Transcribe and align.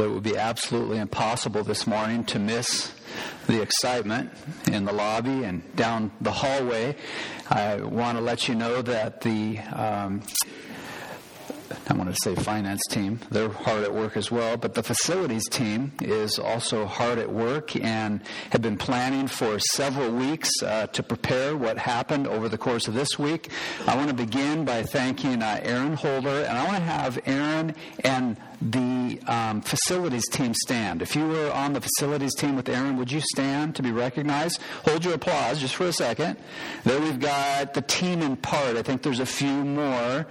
It 0.00 0.10
would 0.10 0.22
be 0.22 0.36
absolutely 0.36 0.96
impossible 0.96 1.62
this 1.62 1.86
morning 1.86 2.24
to 2.24 2.38
miss 2.38 2.92
the 3.46 3.60
excitement 3.60 4.30
in 4.66 4.86
the 4.86 4.92
lobby 4.92 5.44
and 5.44 5.76
down 5.76 6.10
the 6.22 6.30
hallway. 6.30 6.96
I 7.50 7.82
want 7.82 8.16
to 8.16 8.22
let 8.22 8.48
you 8.48 8.54
know 8.54 8.80
that 8.80 9.20
the 9.20 9.58
um, 9.58 10.22
I 11.90 11.94
want 11.94 12.08
to 12.08 12.16
say 12.22 12.36
finance 12.36 12.82
team. 12.88 13.18
They're 13.32 13.48
hard 13.48 13.82
at 13.82 13.92
work 13.92 14.16
as 14.16 14.30
well, 14.30 14.56
but 14.56 14.74
the 14.74 14.82
facilities 14.84 15.48
team 15.48 15.90
is 16.00 16.38
also 16.38 16.86
hard 16.86 17.18
at 17.18 17.32
work 17.32 17.74
and 17.74 18.20
have 18.50 18.62
been 18.62 18.76
planning 18.76 19.26
for 19.26 19.58
several 19.58 20.12
weeks 20.12 20.50
uh, 20.62 20.86
to 20.86 21.02
prepare 21.02 21.56
what 21.56 21.78
happened 21.78 22.28
over 22.28 22.48
the 22.48 22.58
course 22.58 22.86
of 22.86 22.94
this 22.94 23.18
week. 23.18 23.50
I 23.88 23.96
want 23.96 24.06
to 24.06 24.14
begin 24.14 24.64
by 24.64 24.84
thanking 24.84 25.42
uh, 25.42 25.58
Aaron 25.64 25.94
Holder, 25.94 26.44
and 26.44 26.56
I 26.56 26.64
want 26.64 26.76
to 26.76 26.82
have 26.82 27.18
Aaron 27.26 27.74
and 28.04 28.36
the 28.62 29.18
um, 29.26 29.62
facilities 29.62 30.28
team 30.28 30.52
stand. 30.54 31.00
If 31.02 31.16
you 31.16 31.26
were 31.26 31.50
on 31.50 31.72
the 31.72 31.80
facilities 31.80 32.34
team 32.34 32.56
with 32.56 32.68
Aaron, 32.68 32.98
would 32.98 33.10
you 33.10 33.20
stand 33.20 33.74
to 33.76 33.82
be 33.82 33.90
recognized? 33.90 34.60
Hold 34.84 35.04
your 35.04 35.14
applause 35.14 35.60
just 35.60 35.74
for 35.74 35.86
a 35.86 35.92
second. 35.92 36.36
There 36.84 37.00
we've 37.00 37.18
got 37.18 37.74
the 37.74 37.82
team 37.82 38.22
in 38.22 38.36
part. 38.36 38.76
I 38.76 38.82
think 38.82 39.02
there's 39.02 39.20
a 39.20 39.26
few 39.26 39.64
more. 39.64 40.26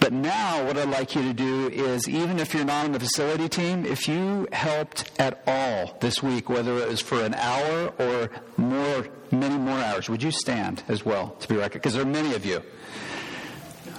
But 0.00 0.12
now, 0.12 0.64
what 0.66 0.76
I'd 0.76 0.88
like 0.88 1.14
you 1.14 1.22
to 1.22 1.32
do 1.32 1.68
is, 1.68 2.08
even 2.08 2.38
if 2.38 2.54
you're 2.54 2.64
not 2.64 2.86
on 2.86 2.92
the 2.92 3.00
facility 3.00 3.48
team, 3.48 3.84
if 3.84 4.08
you 4.08 4.48
helped 4.52 5.10
at 5.18 5.42
all 5.46 5.96
this 6.00 6.22
week, 6.22 6.48
whether 6.48 6.78
it 6.78 6.88
was 6.88 7.00
for 7.00 7.22
an 7.22 7.34
hour 7.34 7.92
or 7.98 8.30
more, 8.56 9.06
many 9.30 9.56
more 9.56 9.78
hours, 9.78 10.08
would 10.08 10.22
you 10.22 10.30
stand 10.30 10.82
as 10.88 11.04
well 11.04 11.30
to 11.40 11.48
be 11.48 11.54
recognized? 11.56 11.82
Because 11.82 11.94
there 11.94 12.02
are 12.02 12.06
many 12.06 12.34
of 12.34 12.44
you. 12.44 12.62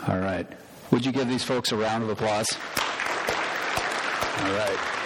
All 0.08 0.20
right. 0.20 0.48
Would 0.92 1.06
you 1.06 1.12
give 1.12 1.28
these 1.28 1.44
folks 1.44 1.72
a 1.72 1.78
round 1.78 2.04
of 2.04 2.10
applause? 2.10 2.48
All 4.38 4.52
right. 4.52 5.05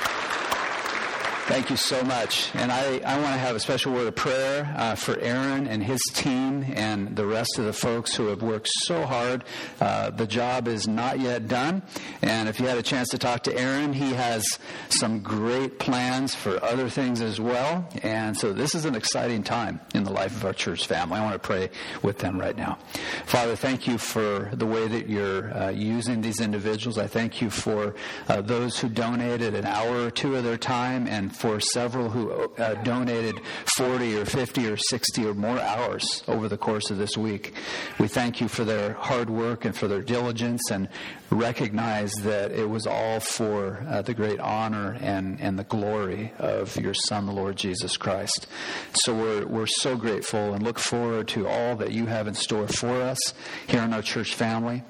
Thank 1.49 1.71
you 1.71 1.77
so 1.77 2.03
much. 2.03 2.53
And 2.53 2.71
I, 2.71 2.99
I 2.99 3.19
want 3.19 3.33
to 3.33 3.39
have 3.39 3.55
a 3.55 3.59
special 3.59 3.91
word 3.91 4.05
of 4.05 4.15
prayer 4.15 4.71
uh, 4.77 4.93
for 4.93 5.17
Aaron 5.17 5.65
and 5.65 5.83
his 5.83 5.99
team 6.13 6.63
and 6.75 7.15
the 7.15 7.25
rest 7.25 7.57
of 7.57 7.65
the 7.65 7.73
folks 7.73 8.13
who 8.13 8.27
have 8.27 8.43
worked 8.43 8.69
so 8.83 9.03
hard. 9.03 9.43
Uh, 9.81 10.11
the 10.11 10.27
job 10.27 10.67
is 10.67 10.87
not 10.87 11.19
yet 11.19 11.47
done. 11.47 11.81
And 12.21 12.47
if 12.49 12.59
you 12.59 12.67
had 12.67 12.77
a 12.77 12.83
chance 12.83 13.09
to 13.09 13.17
talk 13.17 13.41
to 13.45 13.57
Aaron, 13.57 13.93
he 13.93 14.13
has 14.13 14.45
some 14.89 15.21
great 15.21 15.79
plans 15.79 16.35
for 16.35 16.63
other 16.63 16.87
things 16.87 17.19
as 17.19 17.41
well. 17.41 17.89
And 18.03 18.37
so 18.37 18.53
this 18.53 18.75
is 18.75 18.85
an 18.85 18.93
exciting 18.93 19.41
time 19.41 19.81
in 19.95 20.03
the 20.03 20.11
life 20.11 20.35
of 20.35 20.45
our 20.45 20.53
church 20.53 20.85
family. 20.85 21.17
I 21.17 21.23
want 21.23 21.33
to 21.33 21.39
pray 21.39 21.71
with 22.03 22.19
them 22.19 22.39
right 22.39 22.55
now. 22.55 22.77
Father, 23.25 23.55
thank 23.55 23.87
you 23.87 23.97
for 23.97 24.51
the 24.53 24.67
way 24.67 24.87
that 24.87 25.09
you're 25.09 25.51
uh, 25.57 25.69
using 25.71 26.21
these 26.21 26.41
individuals. 26.41 26.99
I 26.99 27.07
thank 27.07 27.41
you 27.41 27.49
for 27.49 27.95
uh, 28.27 28.41
those 28.41 28.77
who 28.77 28.87
donated 28.87 29.55
an 29.55 29.65
hour 29.65 30.05
or 30.05 30.11
two 30.11 30.35
of 30.35 30.43
their 30.43 30.55
time 30.55 31.07
and 31.07 31.35
for 31.39 31.61
several 31.61 32.09
who 32.09 32.31
uh, 32.31 32.73
donated 32.83 33.39
40 33.77 34.17
or 34.17 34.25
50 34.25 34.67
or 34.67 34.75
60 34.75 35.25
or 35.25 35.33
more 35.33 35.57
hours 35.57 36.21
over 36.27 36.49
the 36.49 36.57
course 36.57 36.89
of 36.91 36.97
this 36.97 37.15
week. 37.15 37.53
We 37.97 38.09
thank 38.09 38.41
you 38.41 38.49
for 38.49 38.65
their 38.65 38.93
hard 38.93 39.29
work 39.29 39.63
and 39.63 39.73
for 39.73 39.87
their 39.87 40.01
diligence 40.01 40.69
and 40.69 40.89
recognize 41.29 42.11
that 42.23 42.51
it 42.51 42.69
was 42.69 42.85
all 42.85 43.21
for 43.21 43.85
uh, 43.87 44.01
the 44.01 44.13
great 44.13 44.41
honor 44.41 44.97
and, 44.99 45.39
and 45.39 45.57
the 45.57 45.63
glory 45.63 46.33
of 46.39 46.75
your 46.75 46.93
Son, 46.93 47.25
the 47.25 47.31
Lord 47.31 47.55
Jesus 47.55 47.95
Christ. 47.95 48.47
So 48.93 49.15
we're, 49.15 49.45
we're 49.45 49.67
so 49.67 49.95
grateful 49.95 50.53
and 50.53 50.61
look 50.61 50.77
forward 50.77 51.29
to 51.29 51.47
all 51.47 51.77
that 51.77 51.93
you 51.93 52.07
have 52.07 52.27
in 52.27 52.33
store 52.33 52.67
for 52.67 53.01
us 53.01 53.33
here 53.67 53.81
in 53.81 53.93
our 53.93 54.01
church 54.01 54.35
family. 54.35 54.83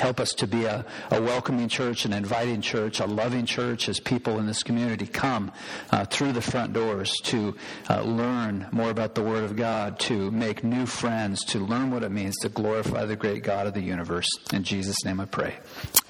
Help 0.00 0.20
us 0.20 0.30
to 0.34 0.46
be 0.46 0.64
a, 0.64 0.84
a, 1.10 1.22
welcoming 1.22 1.68
church, 1.68 2.04
an 2.04 2.12
inviting 2.12 2.60
church, 2.60 3.00
a 3.00 3.06
loving 3.06 3.46
church 3.46 3.88
as 3.88 3.98
people 3.98 4.38
in 4.38 4.46
this 4.46 4.62
community 4.62 5.06
come 5.06 5.50
uh, 5.90 6.04
through 6.04 6.32
the 6.32 6.40
front 6.42 6.72
doors 6.74 7.10
to 7.24 7.56
uh, 7.88 8.02
learn 8.02 8.66
more 8.72 8.90
about 8.90 9.14
the 9.14 9.22
Word 9.22 9.44
of 9.44 9.56
God, 9.56 9.98
to 10.00 10.30
make 10.30 10.62
new 10.62 10.84
friends, 10.84 11.44
to 11.46 11.60
learn 11.60 11.90
what 11.90 12.02
it 12.02 12.10
means 12.10 12.36
to 12.42 12.50
glorify 12.50 13.06
the 13.06 13.16
great 13.16 13.42
God 13.42 13.66
of 13.66 13.74
the 13.74 13.80
universe. 13.80 14.28
In 14.52 14.64
Jesus' 14.64 15.02
name 15.04 15.18
I 15.18 15.24
pray. 15.24 15.56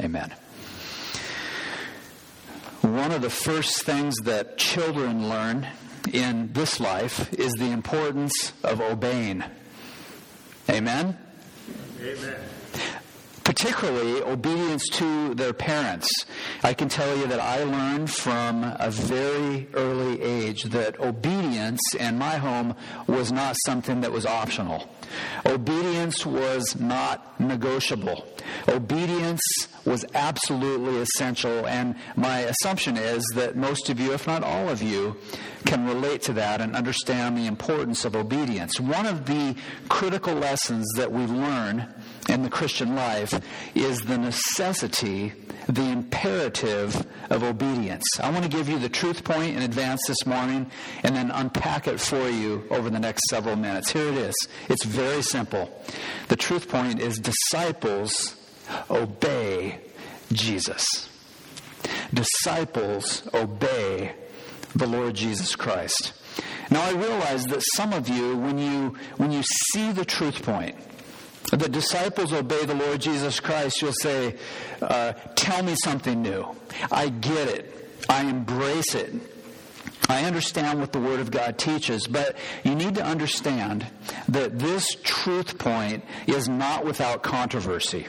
Amen. 0.01 0.35
One 2.81 3.13
of 3.13 3.23
the 3.23 3.31
first 3.31 3.85
things 3.85 4.17
that 4.23 4.59
children 4.59 5.29
learn 5.29 5.67
in 6.13 6.53
this 6.53 6.81
life 6.81 7.33
is 7.35 7.53
the 7.53 7.71
importance 7.71 8.53
of 8.65 8.81
obeying. 8.81 9.45
Amen? 10.69 11.17
Amen 12.01 12.41
particularly 13.47 14.21
obedience 14.23 14.89
to 14.89 15.33
their 15.37 15.53
parents. 15.53 16.11
I 16.65 16.75
can 16.75 16.89
tell 16.89 17.17
you 17.17 17.29
that 17.29 17.39
I 17.39 17.63
learned 17.63 18.11
from 18.11 18.65
a 18.65 18.91
very 18.91 19.69
early 19.73 20.21
age 20.21 20.65
that 20.65 20.99
obedience 20.99 21.81
in 21.95 22.19
my 22.19 22.39
home 22.39 22.75
was 23.07 23.31
not 23.31 23.55
something 23.65 24.01
that 24.01 24.11
was 24.11 24.27
optional. 24.27 24.91
Obedience 25.47 26.27
was 26.27 26.75
not 26.75 27.39
negotiable. 27.39 28.27
Obedience 28.67 29.41
was 29.85 30.05
absolutely 30.15 30.99
essential, 30.99 31.67
and 31.67 31.95
my 32.17 32.41
assumption 32.41 32.97
is 32.97 33.25
that 33.35 33.57
most 33.57 33.89
of 33.89 34.01
you, 34.01 34.13
if 34.13 34.27
not 34.27 34.43
all 34.43 34.69
of 34.69 34.83
you, 34.83 35.17
can 35.65 35.87
relate 35.87 36.23
to 36.23 36.33
that 36.33 36.61
and 36.61 36.75
understand 36.75 37.37
the 37.37 37.47
importance 37.47 38.05
of 38.05 38.17
obedience. 38.17 38.81
One 38.81 39.07
of 39.07 39.27
the 39.27 39.57
critical 39.89 40.35
lessons 40.35 40.87
that 40.97 41.11
we 41.11 41.27
learn 41.27 41.93
in 42.29 42.43
the 42.43 42.51
Christian 42.51 42.95
life 42.95 43.41
is 43.75 44.01
the 44.01 44.19
necessity, 44.19 45.33
the 45.69 45.85
imperative 45.85 47.07
of 47.31 47.43
obedience. 47.43 48.05
I 48.21 48.31
want 48.31 48.45
to 48.45 48.51
give 48.51 48.69
you 48.69 48.79
the 48.79 48.89
truth 48.89 49.25
point 49.25 49.57
in 49.57 49.63
advance 49.63 50.01
this 50.07 50.27
morning 50.27 50.71
and 51.03 51.15
then 51.15 51.31
unpack 51.31 51.87
it 51.87 52.01
for 52.01 52.29
you 52.29 52.65
over 52.71 52.91
the 52.91 53.01
next 53.01 53.23
several 53.31 53.57
minutes. 53.57 53.91
Here 53.91 54.09
it 54.09 54.17
is. 54.17 54.35
It's 54.69 54.85
very 54.85 55.23
simple. 55.23 55.71
The 56.29 56.37
truth 56.37 56.69
point 56.69 57.01
is 57.01 57.19
disciples 57.19 58.37
obey 58.91 59.81
Jesus. 60.33 61.09
Disciples 62.13 63.29
obey 63.35 64.15
the 64.75 64.87
Lord 64.87 65.15
Jesus 65.15 65.57
Christ. 65.57 66.13
Now 66.71 66.83
I 66.83 66.93
realize 66.93 67.45
that 67.47 67.63
some 67.75 67.93
of 67.93 68.09
you, 68.09 68.37
when 68.37 68.59
you 68.59 68.97
when 69.17 69.33
you 69.33 69.43
see 69.43 69.93
the 69.93 70.05
truth 70.05 70.43
point, 70.43 70.77
the 71.53 71.69
disciples 71.69 72.33
obey 72.33 72.65
the 72.65 72.75
Lord 72.75 73.01
Jesus 73.01 73.41
Christ, 73.41 73.81
you'll 73.81 73.93
say, 73.93 74.37
uh, 74.83 75.13
Tell 75.37 75.63
me 75.63 75.77
something 75.83 76.21
new. 76.21 76.47
I 76.91 77.09
get 77.09 77.49
it. 77.49 77.73
I 78.09 78.25
embrace 78.25 78.95
it. 78.95 79.15
I 80.09 80.25
understand 80.25 80.79
what 80.79 80.93
the 80.93 81.01
Word 81.01 81.21
of 81.21 81.31
God 81.31 81.59
teaches, 81.59 82.07
but 82.07 82.37
you 82.63 82.75
need 82.75 82.95
to 82.97 83.05
understand 83.05 83.87
that 84.29 84.59
this 84.59 84.97
truth 85.03 85.59
point 85.59 86.05
is 86.27 86.49
not 86.49 86.85
without 86.85 87.23
controversy 87.23 88.07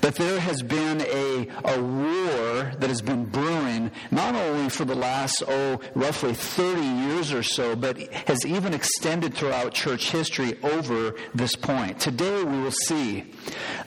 that 0.00 0.14
there 0.16 0.40
has 0.40 0.62
been 0.62 1.00
a, 1.02 1.48
a 1.64 1.82
war 1.82 2.72
that 2.78 2.88
has 2.88 3.02
been 3.02 3.24
brewing 3.24 3.90
not 4.10 4.34
only 4.34 4.68
for 4.68 4.84
the 4.84 4.94
last, 4.94 5.42
oh, 5.46 5.80
roughly 5.94 6.34
30 6.34 6.80
years 6.80 7.32
or 7.32 7.42
so, 7.42 7.76
but 7.76 7.98
has 8.28 8.44
even 8.44 8.74
extended 8.74 9.34
throughout 9.34 9.74
church 9.74 10.10
history 10.10 10.58
over 10.62 11.14
this 11.34 11.56
point. 11.56 12.00
Today 12.00 12.42
we 12.44 12.60
will 12.60 12.70
see 12.70 13.32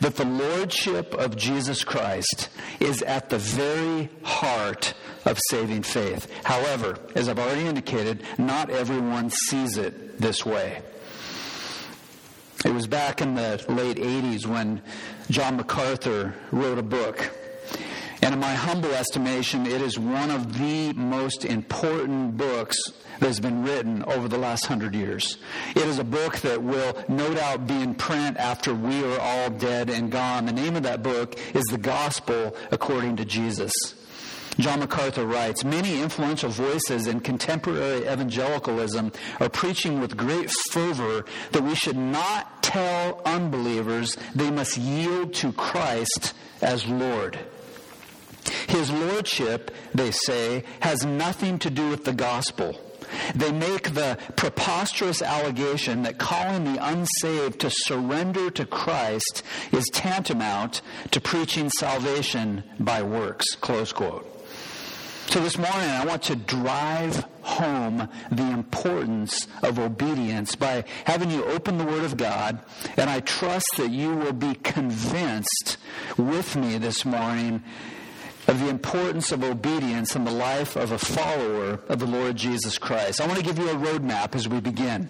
that 0.01 0.15
the 0.15 0.25
Lordship 0.25 1.13
of 1.13 1.35
Jesus 1.35 1.83
Christ 1.83 2.49
is 2.79 3.01
at 3.01 3.29
the 3.29 3.37
very 3.37 4.09
heart 4.23 4.93
of 5.25 5.37
saving 5.49 5.83
faith. 5.83 6.31
However, 6.43 6.97
as 7.15 7.27
I've 7.27 7.39
already 7.39 7.67
indicated, 7.67 8.23
not 8.37 8.69
everyone 8.69 9.29
sees 9.29 9.77
it 9.77 10.19
this 10.19 10.45
way. 10.45 10.81
It 12.65 12.73
was 12.73 12.87
back 12.87 13.21
in 13.21 13.35
the 13.35 13.63
late 13.69 13.97
80s 13.97 14.47
when 14.47 14.81
John 15.29 15.57
MacArthur 15.57 16.33
wrote 16.51 16.79
a 16.79 16.83
book. 16.83 17.29
And 18.23 18.33
in 18.33 18.39
my 18.39 18.55
humble 18.55 18.91
estimation, 18.93 19.67
it 19.67 19.81
is 19.81 19.99
one 19.99 20.31
of 20.31 20.57
the 20.57 20.91
most 20.93 21.45
important 21.45 22.35
books 22.35 22.77
that 23.19 23.27
has 23.27 23.39
been 23.39 23.63
written 23.63 24.03
over 24.03 24.27
the 24.27 24.39
last 24.39 24.65
hundred 24.65 24.95
years. 24.95 25.37
It 25.75 25.83
is 25.83 25.99
a 25.99 26.03
book 26.03 26.39
that 26.39 26.61
will 26.61 26.97
no 27.07 27.31
doubt 27.33 27.67
be 27.67 27.79
in 27.79 27.93
print 27.93 28.37
after 28.37 28.73
we 28.73 29.03
are 29.03 29.19
all 29.19 29.49
dead 29.51 29.89
and 29.89 30.11
gone. 30.11 30.47
The 30.47 30.53
name 30.53 30.75
of 30.75 30.83
that 30.83 31.03
book 31.03 31.39
is 31.55 31.63
The 31.65 31.77
Gospel 31.77 32.55
According 32.71 33.17
to 33.17 33.25
Jesus. 33.25 33.71
John 34.59 34.79
MacArthur 34.79 35.25
writes 35.25 35.63
Many 35.63 36.01
influential 36.01 36.49
voices 36.49 37.07
in 37.07 37.19
contemporary 37.19 38.07
evangelicalism 38.07 39.11
are 39.39 39.49
preaching 39.49 40.01
with 40.01 40.17
great 40.17 40.51
fervor 40.71 41.25
that 41.51 41.63
we 41.63 41.75
should 41.75 41.97
not 41.97 42.63
tell 42.63 43.21
unbelievers 43.25 44.17
they 44.33 44.49
must 44.49 44.77
yield 44.77 45.33
to 45.35 45.51
Christ 45.53 46.33
as 46.61 46.87
Lord. 46.87 47.37
His 48.67 48.91
lordship, 48.91 49.71
they 49.93 50.11
say, 50.11 50.63
has 50.79 51.05
nothing 51.05 51.59
to 51.59 51.69
do 51.69 51.89
with 51.89 52.05
the 52.05 52.13
gospel. 52.13 52.79
They 53.35 53.51
make 53.51 53.93
the 53.93 54.17
preposterous 54.35 55.21
allegation 55.21 56.03
that 56.03 56.17
calling 56.17 56.65
the 56.65 56.85
unsaved 56.85 57.59
to 57.61 57.69
surrender 57.69 58.49
to 58.51 58.65
Christ 58.65 59.43
is 59.71 59.85
tantamount 59.93 60.81
to 61.11 61.21
preaching 61.21 61.69
salvation 61.69 62.63
by 62.79 63.03
works. 63.03 63.45
Close 63.55 63.93
quote. 63.93 64.36
So 65.29 65.41
this 65.41 65.57
morning, 65.57 65.89
I 65.89 66.05
want 66.05 66.23
to 66.23 66.37
drive 66.37 67.25
home 67.41 68.07
the 68.31 68.49
importance 68.49 69.47
of 69.61 69.77
obedience 69.77 70.55
by 70.55 70.85
having 71.03 71.29
you 71.29 71.43
open 71.43 71.77
the 71.77 71.83
Word 71.83 72.05
of 72.05 72.15
God, 72.15 72.59
and 72.95 73.09
I 73.09 73.19
trust 73.19 73.67
that 73.75 73.91
you 73.91 74.15
will 74.15 74.31
be 74.31 74.55
convinced 74.55 75.77
with 76.17 76.55
me 76.55 76.77
this 76.77 77.03
morning 77.03 77.61
of 78.47 78.59
the 78.59 78.69
importance 78.69 79.31
of 79.31 79.43
obedience 79.43 80.15
in 80.15 80.23
the 80.23 80.31
life 80.31 80.75
of 80.75 80.91
a 80.91 80.97
follower 80.97 81.79
of 81.89 81.99
the 81.99 82.05
Lord 82.05 82.35
Jesus 82.35 82.77
Christ. 82.77 83.21
I 83.21 83.27
want 83.27 83.39
to 83.39 83.45
give 83.45 83.59
you 83.59 83.69
a 83.69 83.75
roadmap 83.75 84.35
as 84.35 84.47
we 84.47 84.59
begin. 84.59 85.09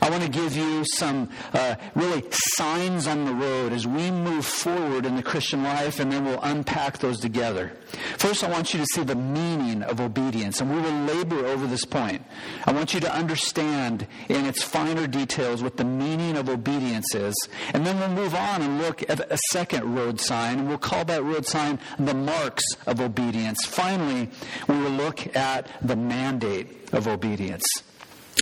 I 0.00 0.10
want 0.10 0.22
to 0.22 0.28
give 0.28 0.56
you 0.56 0.84
some 0.84 1.30
uh, 1.52 1.74
really 1.94 2.22
signs 2.30 3.06
on 3.06 3.24
the 3.24 3.34
road 3.34 3.72
as 3.72 3.86
we 3.86 4.10
move 4.10 4.44
forward 4.44 5.06
in 5.06 5.16
the 5.16 5.22
Christian 5.22 5.62
life, 5.62 5.98
and 5.98 6.12
then 6.12 6.24
we'll 6.24 6.40
unpack 6.42 6.98
those 6.98 7.20
together. 7.20 7.72
First, 8.18 8.44
I 8.44 8.50
want 8.50 8.72
you 8.72 8.80
to 8.80 8.86
see 8.92 9.02
the 9.02 9.14
meaning 9.14 9.82
of 9.82 10.00
obedience, 10.00 10.60
and 10.60 10.74
we 10.74 10.80
will 10.80 11.16
labor 11.16 11.46
over 11.46 11.66
this 11.66 11.84
point. 11.84 12.22
I 12.66 12.72
want 12.72 12.94
you 12.94 13.00
to 13.00 13.12
understand 13.14 14.06
in 14.28 14.44
its 14.44 14.62
finer 14.62 15.06
details 15.06 15.62
what 15.62 15.76
the 15.76 15.84
meaning 15.84 16.36
of 16.36 16.48
obedience 16.48 17.14
is, 17.14 17.34
and 17.72 17.86
then 17.86 17.98
we'll 17.98 18.24
move 18.24 18.34
on 18.34 18.62
and 18.62 18.78
look 18.78 19.08
at 19.08 19.20
a 19.20 19.38
second 19.50 19.94
road 19.94 20.20
sign, 20.20 20.60
and 20.60 20.68
we'll 20.68 20.78
call 20.78 21.04
that 21.06 21.22
road 21.24 21.46
sign 21.46 21.78
the 21.98 22.14
of 22.86 23.00
obedience. 23.00 23.64
Finally, 23.66 24.30
we 24.68 24.78
will 24.78 24.90
look 24.90 25.36
at 25.36 25.68
the 25.86 25.96
mandate 25.96 26.92
of 26.92 27.08
obedience. 27.08 27.64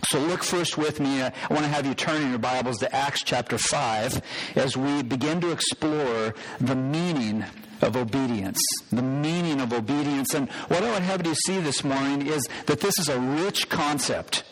So 0.09 0.21
look 0.21 0.43
first 0.43 0.77
with 0.77 1.01
me. 1.01 1.23
I 1.23 1.33
want 1.51 1.65
to 1.65 1.69
have 1.69 1.87
you 1.87 1.95
turn 1.95 2.23
in 2.23 2.31
your 2.31 2.39
Bibles 2.39 2.79
to 2.79 2.95
Acts 2.95 3.23
chapter 3.25 3.59
5 3.59 4.23
as 4.55 4.77
we 4.77 5.03
begin 5.03 5.41
to 5.41 5.51
explore 5.51 6.35
the 6.61 6.77
meaning 6.77 7.45
of 7.83 7.97
obedience. 7.97 8.61
The 8.93 9.03
meaning 9.03 9.61
of 9.61 9.73
obedience. 9.73 10.35
And 10.35 10.51
what 10.69 10.83
I 10.83 10.93
would 10.93 11.03
have 11.03 11.27
you 11.27 11.35
see 11.35 11.61
this 11.61 11.83
morning 11.83 12.27
is 12.27 12.47
that 12.67 12.81
this 12.81 12.99
is 12.99 13.09
a 13.09 13.19
rich 13.19 13.69
concept. 13.69 14.45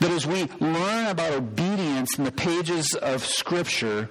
That 0.00 0.10
as 0.10 0.26
we 0.26 0.48
learn 0.60 1.06
about 1.06 1.32
obedience 1.32 2.18
in 2.18 2.24
the 2.24 2.32
pages 2.32 2.94
of 2.94 3.24
Scripture, 3.24 4.08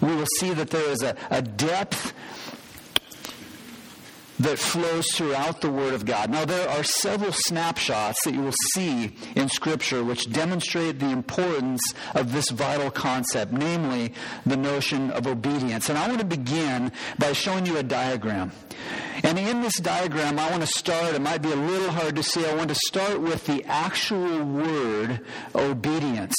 we 0.00 0.14
will 0.14 0.26
see 0.38 0.52
that 0.52 0.70
there 0.70 0.90
is 0.90 1.02
a, 1.02 1.16
a 1.30 1.42
depth 1.42 2.12
that 4.40 4.58
flows 4.58 5.06
throughout 5.12 5.60
the 5.60 5.70
Word 5.70 5.92
of 5.92 6.06
God. 6.06 6.30
Now, 6.30 6.46
there 6.46 6.66
are 6.70 6.82
several 6.82 7.32
snapshots 7.32 8.24
that 8.24 8.32
you 8.32 8.40
will 8.40 8.54
see 8.72 9.14
in 9.36 9.50
Scripture 9.50 10.02
which 10.02 10.32
demonstrate 10.32 10.98
the 10.98 11.10
importance 11.10 11.82
of 12.14 12.32
this 12.32 12.48
vital 12.48 12.90
concept, 12.90 13.52
namely 13.52 14.14
the 14.46 14.56
notion 14.56 15.10
of 15.10 15.26
obedience. 15.26 15.90
And 15.90 15.98
I 15.98 16.08
want 16.08 16.20
to 16.20 16.26
begin 16.26 16.90
by 17.18 17.34
showing 17.34 17.66
you 17.66 17.76
a 17.76 17.82
diagram. 17.82 18.52
And 19.22 19.38
in 19.38 19.60
this 19.60 19.76
diagram, 19.76 20.38
I 20.38 20.50
want 20.50 20.62
to 20.62 20.66
start, 20.66 21.14
it 21.14 21.20
might 21.20 21.42
be 21.42 21.52
a 21.52 21.56
little 21.56 21.90
hard 21.90 22.16
to 22.16 22.22
see, 22.22 22.46
I 22.46 22.54
want 22.54 22.70
to 22.70 22.74
start 22.86 23.20
with 23.20 23.44
the 23.44 23.62
actual 23.66 24.42
word 24.42 25.20
obedience. 25.54 26.34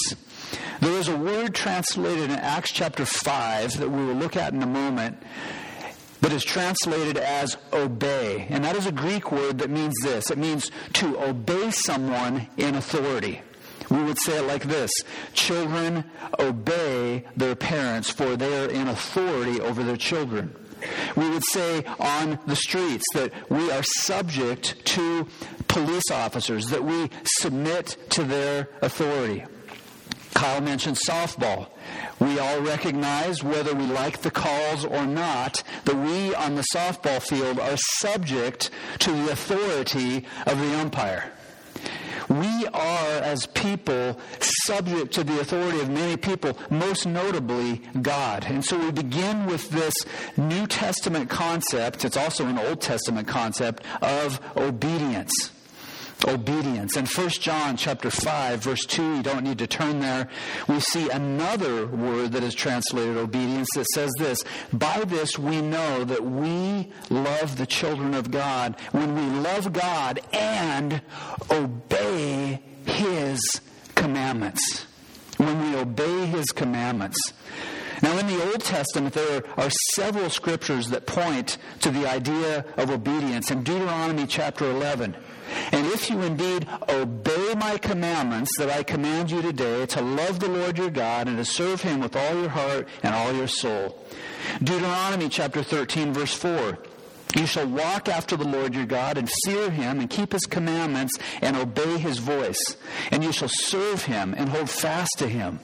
There 0.79 0.97
is 0.97 1.07
a 1.07 1.15
word 1.15 1.53
translated 1.53 2.31
in 2.31 2.31
Acts 2.31 2.71
chapter 2.71 3.05
5 3.05 3.77
that 3.77 3.89
we 3.89 4.03
will 4.03 4.15
look 4.15 4.35
at 4.35 4.53
in 4.53 4.63
a 4.63 4.67
moment 4.67 5.21
that 6.21 6.31
is 6.31 6.43
translated 6.43 7.17
as 7.17 7.57
obey. 7.73 8.47
And 8.49 8.63
that 8.63 8.75
is 8.75 8.85
a 8.85 8.91
Greek 8.91 9.31
word 9.31 9.59
that 9.59 9.69
means 9.69 9.93
this 10.01 10.31
it 10.31 10.37
means 10.37 10.71
to 10.93 11.19
obey 11.21 11.71
someone 11.71 12.47
in 12.57 12.75
authority. 12.75 13.41
We 13.89 14.01
would 14.03 14.19
say 14.19 14.37
it 14.37 14.43
like 14.43 14.63
this 14.63 14.91
Children 15.33 16.05
obey 16.39 17.25
their 17.35 17.55
parents, 17.55 18.09
for 18.09 18.37
they 18.37 18.63
are 18.63 18.69
in 18.69 18.87
authority 18.87 19.59
over 19.59 19.83
their 19.83 19.97
children. 19.97 20.55
We 21.15 21.29
would 21.29 21.43
say 21.51 21.83
on 21.99 22.39
the 22.47 22.55
streets 22.55 23.05
that 23.13 23.31
we 23.51 23.69
are 23.71 23.83
subject 23.83 24.83
to 24.85 25.27
police 25.67 26.09
officers, 26.11 26.67
that 26.67 26.83
we 26.83 27.09
submit 27.23 27.97
to 28.11 28.23
their 28.23 28.69
authority. 28.81 29.45
Kyle 30.33 30.61
mentioned 30.61 30.97
softball. 30.97 31.67
We 32.19 32.39
all 32.39 32.61
recognize, 32.61 33.43
whether 33.43 33.73
we 33.73 33.85
like 33.85 34.21
the 34.21 34.31
calls 34.31 34.85
or 34.85 35.05
not, 35.05 35.63
that 35.85 35.95
we 35.95 36.33
on 36.35 36.55
the 36.55 36.65
softball 36.73 37.21
field 37.21 37.59
are 37.59 37.77
subject 37.77 38.69
to 38.99 39.11
the 39.11 39.31
authority 39.31 40.25
of 40.45 40.59
the 40.59 40.79
umpire. 40.79 41.31
We 42.29 42.65
are, 42.67 43.09
as 43.21 43.45
people, 43.47 44.17
subject 44.39 45.13
to 45.15 45.23
the 45.23 45.41
authority 45.41 45.81
of 45.81 45.89
many 45.89 46.15
people, 46.15 46.57
most 46.69 47.05
notably 47.05 47.81
God. 48.01 48.45
And 48.45 48.63
so 48.63 48.79
we 48.79 48.91
begin 48.91 49.47
with 49.47 49.69
this 49.69 49.93
New 50.37 50.65
Testament 50.67 51.29
concept, 51.29 52.05
it's 52.05 52.15
also 52.15 52.45
an 52.45 52.57
Old 52.57 52.79
Testament 52.79 53.27
concept, 53.27 53.83
of 54.01 54.39
obedience 54.55 55.51
obedience. 56.27 56.95
In 56.95 57.05
1 57.05 57.29
John 57.29 57.77
chapter 57.77 58.09
5 58.09 58.63
verse 58.63 58.85
2, 58.85 59.17
you 59.17 59.23
don't 59.23 59.43
need 59.43 59.57
to 59.59 59.67
turn 59.67 59.99
there, 59.99 60.29
we 60.67 60.79
see 60.79 61.09
another 61.09 61.87
word 61.87 62.31
that 62.33 62.43
is 62.43 62.53
translated 62.53 63.17
obedience 63.17 63.69
that 63.75 63.85
says 63.93 64.11
this, 64.19 64.43
by 64.73 65.03
this 65.05 65.37
we 65.37 65.61
know 65.61 66.03
that 66.03 66.23
we 66.23 66.91
love 67.09 67.57
the 67.57 67.65
children 67.65 68.13
of 68.13 68.31
God 68.31 68.75
when 68.91 69.15
we 69.15 69.39
love 69.39 69.73
God 69.73 70.19
and 70.33 71.01
obey 71.49 72.61
his 72.85 73.39
commandments. 73.95 74.85
When 75.37 75.71
we 75.71 75.77
obey 75.77 76.25
his 76.27 76.51
commandments. 76.51 77.17
Now, 78.01 78.17
in 78.17 78.27
the 78.27 78.43
Old 78.45 78.61
Testament, 78.61 79.13
there 79.13 79.43
are 79.57 79.69
several 79.93 80.29
scriptures 80.29 80.89
that 80.89 81.05
point 81.05 81.57
to 81.81 81.91
the 81.91 82.09
idea 82.09 82.65
of 82.77 82.89
obedience. 82.89 83.51
In 83.51 83.63
Deuteronomy 83.63 84.25
chapter 84.25 84.69
11, 84.69 85.15
and 85.71 85.87
if 85.87 86.09
you 86.09 86.21
indeed 86.21 86.67
obey 86.89 87.53
my 87.55 87.77
commandments 87.77 88.51
that 88.57 88.69
I 88.69 88.83
command 88.83 89.29
you 89.31 89.41
today, 89.41 89.85
to 89.87 90.01
love 90.01 90.39
the 90.39 90.49
Lord 90.49 90.77
your 90.77 90.89
God 90.89 91.27
and 91.27 91.37
to 91.37 91.45
serve 91.45 91.81
him 91.81 91.99
with 91.99 92.15
all 92.15 92.35
your 92.35 92.49
heart 92.49 92.87
and 93.03 93.13
all 93.13 93.33
your 93.33 93.47
soul. 93.47 94.03
Deuteronomy 94.63 95.29
chapter 95.29 95.61
13, 95.61 96.13
verse 96.13 96.33
4. 96.33 96.77
You 97.35 97.45
shall 97.45 97.67
walk 97.67 98.09
after 98.09 98.35
the 98.35 98.47
Lord 98.47 98.73
your 98.73 98.85
God 98.85 99.17
and 99.17 99.29
fear 99.45 99.69
him 99.69 99.99
and 99.99 100.09
keep 100.09 100.33
his 100.33 100.45
commandments 100.45 101.13
and 101.41 101.55
obey 101.55 101.97
his 101.97 102.17
voice. 102.17 102.77
And 103.09 103.23
you 103.23 103.31
shall 103.31 103.49
serve 103.49 104.05
him 104.05 104.33
and 104.37 104.49
hold 104.49 104.69
fast 104.69 105.11
to 105.19 105.27
him. 105.27 105.59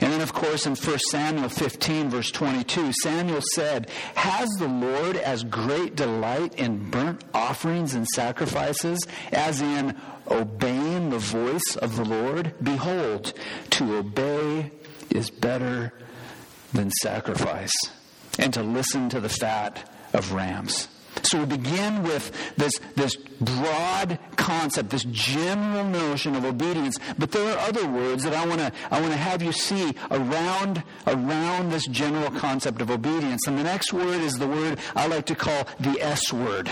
And 0.00 0.12
then, 0.12 0.20
of 0.20 0.32
course, 0.32 0.66
in 0.66 0.74
1 0.74 0.98
Samuel 1.10 1.48
15, 1.48 2.10
verse 2.10 2.30
22, 2.30 2.92
Samuel 3.02 3.42
said, 3.54 3.90
Has 4.14 4.48
the 4.58 4.68
Lord 4.68 5.16
as 5.16 5.44
great 5.44 5.96
delight 5.96 6.54
in 6.54 6.90
burnt 6.90 7.24
offerings 7.34 7.94
and 7.94 8.06
sacrifices 8.08 8.98
as 9.32 9.60
in 9.60 9.96
obeying 10.28 11.10
the 11.10 11.18
voice 11.18 11.76
of 11.76 11.96
the 11.96 12.04
Lord? 12.04 12.54
Behold, 12.62 13.32
to 13.70 13.96
obey 13.96 14.70
is 15.10 15.30
better 15.30 15.92
than 16.72 16.90
sacrifice, 17.02 17.72
and 18.38 18.54
to 18.54 18.62
listen 18.62 19.08
to 19.10 19.20
the 19.20 19.28
fat 19.28 19.90
of 20.12 20.32
rams. 20.32 20.88
So 21.22 21.40
we 21.40 21.46
begin 21.46 22.02
with 22.02 22.32
this, 22.56 22.72
this 22.96 23.16
broad 23.16 24.18
concept, 24.36 24.90
this 24.90 25.04
general 25.04 25.84
notion 25.84 26.34
of 26.34 26.44
obedience, 26.44 26.98
but 27.18 27.32
there 27.32 27.52
are 27.52 27.68
other 27.68 27.86
words 27.86 28.22
that 28.24 28.34
I 28.34 28.46
want 28.46 28.60
to 28.60 28.72
I 28.90 29.00
want 29.00 29.12
to 29.12 29.18
have 29.18 29.42
you 29.42 29.52
see 29.52 29.94
around 30.10 30.82
around 31.06 31.70
this 31.70 31.86
general 31.86 32.30
concept 32.30 32.80
of 32.80 32.90
obedience. 32.90 33.46
And 33.46 33.58
the 33.58 33.64
next 33.64 33.92
word 33.92 34.20
is 34.20 34.34
the 34.34 34.46
word 34.46 34.78
I 34.94 35.06
like 35.06 35.26
to 35.26 35.34
call 35.34 35.66
the 35.78 36.00
S 36.00 36.32
word. 36.32 36.70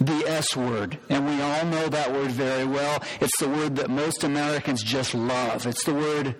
The 0.00 0.24
S 0.26 0.56
word. 0.56 0.98
And 1.08 1.26
we 1.26 1.40
all 1.40 1.64
know 1.66 1.88
that 1.88 2.12
word 2.12 2.30
very 2.30 2.66
well. 2.66 3.02
It's 3.20 3.36
the 3.38 3.48
word 3.48 3.76
that 3.76 3.90
most 3.90 4.24
Americans 4.24 4.82
just 4.82 5.14
love. 5.14 5.66
It's 5.66 5.84
the 5.84 5.94
word 5.94 6.36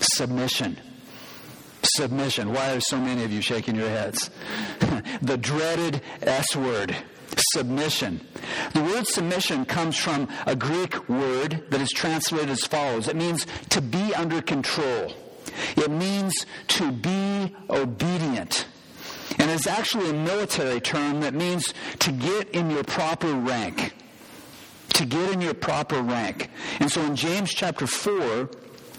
submission. 0.00 0.78
Submission. 1.82 2.52
Why 2.52 2.72
are 2.72 2.80
so 2.80 2.98
many 2.98 3.24
of 3.24 3.32
you 3.32 3.40
shaking 3.40 3.74
your 3.74 3.88
heads? 3.88 4.30
the 5.22 5.36
dreaded 5.36 6.02
S 6.22 6.54
word. 6.54 6.96
Submission. 7.52 8.20
The 8.74 8.82
word 8.82 9.06
submission 9.06 9.64
comes 9.64 9.96
from 9.96 10.28
a 10.46 10.56
Greek 10.56 11.08
word 11.08 11.64
that 11.70 11.80
is 11.80 11.90
translated 11.90 12.50
as 12.50 12.64
follows. 12.64 13.08
It 13.08 13.16
means 13.16 13.46
to 13.70 13.80
be 13.80 14.14
under 14.14 14.42
control. 14.42 15.14
It 15.76 15.90
means 15.90 16.46
to 16.68 16.92
be 16.92 17.54
obedient. 17.70 18.66
And 19.38 19.50
it's 19.50 19.66
actually 19.66 20.10
a 20.10 20.12
military 20.12 20.80
term 20.80 21.20
that 21.20 21.34
means 21.34 21.72
to 22.00 22.12
get 22.12 22.50
in 22.50 22.70
your 22.70 22.84
proper 22.84 23.32
rank. 23.32 23.94
To 24.94 25.06
get 25.06 25.30
in 25.32 25.40
your 25.40 25.54
proper 25.54 26.02
rank. 26.02 26.50
And 26.80 26.90
so 26.90 27.00
in 27.02 27.16
James 27.16 27.50
chapter 27.50 27.86
4, 27.86 28.50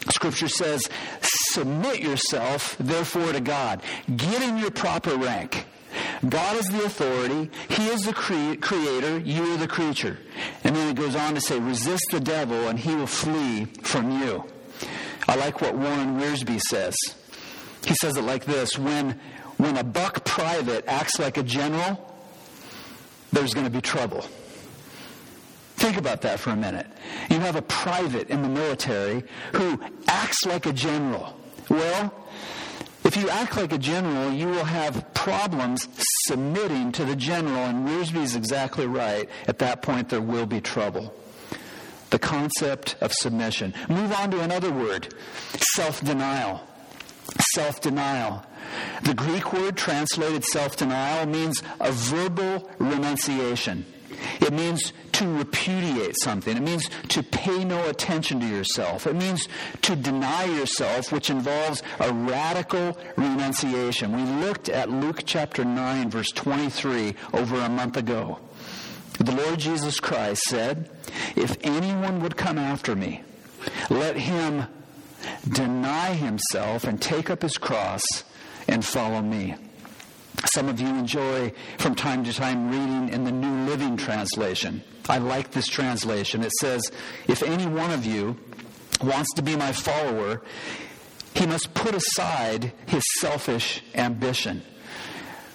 Scripture 0.10 0.48
says, 0.48 0.90
submit 1.22 2.00
yourself, 2.00 2.76
therefore, 2.80 3.34
to 3.34 3.40
God. 3.40 3.82
Get 4.16 4.42
in 4.42 4.58
your 4.58 4.72
proper 4.72 5.16
rank. 5.16 5.66
God 6.28 6.58
is 6.58 6.66
the 6.68 6.86
authority. 6.86 7.50
He 7.70 7.88
is 7.88 8.06
the 8.06 8.14
cre- 8.14 8.56
creator. 8.56 9.20
You 9.20 9.54
are 9.54 9.58
the 9.58 9.68
creature. 9.68 10.18
And 10.64 10.76
then 10.76 10.90
it 10.90 10.96
goes 10.96 11.16
on 11.16 11.36
to 11.36 11.42
say, 11.42 11.60
resist 11.60 12.06
the 12.12 12.20
devil 12.20 12.68
and 12.68 12.80
he 12.80 12.96
will 12.96 13.08
flee 13.08 13.66
from 13.84 14.22
you. 14.22 14.46
I 15.28 15.36
like 15.36 15.62
what 15.62 15.76
Warren 15.76 16.20
Wiersbe 16.20 16.60
says. 16.62 16.96
He 17.86 17.94
says 17.96 18.18
it 18.18 18.24
like 18.24 18.46
this 18.46 18.78
when, 18.78 19.20
when 19.58 19.78
a 19.78 19.84
buck 19.84 20.26
private 20.26 20.86
acts 20.88 21.20
like 21.20 21.38
a 21.38 21.44
general, 21.44 22.16
there's 23.32 23.54
going 23.54 23.66
to 23.66 23.72
be 23.72 23.82
trouble. 23.82 24.26
Think 25.82 25.98
about 25.98 26.22
that 26.22 26.40
for 26.40 26.52
a 26.52 26.56
minute. 26.56 26.86
You 27.32 27.40
have 27.40 27.56
a 27.56 27.64
private 27.64 28.30
in 28.30 28.44
the 28.44 28.50
military 28.50 29.24
who 29.54 29.82
acts 30.08 30.46
like 30.46 30.68
a 30.68 30.74
general. 30.74 31.36
Well, 31.70 32.14
if 33.04 33.18
you 33.18 33.28
act 33.30 33.58
like 33.58 33.74
a 33.74 33.80
general, 33.80 34.32
you 34.32 34.46
will 34.46 34.64
have 34.64 35.12
problems 35.16 35.88
submitting 36.28 36.92
to 36.92 37.04
the 37.04 37.16
general, 37.16 37.66
and 37.66 37.90
is 37.90 38.36
exactly 38.36 38.86
right. 38.86 39.28
At 39.48 39.58
that 39.58 39.82
point, 39.82 40.10
there 40.10 40.22
will 40.22 40.46
be 40.46 40.62
trouble. 40.62 41.16
The 42.12 42.20
concept 42.20 42.96
of 43.02 43.12
submission. 43.12 43.74
Move 43.90 44.14
on 44.14 44.30
to 44.32 44.42
another 44.42 44.72
word 44.72 45.12
self 45.74 46.00
denial. 46.02 46.62
Self 47.56 47.82
denial. 47.82 48.46
The 49.02 49.16
Greek 49.16 49.52
word 49.52 49.78
translated 49.78 50.46
self 50.46 50.78
denial 50.78 51.26
means 51.26 51.64
a 51.80 51.92
verbal 51.92 52.70
renunciation. 52.78 53.84
It 54.40 54.54
means 54.54 54.94
to 55.14 55.38
repudiate 55.38 56.16
something. 56.22 56.56
It 56.56 56.64
means 56.64 56.90
to 57.10 57.24
pay 57.24 57.64
no 57.64 57.88
attention 57.90 58.40
to 58.40 58.48
yourself. 58.48 59.08
It 59.08 59.16
means 59.16 59.48
to 59.84 59.96
deny 59.96 60.46
yourself, 60.46 61.12
which 61.12 61.30
involves 61.30 61.84
a 62.00 62.12
radical 62.14 62.98
renunciation. 63.16 64.16
We 64.16 64.46
looked 64.46 64.70
at 64.70 64.90
Luke 64.90 65.24
chapter 65.26 65.64
9, 65.64 66.10
verse 66.10 66.32
23 66.32 67.16
over 67.34 67.58
a 67.58 67.70
month 67.70 67.98
ago. 67.98 68.40
The 69.20 69.36
Lord 69.36 69.60
Jesus 69.60 70.00
Christ 70.00 70.42
said, 70.44 70.90
If 71.36 71.58
anyone 71.62 72.22
would 72.22 72.38
come 72.38 72.58
after 72.58 72.96
me, 72.96 73.24
let 73.90 74.18
him 74.18 74.66
deny 75.48 76.14
himself 76.14 76.86
and 76.86 77.02
take 77.02 77.30
up 77.30 77.42
his 77.42 77.58
cross 77.58 78.04
and 78.68 78.84
follow 78.84 79.22
me. 79.22 79.56
Some 80.54 80.70
of 80.70 80.80
you 80.80 80.88
enjoy 80.88 81.54
from 81.78 81.96
time 81.96 82.24
to 82.24 82.34
time 82.34 82.70
reading 82.70 83.10
in 83.10 83.24
the 83.24 83.32
New 83.32 83.70
Living 83.70 83.98
Translation. 83.98 84.84
I 85.08 85.18
like 85.18 85.52
this 85.52 85.68
translation. 85.68 86.44
It 86.44 86.52
says, 86.60 86.92
If 87.28 87.44
any 87.44 87.66
one 87.66 87.92
of 87.92 88.06
you 88.06 88.38
wants 89.04 89.34
to 89.36 89.42
be 89.42 89.56
my 89.56 89.72
follower, 89.72 90.42
he 91.36 91.46
must 91.46 91.74
put 91.74 91.96
aside 91.96 92.74
his 92.86 93.04
selfish 93.20 93.84
ambition. 93.96 94.64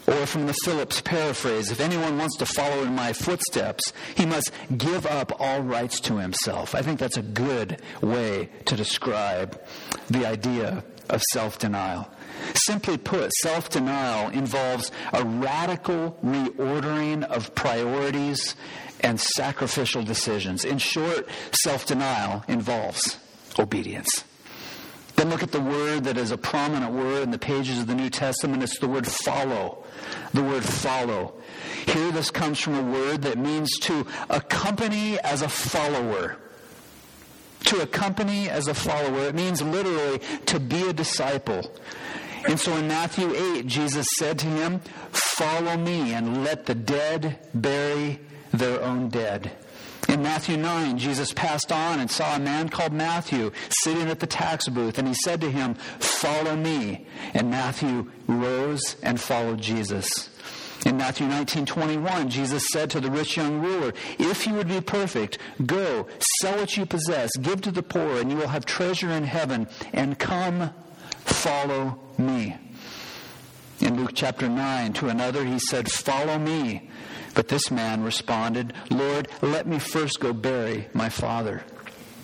Or 0.06 0.25
from 0.25 0.47
the 0.47 0.54
Phillips 0.64 1.00
paraphrase, 1.00 1.73
if 1.73 1.80
anyone 1.80 2.16
wants 2.16 2.37
to 2.37 2.47
follow 2.47 2.83
in 2.85 2.95
my 2.95 3.12
footsteps, 3.12 3.92
he 4.14 4.25
must 4.25 4.52
give 4.76 5.04
up 5.04 5.40
all 5.40 5.61
rights 5.62 5.99
to 6.00 6.18
himself. 6.18 6.76
I 6.76 6.83
think 6.83 7.00
that's 7.00 7.16
a 7.16 7.23
good 7.23 7.83
way 8.00 8.50
to 8.66 8.76
describe 8.76 9.61
the 10.09 10.25
idea 10.25 10.85
of 11.11 11.23
self 11.33 11.59
denial. 11.59 12.09
Simply 12.55 12.97
put, 12.99 13.33
self 13.35 13.71
denial 13.71 14.31
involves 14.31 14.90
a 15.12 15.25
radical 15.25 16.19
reordering 16.25 17.25
of 17.25 17.55
priorities 17.55 18.55
and 19.00 19.21
sacrificial 19.21 20.02
decisions. 20.02 20.64
In 20.64 20.78
short, 20.78 21.28
self 21.52 21.87
denial 21.87 22.45
involves 22.49 23.19
obedience. 23.59 24.25
Then 25.16 25.31
look 25.31 25.43
at 25.43 25.50
the 25.50 25.61
word 25.61 26.05
that 26.05 26.19
is 26.19 26.31
a 26.31 26.37
prominent 26.37 26.93
word 26.93 27.23
in 27.23 27.31
the 27.31 27.38
pages 27.38 27.81
of 27.81 27.87
the 27.87 27.95
New 27.95 28.11
Testament. 28.11 28.62
It's 28.62 28.78
the 28.78 28.88
word 28.88 29.07
follow. 29.07 29.83
The 30.35 30.43
word 30.43 30.62
follow. 30.62 31.33
Here, 31.87 32.12
this 32.12 32.31
comes 32.31 32.61
from 32.61 32.75
a 32.75 32.83
word 32.83 33.23
that 33.23 33.38
means 33.38 33.78
to 33.81 34.07
accompany 34.28 35.19
as 35.21 35.40
a 35.40 35.49
follower. 35.49 36.37
To 37.64 37.81
accompany 37.81 38.50
as 38.50 38.69
a 38.69 38.75
follower. 38.75 39.28
It 39.28 39.35
means 39.35 39.62
literally 39.62 40.21
to 40.47 40.61
be 40.61 40.87
a 40.87 40.93
disciple. 40.93 41.75
And 42.49 42.61
so 42.61 42.76
in 42.76 42.87
Matthew 42.87 43.35
8, 43.35 43.67
Jesus 43.67 44.07
said 44.19 44.38
to 44.38 44.47
him, 44.47 44.81
Follow 45.11 45.76
me 45.76 46.15
and 46.15 46.45
let 46.45 46.67
the 46.67 46.75
dead 46.75 47.38
bury 47.55 48.21
their 48.53 48.81
own 48.83 49.09
dead. 49.09 49.50
In 50.09 50.23
Matthew 50.23 50.57
9, 50.57 50.99
Jesus 50.99 51.33
passed 51.33 51.73
on 51.73 51.99
and 51.99 52.09
saw 52.09 52.37
a 52.37 52.38
man 52.38 52.69
called 52.69 52.93
Matthew 52.93 53.50
sitting 53.83 54.09
at 54.09 54.21
the 54.21 54.26
tax 54.26 54.69
booth, 54.69 54.99
and 54.99 55.09
he 55.09 55.15
said 55.15 55.41
to 55.41 55.50
him, 55.50 55.75
Follow 55.75 56.55
me. 56.55 57.07
And 57.35 57.50
Matthew 57.50 58.11
rose 58.29 58.95
and 59.03 59.21
followed 59.21 59.61
Jesus. 59.61 60.31
In 60.85 60.97
Matthew 60.99 61.26
19, 61.26 61.67
21, 61.67 62.29
Jesus 62.29 62.69
said 62.71 62.91
to 62.91 63.00
the 63.00 63.11
rich 63.11 63.37
young 63.37 63.61
ruler, 63.61 63.93
If 64.21 64.47
you 64.47 64.55
would 64.55 64.69
be 64.69 64.81
perfect, 64.81 65.38
go, 65.65 66.07
sell 66.41 66.59
what 66.59 66.76
you 66.76 66.87
possess, 66.87 67.31
give 67.38 67.61
to 67.62 67.73
the 67.73 67.83
poor, 67.83 68.21
and 68.21 68.31
you 68.31 68.37
will 68.37 68.47
have 68.47 68.65
treasure 68.65 69.11
in 69.11 69.25
heaven, 69.25 69.67
and 69.93 70.17
come 70.17 70.71
follow 71.26 71.99
me. 72.18 72.56
In 73.80 73.97
Luke 73.97 74.12
chapter 74.14 74.49
9, 74.49 74.95
to 74.95 75.09
another 75.09 75.45
he 75.45 75.59
said, 75.59 75.90
Follow 75.90 76.38
me. 76.38 76.90
But 77.35 77.49
this 77.49 77.71
man 77.71 78.02
responded, 78.02 78.73
Lord, 78.90 79.28
let 79.42 79.66
me 79.66 79.78
first 79.78 80.21
go 80.21 80.33
bury 80.33 80.88
my 80.95 81.11
father. 81.11 81.62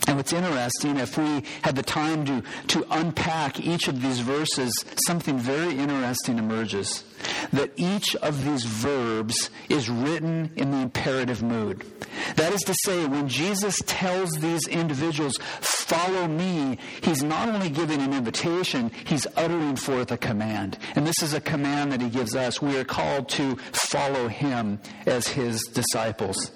And 0.09 0.17
what's 0.17 0.33
interesting, 0.33 0.97
if 0.99 1.17
we 1.17 1.45
had 1.63 1.77
the 1.77 1.83
time 1.83 2.25
to, 2.27 2.43
to 2.69 2.87
unpack 2.91 3.61
each 3.61 3.89
of 3.89 4.03
these 4.03 4.21
verses, 4.21 4.73
something 5.07 5.39
very 5.39 5.79
interesting 5.79 6.39
emerges. 6.39 7.05
That 7.53 7.71
each 7.77 8.17
of 8.17 8.45
these 8.45 8.65
verbs 8.65 9.51
is 9.69 9.89
written 9.89 10.51
in 10.57 10.73
the 10.73 10.79
imperative 10.79 11.43
mood. 11.43 11.85
That 12.35 12.53
is 12.53 12.63
to 12.63 12.75
say, 12.85 13.07
when 13.07 13.29
Jesus 13.29 13.81
tells 13.87 14.33
these 14.33 14.67
individuals, 14.67 15.37
follow 15.61 16.27
me, 16.27 16.79
he's 17.03 17.23
not 17.23 17.49
only 17.49 17.71
giving 17.71 18.01
an 18.03 18.13
invitation, 18.13 18.91
he's 19.05 19.27
uttering 19.37 19.77
forth 19.77 20.11
a 20.11 20.17
command. 20.17 20.79
And 20.97 21.07
this 21.07 21.23
is 21.23 21.33
a 21.33 21.41
command 21.41 21.93
that 21.93 22.01
he 22.01 22.09
gives 22.09 22.35
us. 22.35 22.61
We 22.61 22.77
are 22.77 22.85
called 22.85 23.29
to 23.31 23.57
follow 23.73 24.27
him 24.27 24.81
as 25.07 25.29
his 25.29 25.63
disciples. 25.73 26.51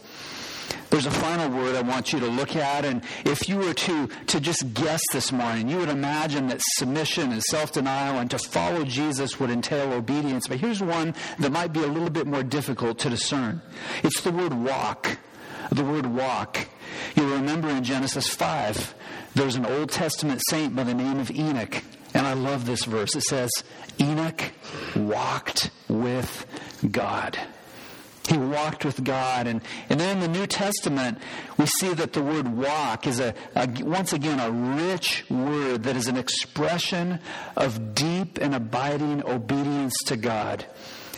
There's 0.90 1.07
a 1.07 1.11
final 1.11 1.50
word 1.50 1.75
I 1.75 1.83
want 1.83 2.12
you 2.12 2.21
to 2.21 2.26
look 2.26 2.57
at, 2.57 2.85
and 2.85 3.02
if 3.25 3.49
you 3.49 3.57
were 3.57 3.75
to, 3.75 4.07
to 4.07 4.40
just 4.40 4.73
guess 4.75 5.02
this 5.12 5.33
morning, 5.33 5.69
you 5.69 5.78
would 5.78 5.88
imagine 5.88 6.49
that 6.49 6.61
submission 6.62 7.33
and 7.33 7.43
self 7.43 7.73
denial 7.73 8.19
and 8.19 8.31
to 8.31 8.38
follow 8.38 8.85
Jesus 8.85 9.40
would 9.40 9.50
entail 9.50 9.93
obedience. 9.93 10.47
But 10.47 10.59
here's 10.59 10.83
one 10.83 11.14
that 11.38 11.50
might 11.50 11.73
be 11.73 11.83
a 11.83 11.87
little 11.87 12.11
bit 12.11 12.26
more 12.26 12.43
difficult 12.43 12.99
to 13.00 13.11
discern 13.11 13.61
it's 14.02 14.21
the 14.21 14.33
word 14.33 14.55
walk. 14.55 15.19
The 15.71 15.85
word 15.85 16.07
walk. 16.07 16.69
You'll 17.16 17.33
remember 17.33 17.69
in 17.69 17.83
Genesis 17.83 18.28
5, 18.28 18.95
there's 19.35 19.57
an 19.57 19.66
Old 19.66 19.90
Testament 19.90 20.40
saint 20.49 20.76
by 20.76 20.85
the 20.85 20.95
name 20.95 21.19
of 21.19 21.31
Enoch. 21.31 21.83
And 22.14 22.26
I 22.26 22.35
love 22.35 22.64
this 22.66 22.85
verse. 22.85 23.14
It 23.16 23.23
says, 23.23 23.50
Enoch 24.00 24.52
walked 24.95 25.71
with 25.88 26.47
God. 26.90 27.38
He 28.26 28.37
walked 28.38 28.85
with 28.85 29.02
God. 29.04 29.47
And, 29.47 29.61
and 29.88 30.00
then 30.00 30.16
in 30.16 30.21
the 30.21 30.38
New 30.38 30.47
Testament, 30.47 31.18
we 31.59 31.66
see 31.66 31.92
that 31.95 32.12
the 32.12 32.23
word 32.23 32.49
walk 32.49 33.06
is 33.06 33.21
a, 33.21 33.35
a, 33.54 33.68
once 33.83 34.12
again 34.12 34.40
a 34.40 34.50
rich 34.50 35.25
word 35.30 35.85
that 35.85 35.97
is 35.97 36.09
an 36.09 36.16
expression 36.16 37.21
of 37.56 37.95
deep 37.95 38.38
and 38.38 38.54
abiding 38.54 39.25
obedience 39.25 39.97
to 40.06 40.16
God. 40.16 40.66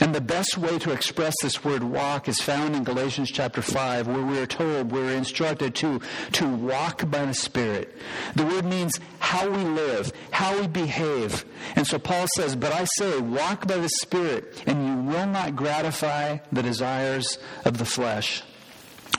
And 0.01 0.15
the 0.15 0.21
best 0.21 0.57
way 0.57 0.79
to 0.79 0.93
express 0.93 1.35
this 1.43 1.65
word 1.65 1.83
walk 1.83 2.29
is 2.29 2.41
found 2.41 2.77
in 2.77 2.85
Galatians 2.85 3.31
chapter 3.31 3.63
5, 3.63 4.07
where 4.07 4.23
we 4.23 4.39
are 4.39 4.47
told, 4.47 4.93
we're 4.93 5.13
instructed 5.13 5.75
to, 5.77 6.01
to 6.33 6.49
walk 6.49 7.11
by 7.11 7.25
the 7.25 7.35
Spirit. 7.35 7.97
The 8.37 8.47
word 8.47 8.65
means 8.65 8.99
how 9.19 9.49
we 9.49 9.65
live, 9.65 10.13
how 10.31 10.61
we 10.61 10.69
behave. 10.69 11.45
And 11.75 11.87
so 11.87 11.99
Paul 11.99 12.27
says, 12.37 12.55
But 12.55 12.73
I 12.73 12.85
say, 12.85 13.19
walk 13.19 13.67
by 13.67 13.79
the 13.79 13.89
Spirit, 13.89 14.63
and 14.67 14.87
you 14.87 15.13
will 15.13 15.27
not 15.27 15.57
gratify 15.57 16.39
the 16.53 16.63
desires 16.63 17.39
of 17.65 17.79
the 17.79 17.85
flesh. 17.85 18.43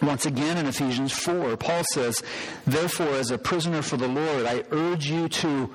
Once 0.02 0.26
again 0.26 0.58
in 0.58 0.66
Ephesians 0.66 1.12
4, 1.12 1.58
Paul 1.58 1.84
says, 1.92 2.24
Therefore, 2.66 3.16
as 3.16 3.32
a 3.32 3.38
prisoner 3.38 3.82
for 3.82 3.98
the 3.98 4.08
Lord, 4.08 4.46
I 4.46 4.64
urge 4.72 5.10
you 5.10 5.28
to 5.28 5.74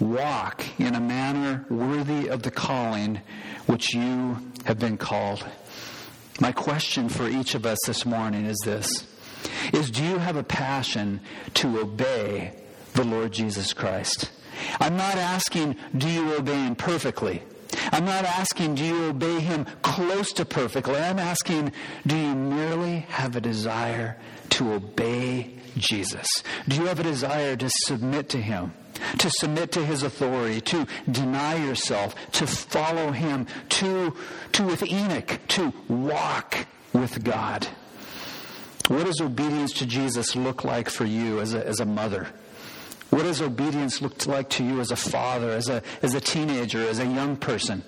walk 0.00 0.64
in 0.78 0.94
a 0.94 1.00
manner 1.00 1.64
worthy 1.68 2.28
of 2.28 2.42
the 2.42 2.50
calling 2.50 3.20
which 3.66 3.94
you 3.94 4.38
have 4.64 4.78
been 4.78 4.96
called. 4.96 5.44
My 6.40 6.52
question 6.52 7.08
for 7.08 7.28
each 7.28 7.54
of 7.54 7.64
us 7.64 7.78
this 7.86 8.04
morning 8.04 8.46
is 8.46 8.58
this 8.64 9.06
is 9.72 9.90
do 9.90 10.02
you 10.02 10.18
have 10.18 10.36
a 10.36 10.42
passion 10.42 11.20
to 11.54 11.80
obey 11.80 12.54
the 12.94 13.04
Lord 13.04 13.32
Jesus 13.32 13.72
Christ? 13.72 14.30
I'm 14.80 14.96
not 14.96 15.16
asking 15.16 15.76
do 15.96 16.08
you 16.08 16.34
obey 16.34 16.64
him 16.64 16.76
perfectly. 16.76 17.42
I'm 17.92 18.04
not 18.04 18.24
asking 18.24 18.76
do 18.76 18.84
you 18.84 19.04
obey 19.04 19.40
him 19.40 19.66
close 19.82 20.32
to 20.34 20.44
perfectly. 20.44 20.96
I'm 20.96 21.18
asking 21.18 21.72
do 22.06 22.16
you 22.16 22.34
merely 22.34 23.00
have 23.08 23.36
a 23.36 23.40
desire 23.40 24.16
to 24.50 24.72
obey 24.72 25.58
Jesus? 25.76 26.26
Do 26.68 26.76
you 26.76 26.86
have 26.86 27.00
a 27.00 27.04
desire 27.04 27.56
to 27.56 27.70
submit 27.70 28.28
to 28.30 28.38
him? 28.40 28.72
to 29.18 29.28
submit 29.28 29.72
to 29.72 29.84
his 29.84 30.02
authority, 30.02 30.60
to 30.60 30.86
deny 31.10 31.56
yourself, 31.56 32.14
to 32.32 32.46
follow 32.46 33.10
him, 33.10 33.46
to, 33.68 34.14
to 34.52 34.62
with 34.64 34.82
Enoch, 34.84 35.38
to 35.48 35.72
walk 35.88 36.66
with 36.92 37.22
God. 37.24 37.66
What 38.88 39.04
does 39.04 39.20
obedience 39.20 39.72
to 39.74 39.86
Jesus 39.86 40.36
look 40.36 40.64
like 40.64 40.88
for 40.88 41.04
you 41.04 41.40
as 41.40 41.54
a, 41.54 41.66
as 41.66 41.80
a 41.80 41.86
mother? 41.86 42.28
What 43.10 43.22
does 43.22 43.40
obedience 43.40 44.02
look 44.02 44.26
like 44.26 44.50
to 44.50 44.64
you 44.64 44.80
as 44.80 44.90
a 44.90 44.96
father, 44.96 45.50
as 45.50 45.68
a, 45.68 45.82
as 46.02 46.14
a 46.14 46.20
teenager, 46.20 46.80
as 46.80 46.98
a 46.98 47.06
young 47.06 47.36
person? 47.36 47.84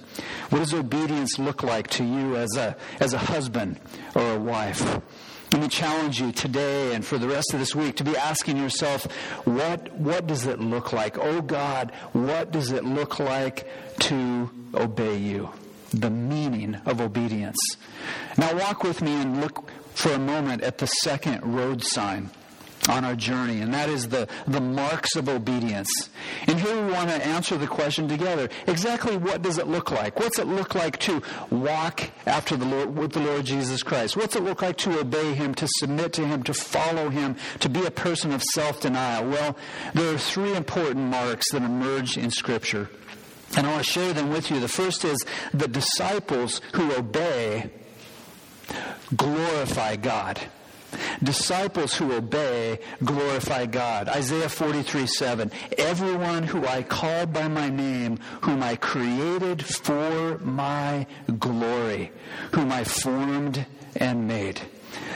What 0.51 0.61
does 0.61 0.73
obedience 0.73 1.39
look 1.39 1.63
like 1.63 1.89
to 1.91 2.05
you 2.05 2.37
as 2.37 2.57
a, 2.57 2.77
as 3.01 3.13
a 3.13 3.19
husband 3.19 3.81
or 4.15 4.35
a 4.35 4.39
wife? 4.39 5.01
Let 5.57 5.63
me 5.63 5.69
challenge 5.71 6.21
you 6.21 6.33
today 6.33 6.95
and 6.95 7.03
for 7.03 7.17
the 7.17 7.29
rest 7.29 7.55
of 7.55 7.61
this 7.61 7.75
week 7.75 7.97
to 7.97 8.05
be 8.05 8.15
asking 8.15 8.59
yourself, 8.59 9.11
what, 9.47 9.91
what 9.95 10.27
does 10.27 10.45
it 10.45 10.61
look 10.61 10.93
like? 10.93 11.17
Oh 11.17 11.41
God, 11.41 11.93
what 12.13 12.51
does 12.51 12.73
it 12.73 12.85
look 12.85 13.19
like 13.19 13.67
to 14.01 14.51
obey 14.75 15.17
you? 15.17 15.49
The 15.95 16.11
meaning 16.11 16.75
of 16.85 17.01
obedience. 17.01 17.57
Now 18.37 18.55
walk 18.55 18.83
with 18.83 19.01
me 19.01 19.13
and 19.15 19.41
look 19.41 19.71
for 19.95 20.13
a 20.13 20.19
moment 20.19 20.61
at 20.61 20.77
the 20.77 20.89
second 20.89 21.43
road 21.57 21.83
sign 21.83 22.29
on 22.89 23.05
our 23.05 23.15
journey, 23.15 23.61
and 23.61 23.73
that 23.75 23.89
is 23.89 24.09
the, 24.09 24.29
the 24.47 24.61
marks 24.61 25.17
of 25.17 25.29
obedience. 25.29 25.91
And 26.47 26.61
here 26.61 26.75
we 26.85 26.93
want 26.93 27.11
to 27.11 27.27
answer 27.27 27.57
the 27.57 27.67
question 27.67 28.09
together. 28.09 28.49
Exactly 28.67 29.17
what 29.17 29.43
does 29.43 29.59
it 29.59 29.67
look 29.67 29.91
like? 29.91 30.19
What's 30.19 30.39
it 30.39 30.47
look 30.47 30.75
like 30.75 30.99
to 31.01 31.23
walk 31.51 32.11
after 32.27 32.57
the 32.57 32.65
Lord, 32.65 32.97
with 32.97 33.13
the 33.13 33.21
Lord 33.21 33.45
Jesus 33.45 33.83
Christ? 33.83 34.17
What's 34.17 34.37
it 34.37 34.43
look 34.43 34.63
like 34.63 34.77
to 34.79 34.99
obey 35.01 35.35
Him, 35.35 35.55
to 35.55 35.69
submit 35.79 36.13
to 36.15 36.27
Him, 36.27 36.43
to 36.45 36.55
follow 36.55 37.11
Him, 37.11 37.37
to 37.61 37.69
be 37.69 37.85
a 37.85 37.91
person 37.91 38.33
of 38.33 38.43
self-denial? 38.43 39.29
Well, 39.29 39.57
there 39.95 40.15
are 40.15 40.19
three 40.19 40.55
important 40.55 41.07
marks 41.07 41.51
that 41.53 41.63
emerge 41.63 42.17
in 42.17 42.31
Scripture. 42.31 42.91
And 43.57 43.67
I 43.67 43.73
want 43.73 43.85
to 43.85 43.91
share 43.91 44.13
them 44.13 44.31
with 44.31 44.51
you. 44.51 44.61
The 44.61 44.69
first 44.69 45.05
is 45.05 45.25
the 45.55 45.69
disciples 45.69 46.61
who 46.73 46.93
obey 46.93 47.71
glorify 49.15 49.97
God. 49.97 50.41
Disciples 51.23 51.95
who 51.95 52.13
obey 52.13 52.79
glorify 53.05 53.67
God. 53.67 54.09
Isaiah 54.09 54.49
43 54.49 55.07
7. 55.07 55.51
Everyone 55.79 56.43
who 56.43 56.67
I 56.67 56.83
called 56.83 57.33
by 57.33 57.49
my 57.49 57.69
name, 57.69 58.19
whom 58.43 58.63
I 58.63 58.77
created 58.77 59.65
for 59.65 60.39
my 60.39 61.07
glory, 61.39 62.13
whom 62.53 62.73
I 62.73 62.85
formed 62.85 63.67
and 63.97 64.29
made. 64.29 64.61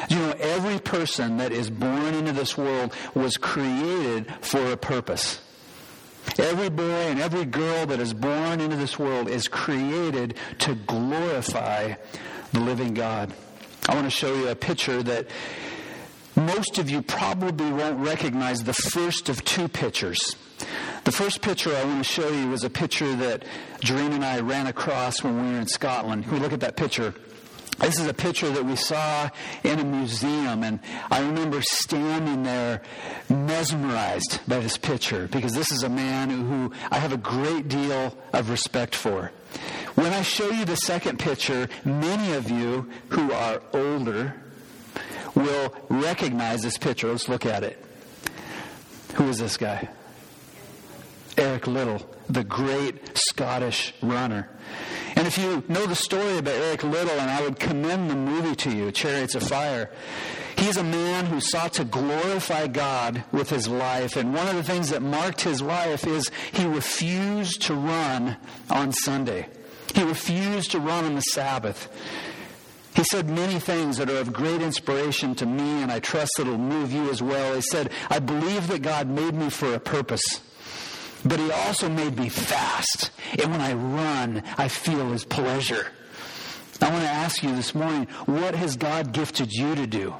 You 0.08 0.16
know, 0.16 0.34
every 0.38 0.78
person 0.78 1.36
that 1.38 1.52
is 1.52 1.70
born 1.70 2.14
into 2.14 2.32
this 2.32 2.56
world 2.56 2.94
was 3.14 3.36
created 3.36 4.32
for 4.40 4.72
a 4.72 4.76
purpose. 4.76 5.40
Every 6.38 6.68
boy 6.68 7.08
and 7.08 7.20
every 7.20 7.44
girl 7.44 7.86
that 7.86 8.00
is 8.00 8.14
born 8.14 8.60
into 8.60 8.76
this 8.76 8.98
world 8.98 9.28
is 9.28 9.48
created 9.48 10.36
to 10.60 10.74
glorify 10.74 11.94
the 12.52 12.60
living 12.60 12.94
God. 12.94 13.32
I 13.88 13.94
want 13.94 14.06
to 14.06 14.10
show 14.10 14.34
you 14.34 14.48
a 14.48 14.54
picture 14.54 15.02
that 15.02 15.26
most 16.46 16.78
of 16.78 16.90
you 16.90 17.02
probably 17.02 17.70
won't 17.70 17.98
recognize 17.98 18.64
the 18.64 18.72
first 18.72 19.28
of 19.28 19.44
two 19.44 19.68
pictures. 19.68 20.36
The 21.04 21.12
first 21.12 21.40
picture 21.40 21.74
I 21.74 21.84
want 21.84 22.04
to 22.04 22.04
show 22.04 22.28
you 22.28 22.52
is 22.52 22.64
a 22.64 22.70
picture 22.70 23.14
that 23.16 23.44
Doreen 23.80 24.12
and 24.12 24.24
I 24.24 24.40
ran 24.40 24.66
across 24.66 25.22
when 25.22 25.36
we 25.36 25.52
were 25.52 25.58
in 25.58 25.66
Scotland. 25.66 26.26
We 26.26 26.38
look 26.38 26.52
at 26.52 26.60
that 26.60 26.76
picture. 26.76 27.14
This 27.78 27.98
is 27.98 28.06
a 28.06 28.14
picture 28.14 28.50
that 28.50 28.64
we 28.64 28.76
saw 28.76 29.30
in 29.64 29.78
a 29.78 29.84
museum, 29.84 30.64
and 30.64 30.80
I 31.10 31.20
remember 31.20 31.62
standing 31.62 32.42
there 32.42 32.82
mesmerized 33.30 34.40
by 34.46 34.58
this 34.58 34.76
picture 34.76 35.28
because 35.28 35.54
this 35.54 35.72
is 35.72 35.82
a 35.82 35.88
man 35.88 36.28
who 36.28 36.72
I 36.90 36.98
have 36.98 37.14
a 37.14 37.16
great 37.16 37.68
deal 37.68 38.14
of 38.34 38.50
respect 38.50 38.94
for. 38.94 39.32
When 39.94 40.12
I 40.12 40.20
show 40.20 40.50
you 40.50 40.66
the 40.66 40.76
second 40.76 41.18
picture, 41.18 41.68
many 41.84 42.34
of 42.34 42.50
you 42.50 42.90
who 43.08 43.32
are 43.32 43.62
older 43.72 44.34
will 45.34 45.74
recognize 45.88 46.62
this 46.62 46.78
picture. 46.78 47.08
Let's 47.08 47.28
look 47.28 47.46
at 47.46 47.62
it. 47.62 47.82
Who 49.14 49.28
is 49.28 49.38
this 49.38 49.56
guy? 49.56 49.88
Eric 51.36 51.66
Liddell, 51.66 52.06
the 52.28 52.44
great 52.44 53.16
Scottish 53.16 53.94
runner. 54.02 54.48
And 55.16 55.26
if 55.26 55.38
you 55.38 55.62
know 55.68 55.86
the 55.86 55.94
story 55.94 56.38
about 56.38 56.54
Eric 56.54 56.82
Liddell, 56.82 57.18
and 57.18 57.30
I 57.30 57.42
would 57.42 57.58
commend 57.58 58.10
the 58.10 58.16
movie 58.16 58.54
to 58.56 58.70
you, 58.70 58.92
Chariots 58.92 59.34
of 59.34 59.42
Fire, 59.42 59.90
he's 60.56 60.76
a 60.76 60.84
man 60.84 61.26
who 61.26 61.40
sought 61.40 61.74
to 61.74 61.84
glorify 61.84 62.66
God 62.66 63.24
with 63.32 63.50
his 63.50 63.68
life. 63.68 64.16
And 64.16 64.34
one 64.34 64.48
of 64.48 64.56
the 64.56 64.62
things 64.62 64.90
that 64.90 65.02
marked 65.02 65.40
his 65.40 65.60
life 65.62 66.06
is 66.06 66.30
he 66.52 66.64
refused 66.66 67.62
to 67.62 67.74
run 67.74 68.36
on 68.68 68.92
Sunday. 68.92 69.48
He 69.94 70.02
refused 70.02 70.70
to 70.72 70.78
run 70.78 71.04
on 71.04 71.14
the 71.16 71.22
Sabbath. 71.22 71.88
He 72.94 73.04
said 73.04 73.28
many 73.28 73.60
things 73.60 73.96
that 73.98 74.10
are 74.10 74.18
of 74.18 74.32
great 74.32 74.60
inspiration 74.60 75.34
to 75.36 75.46
me, 75.46 75.82
and 75.82 75.92
I 75.92 76.00
trust 76.00 76.32
that 76.36 76.46
it'll 76.46 76.58
move 76.58 76.92
you 76.92 77.08
as 77.10 77.22
well. 77.22 77.54
He 77.54 77.60
said, 77.62 77.90
I 78.08 78.18
believe 78.18 78.68
that 78.68 78.82
God 78.82 79.08
made 79.08 79.34
me 79.34 79.48
for 79.48 79.74
a 79.74 79.80
purpose, 79.80 80.40
but 81.24 81.38
He 81.38 81.50
also 81.52 81.88
made 81.88 82.18
me 82.18 82.28
fast. 82.28 83.10
And 83.40 83.52
when 83.52 83.60
I 83.60 83.74
run, 83.74 84.42
I 84.58 84.68
feel 84.68 85.10
His 85.10 85.24
pleasure. 85.24 85.86
I 86.82 86.90
want 86.90 87.02
to 87.02 87.10
ask 87.10 87.42
you 87.42 87.54
this 87.54 87.74
morning, 87.74 88.06
what 88.24 88.54
has 88.54 88.76
God 88.76 89.12
gifted 89.12 89.52
you 89.52 89.74
to 89.74 89.86
do? 89.86 90.14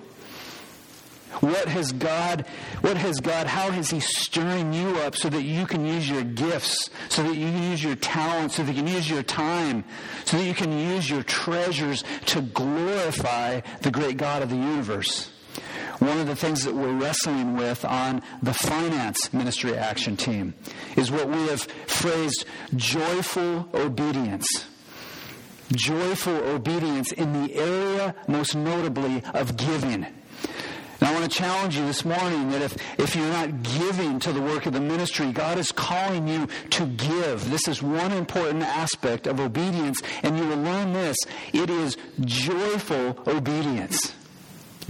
What 1.39 1.69
has 1.69 1.93
God, 1.93 2.45
what 2.81 2.97
has 2.97 3.21
God, 3.21 3.47
how 3.47 3.69
is 3.69 3.91
He 3.91 4.01
stirring 4.01 4.73
you 4.73 4.97
up 4.99 5.17
so 5.17 5.29
that 5.29 5.43
you 5.43 5.65
can 5.65 5.87
use 5.87 6.11
your 6.11 6.25
gifts, 6.25 6.91
so 7.09 7.23
that 7.23 7.37
you 7.37 7.47
can 7.47 7.63
use 7.71 7.83
your 7.83 7.97
talents, 7.97 8.57
so 8.57 8.65
that 8.65 8.73
you 8.73 8.83
can 8.83 8.93
use 8.93 9.09
your 9.09 9.23
time, 9.23 9.85
so 10.25 10.37
that 10.37 10.45
you 10.45 10.55
can 10.55 10.77
use 10.77 11.09
your 11.09 11.23
treasures 11.23 12.05
to 12.27 12.43
glorify 12.43 13.61
the 13.83 13.91
great 13.91 14.17
God 14.17 14.43
of 14.43 14.51
the 14.51 14.57
universe? 14.57 15.31
One 16.01 16.19
of 16.19 16.27
the 16.27 16.37
things 16.37 16.65
that 16.65 16.75
we're 16.75 16.95
wrestling 16.95 17.57
with 17.57 17.85
on 17.85 18.23
the 18.43 18.55
finance 18.55 19.33
ministry 19.33 19.77
action 19.77 20.17
team 20.17 20.55
is 20.97 21.11
what 21.11 21.29
we 21.29 21.47
have 21.49 21.63
phrased 21.63 22.45
joyful 22.75 23.69
obedience 23.75 24.67
joyful 25.73 26.35
obedience 26.35 27.13
in 27.13 27.33
the 27.33 27.55
area, 27.55 28.15
most 28.27 28.55
notably, 28.55 29.23
of 29.35 29.57
giving. 29.57 30.07
And 31.01 31.09
I 31.09 31.15
want 31.15 31.31
to 31.31 31.37
challenge 31.37 31.77
you 31.77 31.87
this 31.87 32.05
morning 32.05 32.51
that 32.51 32.61
if, 32.61 32.77
if 33.01 33.17
you're 33.17 33.27
not 33.27 33.63
giving 33.63 34.19
to 34.21 34.33
the 34.33 34.43
work 34.43 34.67
of 34.67 34.75
the 34.75 34.81
ministry, 34.81 35.33
God 35.33 35.59
is 35.59 35.73
calling 35.73 36.29
you 36.29 36.47
to 36.71 36.87
give. 36.87 37.49
This 37.51 37.67
is 37.69 37.83
one 37.83 38.13
important 38.13 38.63
aspect 38.65 39.27
of 39.27 39.41
obedience, 39.41 40.03
and 40.23 40.37
you 40.37 40.47
will 40.47 40.59
learn 40.59 40.93
this. 40.93 41.17
It 41.55 41.71
is 41.71 41.97
joyful 42.21 43.19
obedience. 43.27 44.15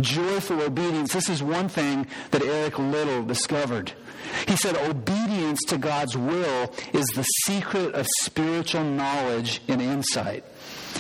Joyful 0.01 0.63
obedience. 0.63 1.13
This 1.13 1.29
is 1.29 1.43
one 1.43 1.69
thing 1.69 2.07
that 2.33 2.43
Eric 2.43 2.79
Liddell 2.79 3.25
discovered. 3.25 3.93
He 4.49 4.57
said, 4.57 4.77
Obedience 4.77 5.61
to 5.69 5.79
God's 5.79 6.17
will 6.17 6.75
is 6.93 7.07
the 7.15 7.25
secret 7.47 7.95
of 7.95 8.07
spiritual 8.23 8.85
knowledge 8.85 9.63
and 9.69 9.81
insight. 9.81 10.45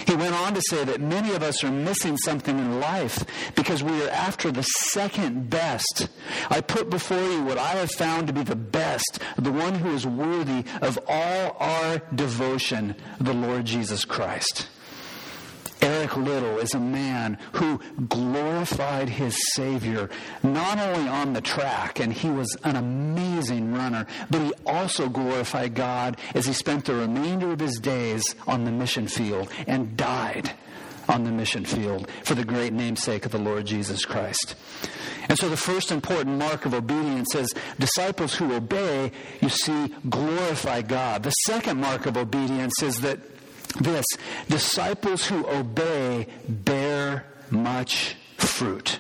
He 0.06 0.14
went 0.14 0.34
on 0.34 0.54
to 0.54 0.62
say 0.62 0.84
that 0.84 1.00
many 1.00 1.34
of 1.34 1.42
us 1.42 1.62
are 1.64 1.70
missing 1.70 2.16
something 2.18 2.58
in 2.58 2.80
life 2.80 3.24
because 3.54 3.82
we 3.82 4.02
are 4.02 4.10
after 4.10 4.50
the 4.50 4.62
second 4.62 5.50
best. 5.50 6.08
I 6.48 6.60
put 6.60 6.90
before 6.90 7.22
you 7.22 7.42
what 7.42 7.58
I 7.58 7.70
have 7.70 7.90
found 7.92 8.26
to 8.26 8.32
be 8.32 8.42
the 8.42 8.56
best, 8.56 9.20
the 9.36 9.52
one 9.52 9.74
who 9.74 9.94
is 9.94 10.06
worthy 10.06 10.64
of 10.82 10.98
all 11.08 11.56
our 11.58 11.98
devotion, 12.14 12.94
the 13.20 13.34
Lord 13.34 13.64
Jesus 13.64 14.04
Christ. 14.04 14.68
Eric 15.82 16.16
Liddell 16.16 16.58
is 16.58 16.74
a 16.74 16.80
man 16.80 17.38
who 17.52 17.80
glorified 18.08 19.08
his 19.08 19.36
Savior 19.54 20.10
not 20.42 20.78
only 20.78 21.08
on 21.08 21.32
the 21.32 21.40
track, 21.40 22.00
and 22.00 22.12
he 22.12 22.28
was 22.28 22.54
an 22.64 22.76
amazing 22.76 23.72
runner, 23.72 24.06
but 24.30 24.42
he 24.42 24.52
also 24.66 25.08
glorified 25.08 25.74
God 25.74 26.18
as 26.34 26.46
he 26.46 26.52
spent 26.52 26.84
the 26.84 26.94
remainder 26.94 27.52
of 27.52 27.60
his 27.60 27.78
days 27.78 28.34
on 28.46 28.64
the 28.64 28.72
mission 28.72 29.06
field 29.06 29.50
and 29.66 29.96
died 29.96 30.52
on 31.08 31.24
the 31.24 31.32
mission 31.32 31.64
field 31.64 32.08
for 32.22 32.34
the 32.34 32.44
great 32.44 32.72
namesake 32.72 33.26
of 33.26 33.32
the 33.32 33.38
Lord 33.38 33.66
Jesus 33.66 34.04
Christ. 34.04 34.54
And 35.28 35.38
so 35.38 35.48
the 35.48 35.56
first 35.56 35.90
important 35.90 36.38
mark 36.38 36.66
of 36.66 36.74
obedience 36.74 37.34
is 37.34 37.54
disciples 37.78 38.34
who 38.34 38.54
obey, 38.54 39.12
you 39.40 39.48
see, 39.48 39.94
glorify 40.08 40.82
God. 40.82 41.22
The 41.22 41.30
second 41.30 41.80
mark 41.80 42.06
of 42.06 42.16
obedience 42.16 42.82
is 42.82 43.00
that 43.00 43.18
this 43.78 44.06
disciples 44.48 45.26
who 45.26 45.46
obey 45.46 46.26
bear 46.48 47.24
much 47.50 48.16
fruit. 48.36 48.98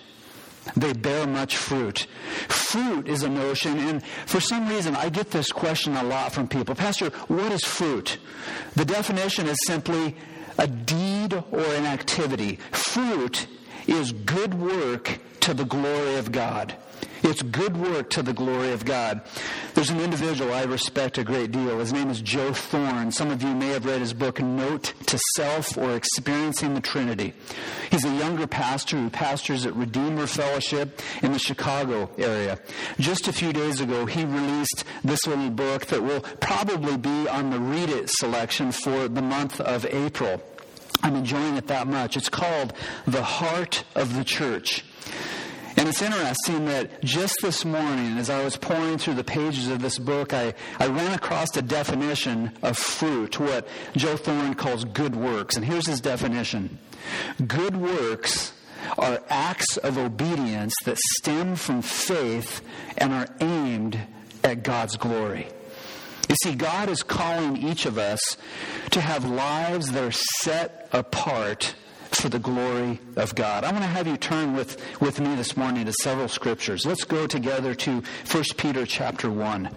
They 0.76 0.92
bear 0.92 1.26
much 1.26 1.56
fruit. 1.56 2.06
Fruit 2.48 3.08
is 3.08 3.22
a 3.22 3.28
notion, 3.28 3.78
and 3.78 4.04
for 4.04 4.40
some 4.40 4.68
reason 4.68 4.94
I 4.94 5.08
get 5.08 5.30
this 5.30 5.50
question 5.50 5.96
a 5.96 6.02
lot 6.02 6.32
from 6.32 6.48
people. 6.48 6.74
Pastor, 6.74 7.10
what 7.28 7.52
is 7.52 7.64
fruit? 7.64 8.18
The 8.76 8.84
definition 8.84 9.46
is 9.46 9.58
simply 9.66 10.16
a 10.58 10.66
deed 10.66 11.32
or 11.32 11.64
an 11.74 11.86
activity. 11.86 12.56
Fruit 12.72 13.46
is 13.86 14.12
good 14.12 14.54
work 14.54 15.18
to 15.40 15.54
the 15.54 15.64
glory 15.64 16.16
of 16.16 16.30
God. 16.30 16.76
It's 17.22 17.42
good 17.42 17.76
work 17.76 18.10
to 18.10 18.22
the 18.22 18.32
glory 18.32 18.72
of 18.72 18.84
God. 18.84 19.20
There's 19.74 19.90
an 19.90 20.00
individual 20.00 20.52
I 20.52 20.64
respect 20.64 21.18
a 21.18 21.24
great 21.24 21.50
deal. 21.50 21.78
His 21.78 21.92
name 21.92 22.10
is 22.10 22.20
Joe 22.20 22.52
Thorn. 22.52 23.12
Some 23.12 23.30
of 23.30 23.42
you 23.42 23.54
may 23.54 23.68
have 23.68 23.84
read 23.84 24.00
his 24.00 24.14
book, 24.14 24.40
Note 24.40 24.94
to 25.06 25.18
Self 25.36 25.76
or 25.76 25.94
Experiencing 25.94 26.74
the 26.74 26.80
Trinity. 26.80 27.34
He's 27.90 28.04
a 28.04 28.14
younger 28.14 28.46
pastor 28.46 28.96
who 28.96 29.10
pastors 29.10 29.66
at 29.66 29.74
Redeemer 29.74 30.26
Fellowship 30.26 31.00
in 31.22 31.32
the 31.32 31.38
Chicago 31.38 32.10
area. 32.16 32.58
Just 32.98 33.28
a 33.28 33.32
few 33.32 33.52
days 33.52 33.80
ago, 33.80 34.06
he 34.06 34.24
released 34.24 34.84
this 35.04 35.26
little 35.26 35.50
book 35.50 35.86
that 35.86 36.02
will 36.02 36.20
probably 36.40 36.96
be 36.96 37.28
on 37.28 37.50
the 37.50 37.60
Read 37.60 37.90
It 37.90 38.08
selection 38.08 38.72
for 38.72 39.08
the 39.08 39.22
month 39.22 39.60
of 39.60 39.84
April. 39.86 40.42
I'm 41.02 41.16
enjoying 41.16 41.56
it 41.56 41.66
that 41.68 41.86
much. 41.86 42.16
It's 42.16 42.28
called 42.28 42.72
The 43.06 43.22
Heart 43.22 43.84
of 43.94 44.16
the 44.16 44.24
Church. 44.24 44.84
And 45.80 45.88
it's 45.88 46.02
interesting 46.02 46.66
that 46.66 47.02
just 47.02 47.36
this 47.40 47.64
morning, 47.64 48.18
as 48.18 48.28
I 48.28 48.44
was 48.44 48.54
pouring 48.54 48.98
through 48.98 49.14
the 49.14 49.24
pages 49.24 49.68
of 49.68 49.80
this 49.80 49.98
book, 49.98 50.34
I, 50.34 50.52
I 50.78 50.88
ran 50.88 51.14
across 51.14 51.56
a 51.56 51.62
definition 51.62 52.52
of 52.62 52.76
fruit, 52.76 53.40
what 53.40 53.66
Joe 53.96 54.18
Thorn 54.18 54.52
calls 54.56 54.84
good 54.84 55.16
works. 55.16 55.56
And 55.56 55.64
here's 55.64 55.86
his 55.86 56.02
definition 56.02 56.78
Good 57.46 57.78
works 57.78 58.52
are 58.98 59.22
acts 59.30 59.78
of 59.78 59.96
obedience 59.96 60.74
that 60.84 60.98
stem 61.16 61.56
from 61.56 61.80
faith 61.80 62.60
and 62.98 63.14
are 63.14 63.28
aimed 63.40 63.98
at 64.44 64.62
God's 64.62 64.98
glory. 64.98 65.48
You 66.28 66.36
see, 66.42 66.56
God 66.56 66.90
is 66.90 67.02
calling 67.02 67.56
each 67.56 67.86
of 67.86 67.96
us 67.96 68.20
to 68.90 69.00
have 69.00 69.24
lives 69.24 69.92
that 69.92 70.04
are 70.04 70.12
set 70.12 70.90
apart 70.92 71.74
for 72.12 72.28
the 72.28 72.38
glory 72.38 73.00
of 73.16 73.34
God. 73.34 73.64
I 73.64 73.72
want 73.72 73.82
to 73.82 73.88
have 73.88 74.06
you 74.06 74.16
turn 74.16 74.54
with, 74.54 74.80
with 75.00 75.20
me 75.20 75.34
this 75.34 75.56
morning 75.56 75.86
to 75.86 75.92
several 75.92 76.28
scriptures. 76.28 76.84
Let's 76.84 77.04
go 77.04 77.26
together 77.26 77.74
to 77.74 78.02
1 78.30 78.44
Peter 78.56 78.84
chapter 78.86 79.30
1. 79.30 79.70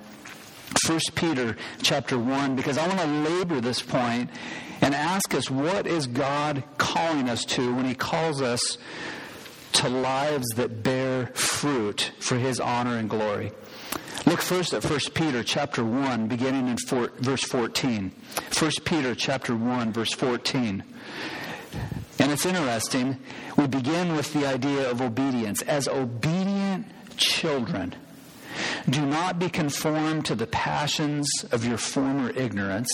1 0.88 1.00
Peter 1.16 1.56
chapter 1.82 2.18
1, 2.18 2.56
because 2.56 2.78
I 2.78 2.88
want 2.88 3.00
to 3.00 3.08
labor 3.08 3.62
this 3.62 3.82
point 3.82 4.30
and 4.82 4.94
ask 4.94 5.34
us 5.34 5.50
what 5.50 5.88
is 5.88 6.08
God 6.08 6.64
calling 6.78 7.30
us 7.30 7.46
to 7.46 7.74
when 7.76 7.86
He 7.86 7.96
calls 7.96 8.42
us 8.42 8.78
to 9.74 9.90
lives 9.90 10.48
that 10.56 10.84
bear 10.84 11.28
fruit 11.28 12.12
for 12.20 12.36
His 12.38 12.60
honor 12.60 12.98
and 12.98 13.10
glory. 13.10 13.52
Look 14.26 14.42
first 14.42 14.74
at 14.74 14.84
1 14.84 15.00
Peter 15.14 15.44
chapter 15.44 15.84
1, 15.84 16.28
beginning 16.28 16.68
in 16.70 16.78
four, 16.78 17.12
verse 17.18 17.44
14. 17.44 18.12
1 18.58 18.72
Peter 18.86 19.16
chapter 19.16 19.56
1, 19.56 19.92
verse 19.92 20.14
14. 20.14 20.84
And 22.20 22.32
it's 22.32 22.46
interesting. 22.46 23.18
We 23.58 23.68
begin 23.68 24.16
with 24.16 24.34
the 24.34 24.46
idea 24.46 24.90
of 24.90 25.02
obedience. 25.02 25.62
As 25.64 25.88
obedient 25.88 26.86
children, 27.18 27.96
do 28.90 29.06
not 29.06 29.40
be 29.40 29.50
conformed 29.50 30.26
to 30.26 30.36
the 30.36 30.48
passions 30.48 31.28
of 31.52 31.66
your 31.66 31.78
former 31.78 32.30
ignorance, 32.32 32.92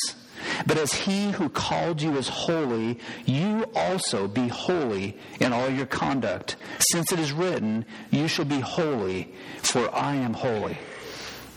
but 0.66 0.78
as 0.78 0.94
he 0.94 1.32
who 1.32 1.50
called 1.50 2.02
you 2.02 2.18
is 2.18 2.30
holy, 2.30 3.00
you 3.26 3.66
also 3.76 4.28
be 4.28 4.48
holy 4.48 5.18
in 5.40 5.52
all 5.52 5.70
your 5.70 5.86
conduct, 5.86 6.56
since 6.92 7.12
it 7.12 7.20
is 7.20 7.32
written, 7.32 7.86
You 8.10 8.28
shall 8.28 8.46
be 8.46 8.60
holy, 8.60 9.34
for 9.58 9.94
I 9.94 10.16
am 10.16 10.34
holy. 10.34 10.78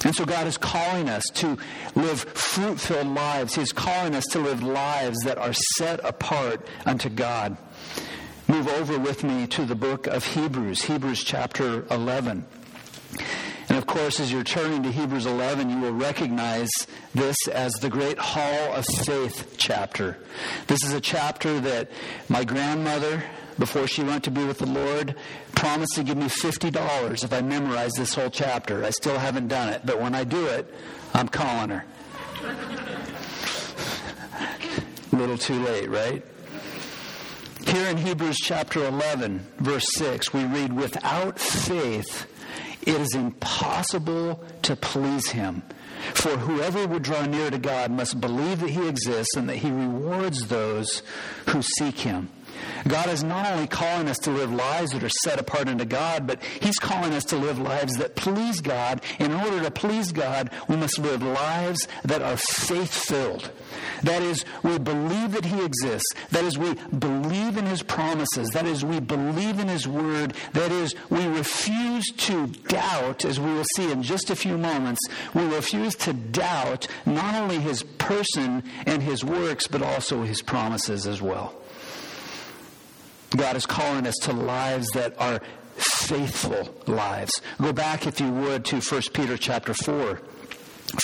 And 0.05 0.15
so 0.15 0.25
God 0.25 0.47
is 0.47 0.59
calling 0.59 1.09
us 1.09 1.23
to 1.35 1.57
live 1.95 2.21
fruit 2.21 2.81
filled 2.81 3.09
lives. 3.09 3.55
He's 3.55 3.73
calling 3.73 4.15
us 4.15 4.25
to 4.33 4.41
live 4.41 4.63
lives 4.63 5.19
that 5.25 5.39
are 5.39 5.53
set 5.53 6.05
apart 6.05 6.67
unto 6.85 7.09
God. 7.09 7.57
Move 8.49 8.69
over 8.69 8.99
with 8.99 9.23
me 9.23 9.47
to 9.47 9.65
the 9.65 9.75
book 9.75 10.07
of 10.07 10.25
Hebrews, 10.25 10.83
Hebrews 10.83 11.23
chapter 11.23 11.87
11. 11.91 12.45
And 13.69 13.79
of 13.79 13.87
course, 13.87 14.21
as 14.21 14.31
you're 14.31 14.45
turning 14.45 14.83
to 14.83 14.93
Hebrews 14.93 15.25
11, 15.25 15.71
you 15.71 15.79
will 15.81 15.93
recognize 15.93 16.69
this 17.15 17.37
as 17.49 17.73
the 17.75 17.89
great 17.89 18.19
Hall 18.19 18.75
of 18.75 18.85
Faith 18.85 19.55
chapter. 19.57 20.19
This 20.67 20.85
is 20.85 20.93
a 20.93 21.01
chapter 21.01 21.61
that 21.61 21.91
my 22.29 22.45
grandmother, 22.45 23.25
before 23.59 23.87
she 23.87 24.03
went 24.03 24.25
to 24.25 24.31
be 24.31 24.45
with 24.45 24.59
the 24.59 24.67
Lord, 24.67 25.15
promised 25.63 25.95
to 25.95 26.03
give 26.03 26.17
me 26.17 26.27
$50 26.27 27.23
if 27.23 27.33
I 27.33 27.41
memorize 27.41 27.93
this 27.93 28.15
whole 28.15 28.31
chapter. 28.31 28.85
I 28.85 28.91
still 28.91 29.17
haven't 29.17 29.47
done 29.47 29.69
it, 29.69 29.83
but 29.85 30.01
when 30.01 30.13
I 30.13 30.25
do 30.25 30.45
it, 30.47 30.67
I'm 31.15 31.29
calling 31.29 31.71
her. 31.71 31.85
A 35.13 35.17
little 35.17 35.39
too 35.39 35.63
late, 35.63 35.89
right? 35.89 36.25
Here 37.65 37.87
in 37.87 37.97
Hebrews 37.97 38.39
chapter 38.39 38.85
11, 38.85 39.47
verse 39.59 39.87
6, 39.95 40.35
we 40.35 40.45
read, 40.47 40.73
Without 40.73 41.39
faith, 41.39 42.27
it 42.83 43.01
is 43.01 43.15
impossible 43.15 44.43
to 44.63 44.75
please 44.75 45.29
him. 45.29 45.63
For 46.15 46.31
whoever 46.39 46.89
would 46.89 47.05
draw 47.05 47.25
near 47.25 47.53
to 47.53 47.59
God 47.59 47.93
must 47.93 48.21
believe 48.21 48.63
that 48.63 48.71
he 48.71 48.89
exists 48.89 49.37
and 49.37 49.49
that 49.49 49.59
he 49.59 49.71
rewards 49.71 50.49
those 50.49 51.05
who 51.51 51.63
seek 51.63 52.01
him. 52.01 52.31
God 52.87 53.09
is 53.09 53.23
not 53.23 53.51
only 53.51 53.67
calling 53.67 54.09
us 54.09 54.19
to 54.19 54.31
live 54.31 54.53
lives 54.53 54.93
that 54.93 55.03
are 55.03 55.11
set 55.25 55.39
apart 55.39 55.69
unto 55.69 55.85
God, 55.85 56.27
but 56.27 56.43
He's 56.61 56.79
calling 56.79 57.13
us 57.13 57.25
to 57.27 57.37
live 57.37 57.59
lives 57.59 57.97
that 57.97 58.17
please 58.17 58.61
God. 58.61 59.01
In 59.19 59.33
order 59.33 59.63
to 59.63 59.71
please 59.71 60.13
God, 60.13 60.51
we 60.69 60.77
must 60.77 60.99
live 60.99 61.23
lives 61.23 61.87
that 62.05 62.23
are 62.23 62.37
faith 62.37 62.93
filled. 62.93 63.51
That 64.03 64.23
is, 64.23 64.45
we 64.63 64.79
believe 64.79 65.33
that 65.33 65.45
He 65.45 65.65
exists. 65.65 66.13
That 66.31 66.45
is, 66.45 66.59
we 66.59 66.75
believe 66.75 67.57
in 67.57 67.67
His 67.67 67.83
promises. 67.83 68.49
That 68.51 68.67
is, 68.67 68.85
we 68.85 69.01
believe 69.01 69.59
in 69.59 69.69
His 69.69 69.87
Word. 69.87 70.35
That 70.53 70.73
is, 70.73 70.95
we 71.11 71.27
refuse 71.27 72.07
to 72.07 72.47
doubt, 72.69 73.25
as 73.25 73.39
we 73.39 73.53
will 73.53 73.65
see 73.77 73.91
in 73.91 74.03
just 74.03 74.31
a 74.31 74.37
few 74.37 74.59
moments, 74.59 75.01
we 75.35 75.45
refuse 75.45 75.95
to 75.97 76.13
doubt 76.13 76.89
not 77.07 77.35
only 77.35 77.59
His 77.59 77.83
person 77.83 78.65
and 78.87 79.03
His 79.03 79.25
works, 79.25 79.67
but 79.67 79.83
also 79.83 80.23
His 80.23 80.43
promises 80.43 81.07
as 81.07 81.23
well. 81.23 81.55
God 83.37 83.57
is 83.57 83.67
calling 83.67 84.07
us 84.07 84.15
to 84.23 84.33
lives 84.33 84.89
that 84.91 85.19
are 85.21 85.41
faithful 85.77 86.75
lives. 86.87 87.33
Go 87.61 87.73
back, 87.73 88.07
if 88.07 88.21
you 88.21 88.31
would, 88.31 88.65
to 88.67 88.81
1 88.81 89.03
Peter 89.13 89.37
chapter 89.37 89.75
4. 89.75 90.21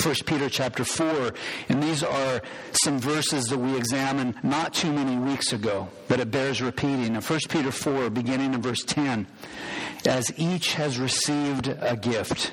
1 0.04 0.14
Peter 0.26 0.50
chapter 0.50 0.84
4, 0.84 1.32
and 1.70 1.82
these 1.82 2.02
are 2.02 2.42
some 2.72 2.98
verses 2.98 3.46
that 3.46 3.56
we 3.56 3.74
examined 3.74 4.34
not 4.44 4.74
too 4.74 4.92
many 4.92 5.16
weeks 5.16 5.54
ago, 5.54 5.88
but 6.08 6.20
it 6.20 6.30
bears 6.30 6.60
repeating. 6.60 7.14
In 7.14 7.22
1 7.22 7.40
Peter 7.48 7.72
4, 7.72 8.10
beginning 8.10 8.52
in 8.52 8.60
verse 8.60 8.84
10, 8.84 9.26
as 10.04 10.30
each 10.38 10.74
has 10.74 10.98
received 10.98 11.68
a 11.68 11.96
gift, 11.96 12.52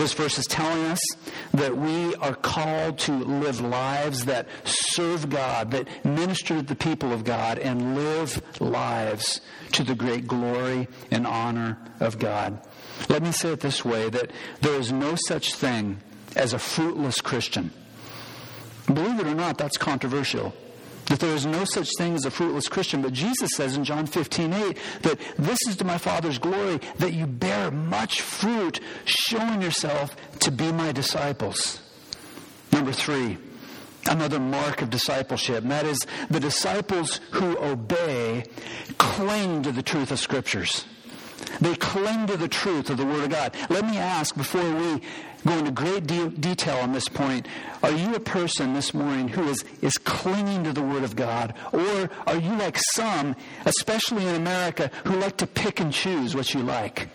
This 0.00 0.14
verse 0.14 0.38
is 0.38 0.46
telling 0.46 0.86
us 0.86 1.00
that 1.52 1.76
we 1.76 2.14
are 2.14 2.34
called 2.34 2.98
to 3.00 3.12
live 3.12 3.60
lives 3.60 4.24
that 4.24 4.48
serve 4.64 5.28
God, 5.28 5.72
that 5.72 6.06
minister 6.06 6.56
to 6.56 6.62
the 6.62 6.74
people 6.74 7.12
of 7.12 7.22
God, 7.22 7.58
and 7.58 7.94
live 7.94 8.42
lives 8.62 9.42
to 9.72 9.82
the 9.82 9.94
great 9.94 10.26
glory 10.26 10.88
and 11.10 11.26
honor 11.26 11.76
of 12.00 12.18
God. 12.18 12.66
Let 13.10 13.22
me 13.22 13.30
say 13.30 13.52
it 13.52 13.60
this 13.60 13.84
way 13.84 14.08
that 14.08 14.30
there 14.62 14.80
is 14.80 14.90
no 14.90 15.16
such 15.28 15.54
thing 15.54 15.98
as 16.34 16.54
a 16.54 16.58
fruitless 16.58 17.20
Christian. 17.20 17.70
Believe 18.86 19.20
it 19.20 19.26
or 19.26 19.34
not, 19.34 19.58
that's 19.58 19.76
controversial 19.76 20.54
that 21.10 21.18
there 21.18 21.34
is 21.34 21.44
no 21.44 21.64
such 21.64 21.88
thing 21.98 22.14
as 22.14 22.24
a 22.24 22.30
fruitless 22.30 22.68
Christian. 22.68 23.02
But 23.02 23.12
Jesus 23.12 23.50
says 23.56 23.76
in 23.76 23.82
John 23.82 24.06
15, 24.06 24.52
8, 24.52 24.78
that 25.02 25.18
this 25.36 25.58
is 25.68 25.76
to 25.78 25.84
my 25.84 25.98
Father's 25.98 26.38
glory, 26.38 26.80
that 26.98 27.12
you 27.12 27.26
bear 27.26 27.72
much 27.72 28.20
fruit, 28.20 28.78
showing 29.06 29.60
yourself 29.60 30.14
to 30.38 30.52
be 30.52 30.70
my 30.70 30.92
disciples. 30.92 31.82
Number 32.72 32.92
three, 32.92 33.38
another 34.06 34.38
mark 34.38 34.82
of 34.82 34.90
discipleship, 34.90 35.64
and 35.64 35.72
that 35.72 35.84
is 35.84 35.98
the 36.30 36.38
disciples 36.38 37.20
who 37.32 37.58
obey 37.58 38.44
cling 38.98 39.64
to 39.64 39.72
the 39.72 39.82
truth 39.82 40.12
of 40.12 40.20
Scriptures. 40.20 40.84
They 41.60 41.74
cling 41.76 42.26
to 42.28 42.36
the 42.36 42.48
truth 42.48 42.88
of 42.90 42.96
the 42.96 43.04
Word 43.04 43.24
of 43.24 43.30
God. 43.30 43.54
Let 43.68 43.84
me 43.84 43.98
ask 43.98 44.34
before 44.34 44.62
we 44.62 45.02
go 45.46 45.58
into 45.58 45.70
great 45.70 46.06
de- 46.06 46.30
detail 46.30 46.78
on 46.78 46.92
this 46.92 47.08
point. 47.08 47.46
Are 47.82 47.90
you 47.90 48.14
a 48.14 48.20
person 48.20 48.74
this 48.74 48.94
morning 48.94 49.28
who 49.28 49.48
is, 49.48 49.64
is 49.82 49.98
clinging 49.98 50.64
to 50.64 50.72
the 50.72 50.82
Word 50.82 51.04
of 51.04 51.16
God? 51.16 51.54
Or 51.72 52.10
are 52.26 52.36
you 52.36 52.54
like 52.56 52.78
some, 52.94 53.36
especially 53.66 54.26
in 54.26 54.34
America, 54.34 54.90
who 55.04 55.16
like 55.16 55.36
to 55.38 55.46
pick 55.46 55.80
and 55.80 55.92
choose 55.92 56.34
what 56.34 56.54
you 56.54 56.62
like? 56.62 57.08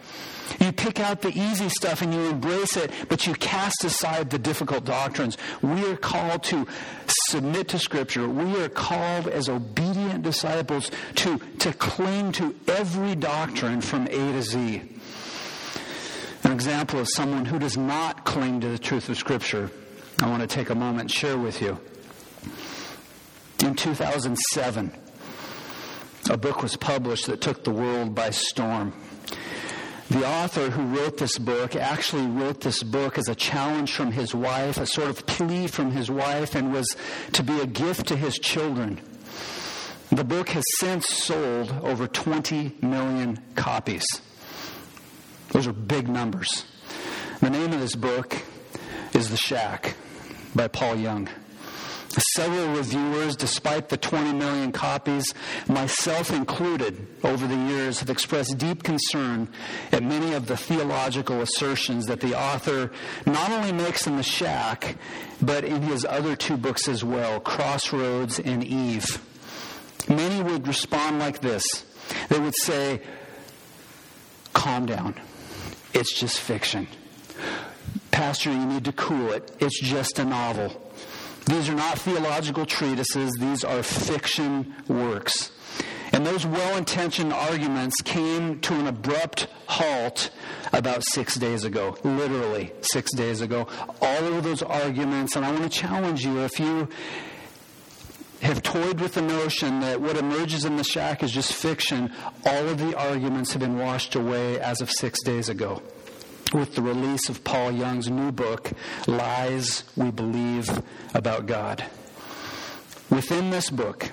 You 0.60 0.71
pick 0.71 0.99
out 0.99 1.21
the 1.21 1.29
easy 1.29 1.69
stuff 1.69 2.01
and 2.01 2.13
you 2.13 2.21
embrace 2.21 2.77
it, 2.77 2.91
but 3.10 3.25
you 3.25 3.34
cast 3.34 3.84
aside 3.84 4.29
the 4.29 4.39
difficult 4.39 4.86
doctrines. 4.86 5.38
We 5.62 5.86
are 5.89 5.97
called 5.97 6.43
to 6.43 6.67
submit 7.08 7.69
to 7.69 7.79
Scripture. 7.79 8.27
We 8.27 8.62
are 8.62 8.69
called 8.69 9.27
as 9.27 9.49
obedient 9.49 10.23
disciples 10.23 10.91
to, 11.15 11.39
to 11.60 11.73
cling 11.73 12.31
to 12.34 12.55
every 12.67 13.15
doctrine 13.15 13.81
from 13.81 14.08
A 14.08 14.10
to 14.10 14.41
Z. 14.41 14.81
An 16.43 16.51
example 16.51 16.99
of 16.99 17.08
someone 17.10 17.45
who 17.45 17.58
does 17.58 17.75
not 17.75 18.23
cling 18.23 18.62
to 18.62 18.69
the 18.69 18.77
truth 18.77 19.10
of 19.10 19.17
Scripture, 19.17 19.71
I 20.21 20.29
want 20.29 20.41
to 20.41 20.47
take 20.47 20.69
a 20.69 20.75
moment 20.75 21.01
and 21.01 21.12
share 21.12 21.38
with 21.38 21.62
you. 21.62 21.79
In 23.63 23.73
2007, 23.73 24.91
a 26.29 26.38
book 26.38 26.62
was 26.62 26.75
published 26.75 27.27
that 27.27 27.41
took 27.41 27.63
the 27.63 27.71
world 27.71 28.13
by 28.13 28.29
storm. 28.29 28.93
The 30.10 30.26
author 30.26 30.70
who 30.70 30.96
wrote 30.96 31.18
this 31.18 31.38
book 31.39 31.76
actually 31.76 32.28
wrote 32.28 32.62
this 32.62 32.84
book 32.84 33.18
as 33.18 33.28
a 33.28 33.34
challenge 33.34 33.91
from 33.91 34.12
his 34.12 34.36
wife, 34.36 34.78
a 34.78 34.86
sort 34.86 35.10
of 35.10 35.26
plea 35.26 35.65
from 35.65 35.91
his 35.91 36.12
wife, 36.12 36.54
and 36.54 36.72
was 36.72 36.96
to 37.34 37.41
be 37.41 37.60
a 37.60 37.65
gift 37.65 38.08
to 38.08 38.15
his 38.15 38.36
children. 38.36 39.02
The 40.12 40.24
book 40.24 40.50
has 40.50 40.63
since 40.78 41.08
sold 41.08 41.72
over 41.82 42.08
20 42.08 42.76
million 42.82 43.39
copies. 43.56 44.06
Those 45.50 45.65
are 45.65 45.74
big 45.74 46.08
numbers. 46.08 46.65
The 47.41 47.50
name 47.50 47.74
of 47.74 47.80
this 47.80 47.96
book 47.96 48.38
is 49.13 49.32
The 49.32 49.38
Shack 49.38 49.96
by 50.54 50.68
Paul 50.68 50.98
Young. 50.98 51.30
Several 52.17 52.75
reviewers, 52.75 53.36
despite 53.36 53.89
the 53.89 53.97
20 53.97 54.34
million 54.34 54.71
copies, 54.71 55.34
myself 55.67 56.32
included, 56.32 57.08
over 57.23 57.45
the 57.45 57.56
years, 57.56 57.99
have 57.99 58.10
expressed 58.10 58.58
deep 58.58 58.84
concern 58.84 59.49
at 59.91 60.04
many 60.04 60.34
of 60.34 60.47
the 60.47 60.56
theological 60.56 61.41
assertions 61.41 62.06
that 62.06 62.21
the 62.21 62.38
author 62.39 62.91
not 63.25 63.51
only 63.51 63.71
makes 63.71 64.08
in 64.08 64.15
The 64.17 64.23
Shack, 64.23 64.95
but 65.41 65.63
in 65.63 65.82
his 65.82 66.06
other 66.06 66.36
two 66.36 66.58
books 66.58 66.88
as 66.88 67.04
well, 67.04 67.39
Crossroads 67.39 68.39
and 68.39 68.63
Eve. 68.63 69.21
Many 70.08 70.41
would 70.41 70.67
respond 70.67 71.19
like 71.19 71.41
this 71.41 71.65
they 72.30 72.39
would 72.39 72.56
say, 72.56 73.01
Calm 74.54 74.86
down. 74.86 75.15
It's 75.93 76.17
just 76.17 76.39
fiction. 76.39 76.88
Pastor, 78.12 78.51
you 78.51 78.65
need 78.65 78.86
to 78.86 78.93
cool 78.93 79.32
it. 79.34 79.51
It's 79.60 79.80
just 79.80 80.17
a 80.19 80.25
novel. 80.25 80.85
These 81.45 81.69
are 81.69 81.75
not 81.75 81.99
theological 81.99 82.65
treatises, 82.65 83.31
these 83.39 83.63
are 83.63 83.84
fiction 83.84 84.73
works. 84.88 85.51
And 86.12 86.25
those 86.25 86.45
well 86.45 86.77
intentioned 86.77 87.34
arguments 87.34 88.01
came 88.01 88.60
to 88.62 88.73
an 88.73 88.88
abrupt 88.88 89.47
halt 89.67 90.31
about 90.73 91.03
six 91.03 91.36
days 91.36 91.63
ago, 91.63 91.97
literally 92.03 92.71
six 92.81 93.12
days 93.13 93.41
ago. 93.41 93.67
All 94.01 94.34
of 94.34 94.43
those 94.43 94.63
arguments, 94.63 95.36
and 95.36 95.45
I 95.45 95.51
want 95.51 95.63
to 95.63 95.69
challenge 95.69 96.25
you 96.25 96.39
if 96.39 96.60
you 96.60 96.88
have 98.41 98.63
toyed 98.63 98.99
with 98.99 99.13
the 99.13 99.21
notion 99.21 99.81
that 99.81 100.01
what 100.01 100.17
emerges 100.17 100.65
in 100.65 100.77
the 100.77 100.84
shack 100.84 101.21
is 101.21 101.31
just 101.31 101.53
fiction, 101.53 102.12
all 102.45 102.69
of 102.69 102.79
the 102.79 102.97
arguments 102.97 103.51
have 103.51 103.60
been 103.60 103.77
washed 103.77 104.15
away 104.15 104.60
as 104.60 104.81
of 104.81 104.89
six 104.89 105.21
days 105.23 105.49
ago 105.49 105.81
with 106.53 106.75
the 106.75 106.81
release 106.81 107.29
of 107.29 107.43
Paul 107.43 107.71
Young's 107.71 108.10
new 108.10 108.31
book, 108.31 108.71
Lies 109.08 109.84
We 109.95 110.12
Believe 110.12 110.69
About 111.13 111.45
God. 111.45 111.84
Within 113.10 113.49
this 113.49 113.69
book, 113.69 114.10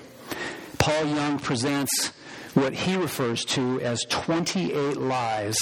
Paul 0.77 1.05
Young 1.05 1.39
presents 1.39 2.11
what 2.53 2.73
he 2.73 2.95
refers 2.95 3.45
to 3.45 3.79
as 3.81 4.05
28 4.09 4.97
lies 4.97 5.55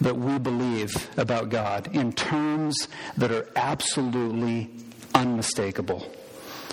that 0.00 0.16
we 0.16 0.38
believe 0.38 1.08
about 1.16 1.48
God 1.48 1.94
in 1.94 2.12
terms 2.12 2.88
that 3.16 3.30
are 3.30 3.48
absolutely 3.56 4.70
unmistakable. 5.14 6.12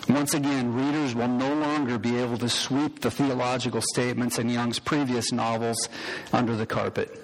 Once 0.10 0.34
again, 0.34 0.74
readers 0.74 1.16
will 1.16 1.30
no 1.30 1.54
longer 1.54 1.98
be 1.98 2.18
able 2.18 2.38
to 2.38 2.50
sweep 2.50 3.00
the 3.02 3.10
theological 3.10 3.82
statements 3.94 4.38
in 4.38 4.50
Young's 4.50 4.80
previous 4.80 5.32
novels 5.32 5.88
under 6.34 6.56
the 6.56 6.66
carpet. 6.66 7.23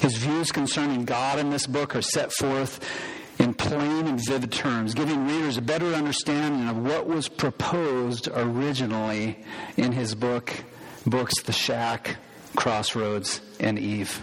His 0.00 0.16
views 0.16 0.50
concerning 0.50 1.04
God 1.04 1.38
in 1.38 1.50
this 1.50 1.66
book 1.66 1.94
are 1.94 2.02
set 2.02 2.32
forth 2.32 2.80
in 3.38 3.54
plain 3.54 4.06
and 4.06 4.20
vivid 4.26 4.50
terms, 4.50 4.94
giving 4.94 5.26
readers 5.26 5.56
a 5.56 5.62
better 5.62 5.94
understanding 5.94 6.68
of 6.68 6.78
what 6.78 7.06
was 7.06 7.28
proposed 7.28 8.28
originally 8.32 9.38
in 9.76 9.92
his 9.92 10.14
book, 10.14 10.52
books 11.06 11.42
The 11.42 11.52
Shack, 11.52 12.16
Crossroads, 12.56 13.40
and 13.58 13.78
Eve. 13.78 14.20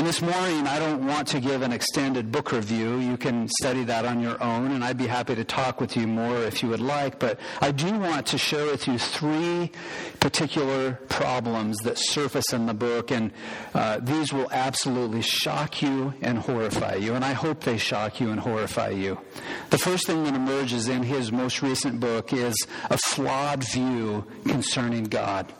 And 0.00 0.08
this 0.08 0.22
morning, 0.22 0.66
I 0.66 0.78
don't 0.78 1.06
want 1.06 1.28
to 1.28 1.40
give 1.40 1.60
an 1.60 1.72
extended 1.72 2.32
book 2.32 2.52
review. 2.52 3.00
You 3.00 3.18
can 3.18 3.50
study 3.60 3.84
that 3.84 4.06
on 4.06 4.18
your 4.18 4.42
own, 4.42 4.72
and 4.72 4.82
I'd 4.82 4.96
be 4.96 5.06
happy 5.06 5.34
to 5.34 5.44
talk 5.44 5.78
with 5.78 5.94
you 5.94 6.06
more 6.06 6.38
if 6.38 6.62
you 6.62 6.70
would 6.70 6.80
like. 6.80 7.18
But 7.18 7.38
I 7.60 7.70
do 7.70 7.98
want 7.98 8.24
to 8.28 8.38
share 8.38 8.64
with 8.64 8.88
you 8.88 8.96
three 8.96 9.70
particular 10.18 10.92
problems 11.10 11.76
that 11.80 11.98
surface 11.98 12.50
in 12.54 12.64
the 12.64 12.72
book, 12.72 13.10
and 13.10 13.30
uh, 13.74 13.98
these 14.00 14.32
will 14.32 14.48
absolutely 14.52 15.20
shock 15.20 15.82
you 15.82 16.14
and 16.22 16.38
horrify 16.38 16.94
you. 16.94 17.12
And 17.12 17.22
I 17.22 17.34
hope 17.34 17.64
they 17.64 17.76
shock 17.76 18.22
you 18.22 18.30
and 18.30 18.40
horrify 18.40 18.88
you. 18.88 19.20
The 19.68 19.76
first 19.76 20.06
thing 20.06 20.24
that 20.24 20.34
emerges 20.34 20.88
in 20.88 21.02
his 21.02 21.30
most 21.30 21.60
recent 21.60 22.00
book 22.00 22.32
is 22.32 22.56
a 22.88 22.96
flawed 22.96 23.70
view 23.70 24.24
concerning 24.46 25.04
God. 25.04 25.52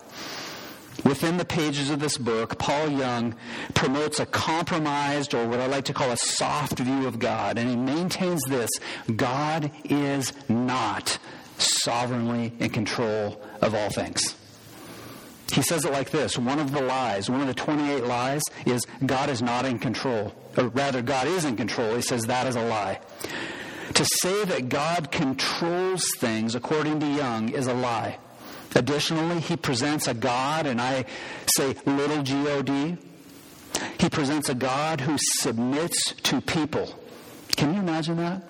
Within 1.04 1.38
the 1.38 1.44
pages 1.44 1.90
of 1.90 2.00
this 2.00 2.18
book, 2.18 2.58
Paul 2.58 2.90
Young 2.90 3.34
promotes 3.74 4.20
a 4.20 4.26
compromised, 4.26 5.34
or 5.34 5.46
what 5.46 5.60
I 5.60 5.66
like 5.66 5.84
to 5.86 5.94
call 5.94 6.10
a 6.10 6.16
soft 6.16 6.78
view 6.78 7.06
of 7.06 7.18
God. 7.18 7.58
And 7.58 7.70
he 7.70 7.76
maintains 7.76 8.42
this 8.44 8.70
God 9.16 9.70
is 9.84 10.32
not 10.48 11.18
sovereignly 11.58 12.52
in 12.58 12.70
control 12.70 13.40
of 13.60 13.74
all 13.74 13.90
things. 13.90 14.36
He 15.52 15.62
says 15.62 15.84
it 15.84 15.92
like 15.92 16.10
this 16.10 16.38
one 16.38 16.58
of 16.58 16.72
the 16.72 16.82
lies, 16.82 17.28
one 17.28 17.40
of 17.40 17.46
the 17.46 17.54
28 17.54 18.04
lies, 18.04 18.42
is 18.66 18.86
God 19.04 19.30
is 19.30 19.42
not 19.42 19.64
in 19.64 19.78
control. 19.78 20.34
Or 20.56 20.68
rather, 20.68 21.02
God 21.02 21.26
is 21.26 21.44
in 21.44 21.56
control. 21.56 21.94
He 21.96 22.02
says 22.02 22.22
that 22.24 22.46
is 22.46 22.56
a 22.56 22.64
lie. 22.64 23.00
To 23.94 24.04
say 24.04 24.44
that 24.44 24.68
God 24.68 25.10
controls 25.10 26.06
things, 26.18 26.54
according 26.54 27.00
to 27.00 27.06
Young, 27.06 27.48
is 27.48 27.66
a 27.66 27.74
lie. 27.74 28.18
Additionally, 28.74 29.40
he 29.40 29.56
presents 29.56 30.06
a 30.06 30.14
God, 30.14 30.66
and 30.66 30.80
I 30.80 31.04
say 31.56 31.74
little 31.86 32.22
G 32.22 32.48
O 32.48 32.62
D. 32.62 32.96
He 33.98 34.08
presents 34.08 34.48
a 34.48 34.54
God 34.54 35.00
who 35.00 35.16
submits 35.18 36.12
to 36.24 36.40
people. 36.40 36.94
Can 37.56 37.74
you 37.74 37.80
imagine 37.80 38.16
that? 38.16 38.42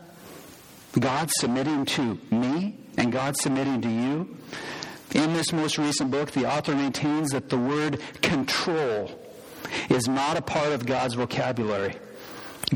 God 0.98 1.30
submitting 1.38 1.84
to 1.86 2.18
me 2.30 2.76
and 2.96 3.12
God 3.12 3.36
submitting 3.36 3.80
to 3.82 3.88
you. 3.88 4.36
In 5.14 5.32
this 5.32 5.52
most 5.52 5.78
recent 5.78 6.10
book, 6.10 6.32
the 6.32 6.46
author 6.46 6.74
maintains 6.74 7.30
that 7.30 7.48
the 7.48 7.58
word 7.58 8.00
control 8.22 9.10
is 9.88 10.06
not 10.08 10.36
a 10.36 10.42
part 10.42 10.72
of 10.72 10.86
God's 10.86 11.14
vocabulary. 11.14 11.96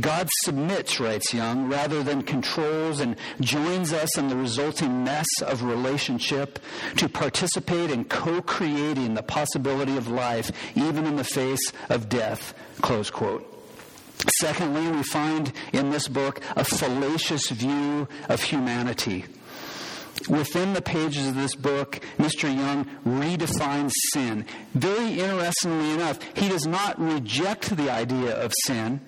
God 0.01 0.29
submits, 0.43 0.99
writes 0.99 1.33
Young, 1.33 1.69
rather 1.69 2.03
than 2.03 2.23
controls 2.23 3.01
and 3.01 3.17
joins 3.41 3.93
us 3.93 4.19
in 4.19 4.29
the 4.29 4.37
resulting 4.37 5.05
mess 5.05 5.27
of 5.43 5.63
relationship 5.63 6.59
to 6.97 7.09
participate 7.09 7.91
in 7.91 8.05
co 8.05 8.43
creating 8.43 9.15
the 9.15 9.23
possibility 9.23 9.97
of 9.97 10.09
life, 10.09 10.51
even 10.75 11.07
in 11.07 11.17
the 11.17 11.25
face 11.25 11.73
of 11.89 12.09
death. 12.09 12.55
Close 12.81 13.11
quote. 13.11 13.51
Secondly, 14.41 14.91
we 14.91 15.03
find 15.03 15.53
in 15.73 15.91
this 15.91 16.09
book 16.09 16.41
a 16.57 16.65
fallacious 16.65 17.51
view 17.51 18.09
of 18.29 18.43
humanity. 18.43 19.25
Within 20.29 20.73
the 20.73 20.81
pages 20.81 21.29
of 21.29 21.35
this 21.35 21.55
book, 21.55 22.01
Mr. 22.19 22.45
Young 22.45 22.87
redefines 23.05 23.93
sin. 24.13 24.47
Very 24.73 25.21
interestingly 25.21 25.91
enough, 25.91 26.19
he 26.35 26.49
does 26.49 26.67
not 26.67 26.99
reject 26.99 27.77
the 27.77 27.91
idea 27.91 28.35
of 28.35 28.53
sin. 28.65 29.01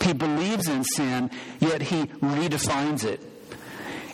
He 0.00 0.12
believes 0.12 0.68
in 0.68 0.84
sin, 0.84 1.30
yet 1.58 1.82
he 1.82 2.06
redefines 2.06 3.04
it. 3.04 3.20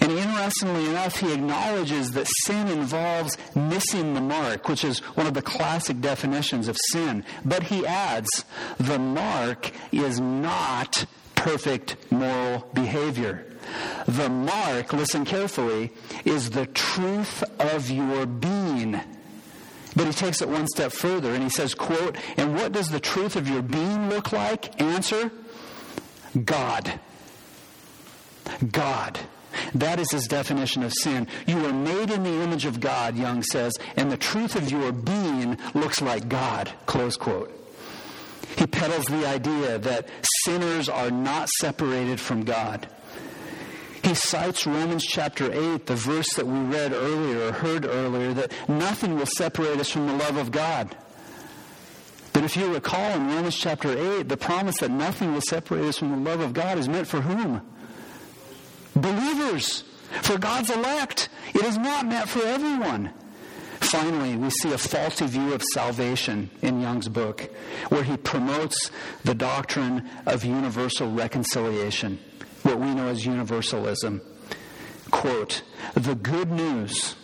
And 0.01 0.11
interestingly 0.11 0.88
enough, 0.88 1.21
he 1.21 1.33
acknowledges 1.33 2.11
that 2.12 2.27
sin 2.45 2.66
involves 2.66 3.38
missing 3.55 4.14
the 4.14 4.21
mark, 4.21 4.68
which 4.68 4.85
is 4.85 4.99
one 5.14 5.29
of 5.29 5.35
the 5.35 5.42
classic 5.42 6.01
definitions 6.01 6.66
of 6.66 6.77
sin. 6.90 7.25
But 7.45 7.62
he 7.62 7.87
adds, 7.87 8.45
the 8.79 8.99
mark 8.99 9.71
is 9.92 10.18
not 10.18 11.07
perfect 11.37 11.97
moral 12.11 12.68
behavior. 12.75 13.47
The 14.07 14.29
mark, 14.29 14.92
listen 14.92 15.25
carefully, 15.25 15.92
is 16.25 16.51
the 16.51 16.66
truth 16.66 17.45
of 17.61 17.88
your 17.88 18.27
being. 18.27 19.01
But 19.95 20.07
he 20.07 20.12
takes 20.12 20.42
it 20.42 20.49
one 20.49 20.66
step 20.66 20.90
further 20.90 21.33
and 21.33 21.42
he 21.42 21.51
says, 21.51 21.75
quote, 21.75 22.16
and 22.37 22.55
what 22.55 22.73
does 22.73 22.88
the 22.88 23.01
truth 23.01 23.37
of 23.37 23.49
your 23.49 23.62
being 23.62 24.09
look 24.09 24.33
like? 24.33 24.81
Answer, 24.81 25.31
God. 26.45 27.01
God. 28.71 29.18
That 29.75 29.99
is 29.99 30.11
his 30.11 30.27
definition 30.27 30.83
of 30.83 30.92
sin. 30.92 31.29
You 31.47 31.64
are 31.66 31.73
made 31.73 32.11
in 32.11 32.23
the 32.23 32.42
image 32.42 32.64
of 32.64 32.81
God, 32.81 33.16
Young 33.16 33.42
says, 33.42 33.73
and 33.97 34.11
the 34.11 34.16
truth 34.16 34.57
of 34.57 34.71
your 34.71 34.92
being 34.92 35.59
looks 35.75 36.01
like 36.01 36.29
God. 36.29 36.71
Close 36.87 37.16
quote. 37.16 37.59
He 38.57 38.66
peddles 38.66 39.07
the 39.07 39.27
idea 39.27 39.79
that 39.79 40.09
sinners 40.45 40.88
are 40.88 41.11
not 41.11 41.49
separated 41.49 42.21
from 42.21 42.45
God. 42.45 42.87
He 44.03 44.14
cites 44.14 44.66
Romans 44.66 45.05
chapter 45.05 45.53
8, 45.53 45.87
the 45.87 45.95
verse 45.95 46.35
that 46.35 46.47
we 46.47 46.59
read 46.59 46.92
earlier 46.92 47.49
or 47.49 47.53
heard 47.53 47.87
earlier, 47.87 48.35
that 48.35 48.53
nothing 48.68 49.16
will 49.16 49.27
separate 49.27 49.79
us 49.79 49.90
from 49.90 50.07
the 50.07 50.14
love 50.14 50.37
of 50.37 50.51
God. 50.51 50.97
But 52.42 52.50
if 52.50 52.57
you 52.57 52.74
recall 52.74 53.12
in 53.12 53.28
Romans 53.28 53.57
chapter 53.57 53.96
8, 54.18 54.28
the 54.28 54.37
promise 54.37 54.78
that 54.78 54.90
nothing 54.90 55.33
will 55.33 55.42
separate 55.42 55.85
us 55.85 55.98
from 55.98 56.11
the 56.11 56.28
love 56.28 56.40
of 56.40 56.52
God 56.52 56.76
is 56.76 56.88
meant 56.88 57.07
for 57.07 57.20
whom? 57.20 57.62
Believers. 58.96 59.85
For 60.22 60.38
God's 60.38 60.68
elect. 60.68 61.28
It 61.55 61.64
is 61.64 61.78
not 61.78 62.05
meant 62.05 62.28
for 62.28 62.42
everyone. 62.42 63.12
Finally, 63.78 64.35
we 64.35 64.50
see 64.50 64.72
a 64.72 64.78
faulty 64.78 65.28
view 65.28 65.55
of 65.55 65.62
salvation 65.72 66.50
in 66.62 66.81
Young's 66.81 67.09
book, 67.09 67.48
where 67.90 68.02
he 68.02 68.16
promotes 68.16 68.90
the 69.22 69.37
doctrine 69.37 70.11
of 70.26 70.44
universal 70.44 71.12
reconciliation, 71.12 72.18
what 72.64 72.81
we 72.81 72.92
know 72.92 73.07
as 73.07 73.24
universalism. 73.24 74.20
Quote, 75.12 75.62
the 75.94 76.16
good 76.16 76.50
news 76.50 77.14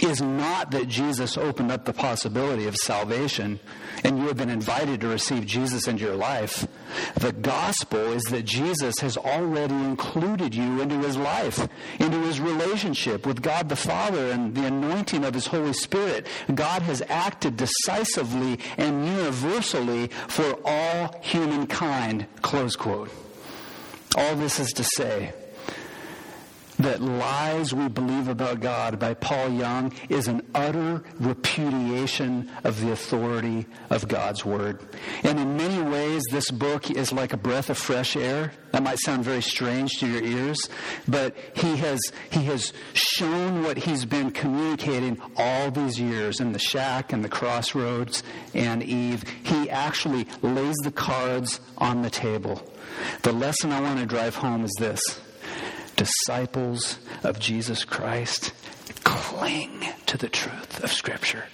is 0.00 0.22
not 0.22 0.70
that 0.70 0.86
Jesus 0.86 1.36
opened 1.36 1.72
up 1.72 1.84
the 1.84 1.92
possibility 1.92 2.68
of 2.68 2.76
salvation 2.76 3.58
and 4.04 4.18
you 4.18 4.26
have 4.26 4.36
been 4.36 4.50
invited 4.50 5.00
to 5.00 5.08
receive 5.08 5.46
Jesus 5.46 5.86
into 5.86 6.04
your 6.04 6.16
life. 6.16 6.66
The 7.16 7.32
gospel 7.32 8.12
is 8.12 8.22
that 8.24 8.44
Jesus 8.44 8.98
has 9.00 9.16
already 9.16 9.74
included 9.74 10.54
you 10.54 10.80
into 10.80 10.98
his 10.98 11.16
life, 11.16 11.68
into 11.98 12.20
his 12.22 12.40
relationship 12.40 13.26
with 13.26 13.42
God 13.42 13.68
the 13.68 13.76
Father 13.76 14.30
and 14.30 14.54
the 14.54 14.66
anointing 14.66 15.24
of 15.24 15.34
his 15.34 15.46
Holy 15.46 15.72
Spirit. 15.72 16.26
God 16.54 16.82
has 16.82 17.02
acted 17.08 17.56
decisively 17.56 18.58
and 18.76 19.06
universally 19.06 20.08
for 20.28 20.58
all 20.64 21.18
humankind. 21.22 22.26
Close 22.42 22.76
quote. 22.76 23.10
All 24.16 24.36
this 24.36 24.60
is 24.60 24.72
to 24.74 24.84
say, 24.84 25.32
that 26.82 27.00
lies 27.00 27.72
we 27.72 27.88
believe 27.88 28.28
about 28.28 28.60
God 28.60 28.98
by 28.98 29.14
Paul 29.14 29.50
Young 29.50 29.92
is 30.08 30.28
an 30.28 30.42
utter 30.54 31.02
repudiation 31.20 32.50
of 32.64 32.80
the 32.80 32.92
authority 32.92 33.66
of 33.90 34.08
God's 34.08 34.44
Word. 34.44 34.80
And 35.22 35.38
in 35.38 35.56
many 35.56 35.82
ways, 35.82 36.22
this 36.30 36.50
book 36.50 36.90
is 36.90 37.12
like 37.12 37.32
a 37.32 37.36
breath 37.36 37.70
of 37.70 37.78
fresh 37.78 38.16
air. 38.16 38.52
That 38.72 38.82
might 38.82 38.98
sound 39.00 39.24
very 39.24 39.42
strange 39.42 39.98
to 40.00 40.06
your 40.06 40.22
ears, 40.22 40.68
but 41.06 41.36
he 41.54 41.76
has, 41.76 42.00
he 42.30 42.44
has 42.44 42.72
shown 42.94 43.62
what 43.62 43.76
he's 43.76 44.04
been 44.04 44.30
communicating 44.30 45.20
all 45.36 45.70
these 45.70 46.00
years 46.00 46.40
in 46.40 46.52
the 46.52 46.58
shack 46.58 47.12
and 47.12 47.24
the 47.24 47.28
crossroads 47.28 48.22
and 48.54 48.82
Eve. 48.82 49.24
He 49.42 49.68
actually 49.70 50.26
lays 50.40 50.76
the 50.82 50.92
cards 50.92 51.60
on 51.78 52.02
the 52.02 52.10
table. 52.10 52.62
The 53.22 53.32
lesson 53.32 53.72
I 53.72 53.80
want 53.80 54.00
to 54.00 54.06
drive 54.06 54.36
home 54.36 54.64
is 54.64 54.74
this 54.78 55.00
disciples 55.96 56.98
of 57.22 57.38
Jesus 57.38 57.84
Christ, 57.84 58.52
cling 59.04 59.84
to 60.06 60.16
the 60.16 60.28
truth 60.28 60.82
of 60.82 60.92
Scripture. 60.92 61.44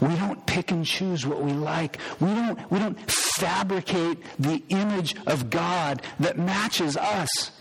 We 0.00 0.14
don't 0.16 0.44
pick 0.46 0.70
and 0.70 0.84
choose 0.84 1.26
what 1.26 1.42
we 1.42 1.52
like. 1.52 1.98
We 2.20 2.28
don't, 2.28 2.70
we 2.70 2.78
don't 2.78 2.98
fabricate 3.10 4.18
the 4.38 4.62
image 4.68 5.14
of 5.26 5.50
God 5.50 6.02
that 6.20 6.38
matches 6.38 6.96
us. 6.96 7.52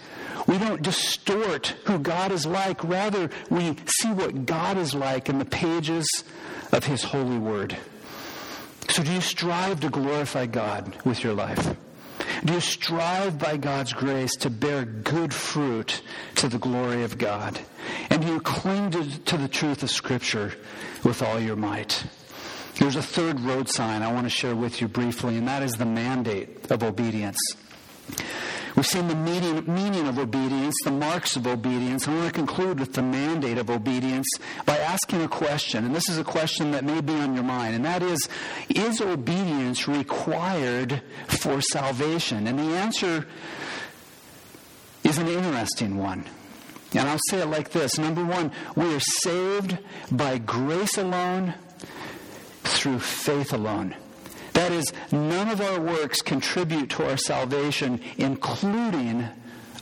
We 0.48 0.58
don't 0.58 0.82
distort 0.82 1.76
who 1.86 2.00
God 2.00 2.32
is 2.32 2.46
like. 2.46 2.84
Rather, 2.84 3.30
we 3.50 3.76
see 4.00 4.12
what 4.12 4.46
God 4.46 4.78
is 4.78 4.94
like 4.94 5.30
in 5.30 5.40
the 5.40 5.46
pages 5.46 6.08
of 6.72 6.86
His 6.86 7.04
holy 7.04 7.38
word. 7.38 7.78
So, 8.90 9.04
do 9.04 9.12
you 9.12 9.22
strive 9.22 9.82
to 9.82 9.90
glorify 9.90 10.46
God 10.46 10.96
with 11.04 11.24
your 11.24 11.34
life? 11.34 11.76
Do 12.48 12.54
you 12.54 12.62
strive 12.62 13.38
by 13.38 13.58
God's 13.58 13.92
grace 13.92 14.34
to 14.38 14.50
bear 14.50 14.86
good 14.86 15.34
fruit 15.34 16.02
to 16.36 16.48
the 16.48 16.58
glory 16.58 17.04
of 17.04 17.18
God? 17.18 17.60
And 18.10 18.22
do 18.22 18.28
you 18.30 18.40
cling 18.40 18.92
to, 18.92 19.20
to 19.26 19.36
the 19.36 19.50
truth 19.50 19.84
of 19.84 19.92
Scripture 19.92 20.54
with 21.04 21.22
all 21.22 21.42
your 21.42 21.58
might? 21.58 22.06
There's 22.80 22.96
a 22.96 23.02
third 23.02 23.42
road 23.42 23.68
sign 23.68 24.02
I 24.02 24.14
want 24.14 24.28
to 24.28 24.30
share 24.30 24.56
with 24.56 24.80
you 24.80 24.88
briefly, 24.88 25.36
and 25.36 25.46
that 25.50 25.62
is 25.62 25.74
the 25.74 25.86
mandate 25.86 26.72
of 26.72 26.84
obedience. 26.84 27.38
We've 28.78 28.86
seen 28.86 29.08
the 29.08 29.16
meaning, 29.16 29.64
meaning 29.66 30.08
of 30.08 30.20
obedience, 30.20 30.76
the 30.84 30.92
marks 30.92 31.36
of 31.36 31.48
obedience. 31.48 32.08
I 32.08 32.14
want 32.14 32.28
to 32.28 32.32
conclude 32.32 32.80
with 32.80 32.94
the 32.94 33.02
mandate 33.02 33.58
of 33.58 33.72
obedience 33.72 34.28
by 34.68 34.78
asking 34.78 35.24
a 35.24 35.28
question. 35.28 35.84
And 35.84 35.96
this 35.96 36.08
is 36.08 36.20
a 36.20 36.24
question 36.24 36.70
that 36.74 36.86
may 36.86 37.02
be 37.02 37.14
on 37.14 37.34
your 37.34 37.44
mind, 37.44 37.74
and 37.74 37.84
that 37.86 38.04
is 38.04 38.30
Is 38.70 39.02
obedience 39.02 39.88
required 39.88 41.02
for 41.28 41.60
salvation? 41.60 42.46
And 42.46 42.60
the 42.60 42.78
answer 42.78 43.28
is 45.04 45.18
an 45.18 45.28
interesting 45.28 45.98
one. 45.98 46.26
And 46.94 47.10
I'll 47.10 47.20
say 47.32 47.42
it 47.42 47.48
like 47.48 47.72
this 47.72 47.98
Number 47.98 48.24
one, 48.24 48.52
we 48.76 48.94
are 48.94 49.00
saved 49.00 49.80
by 50.12 50.38
grace 50.38 51.00
alone, 51.00 51.56
through 52.64 53.00
faith 53.00 53.54
alone. 53.54 53.96
That 54.68 54.76
is, 54.76 54.92
none 55.14 55.48
of 55.48 55.62
our 55.62 55.80
works 55.80 56.22
contribute 56.22 56.90
to 56.90 57.10
our 57.10 57.16
salvation, 57.16 58.02
including 58.18 59.26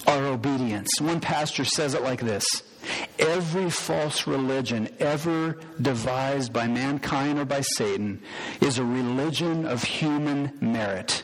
our 0.05 0.25
obedience. 0.27 0.89
One 1.01 1.19
pastor 1.19 1.65
says 1.65 1.95
it 1.95 2.03
like 2.03 2.21
this 2.21 2.45
Every 3.17 3.71
false 3.71 4.27
religion 4.27 4.89
ever 4.99 5.57
devised 5.81 6.53
by 6.53 6.67
mankind 6.67 7.39
or 7.39 7.45
by 7.45 7.61
Satan 7.61 8.21
is 8.61 8.77
a 8.77 8.85
religion 8.85 9.65
of 9.65 9.81
human 9.81 10.55
merit. 10.61 11.23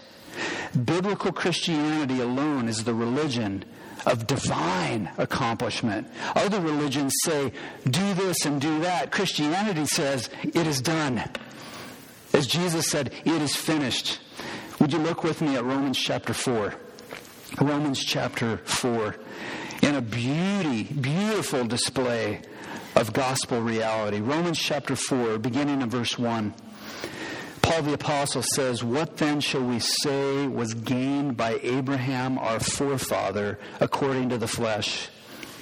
Biblical 0.83 1.31
Christianity 1.31 2.19
alone 2.19 2.67
is 2.67 2.83
the 2.83 2.95
religion 2.95 3.63
of 4.07 4.25
divine 4.25 5.11
accomplishment. 5.19 6.07
Other 6.33 6.59
religions 6.59 7.13
say, 7.25 7.51
do 7.87 8.13
this 8.15 8.43
and 8.43 8.59
do 8.59 8.79
that. 8.79 9.11
Christianity 9.11 9.85
says, 9.85 10.31
it 10.41 10.65
is 10.65 10.81
done. 10.81 11.29
As 12.33 12.47
Jesus 12.47 12.89
said, 12.89 13.13
it 13.25 13.41
is 13.41 13.55
finished. 13.55 14.19
Would 14.79 14.93
you 14.93 14.99
look 14.99 15.23
with 15.23 15.41
me 15.41 15.55
at 15.55 15.63
Romans 15.63 15.97
chapter 15.97 16.33
4? 16.33 16.73
Romans 17.59 18.03
chapter 18.03 18.57
4. 18.57 19.15
In 19.83 19.95
a 19.95 20.01
beauty, 20.01 20.83
beautiful 20.83 21.65
display 21.65 22.41
of 22.95 23.13
gospel 23.13 23.61
reality. 23.61 24.19
Romans 24.19 24.59
chapter 24.59 24.95
4, 24.95 25.39
beginning 25.39 25.81
in 25.81 25.89
verse 25.89 26.17
1. 26.17 26.53
Paul 27.61 27.81
the 27.83 27.93
Apostle 27.93 28.43
says, 28.43 28.83
What 28.83 29.17
then 29.17 29.39
shall 29.39 29.63
we 29.63 29.79
say 29.79 30.47
was 30.47 30.73
gained 30.73 31.37
by 31.37 31.59
Abraham 31.61 32.37
our 32.37 32.59
forefather 32.59 33.59
according 33.79 34.29
to 34.29 34.37
the 34.37 34.47
flesh? 34.47 35.09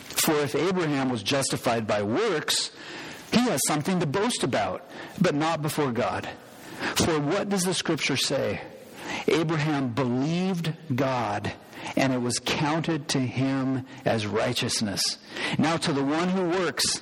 For 0.10 0.34
if 0.36 0.56
Abraham 0.56 1.10
was 1.10 1.24
justified 1.24 1.88
by 1.88 2.04
works, 2.04 2.72
he 3.32 3.42
has 3.42 3.62
something 3.68 4.00
to 4.00 4.06
boast 4.06 4.44
about, 4.44 4.90
but 5.22 5.36
not 5.36 5.62
before 5.62 5.92
God. 5.92 6.28
For 6.96 7.20
what 7.20 7.50
does 7.50 7.64
the 7.64 7.74
scripture 7.74 8.18
say? 8.18 8.62
Abraham 9.28 9.90
believed 9.90 10.74
God, 10.94 11.52
and 11.96 12.14
it 12.14 12.22
was 12.22 12.40
counted 12.40 13.08
to 13.10 13.20
him 13.20 13.86
as 14.06 14.26
righteousness. 14.26 15.18
Now, 15.58 15.78
to 15.78 15.94
the 15.94 16.04
one 16.04 16.30
who 16.30 16.50
works, 16.50 17.02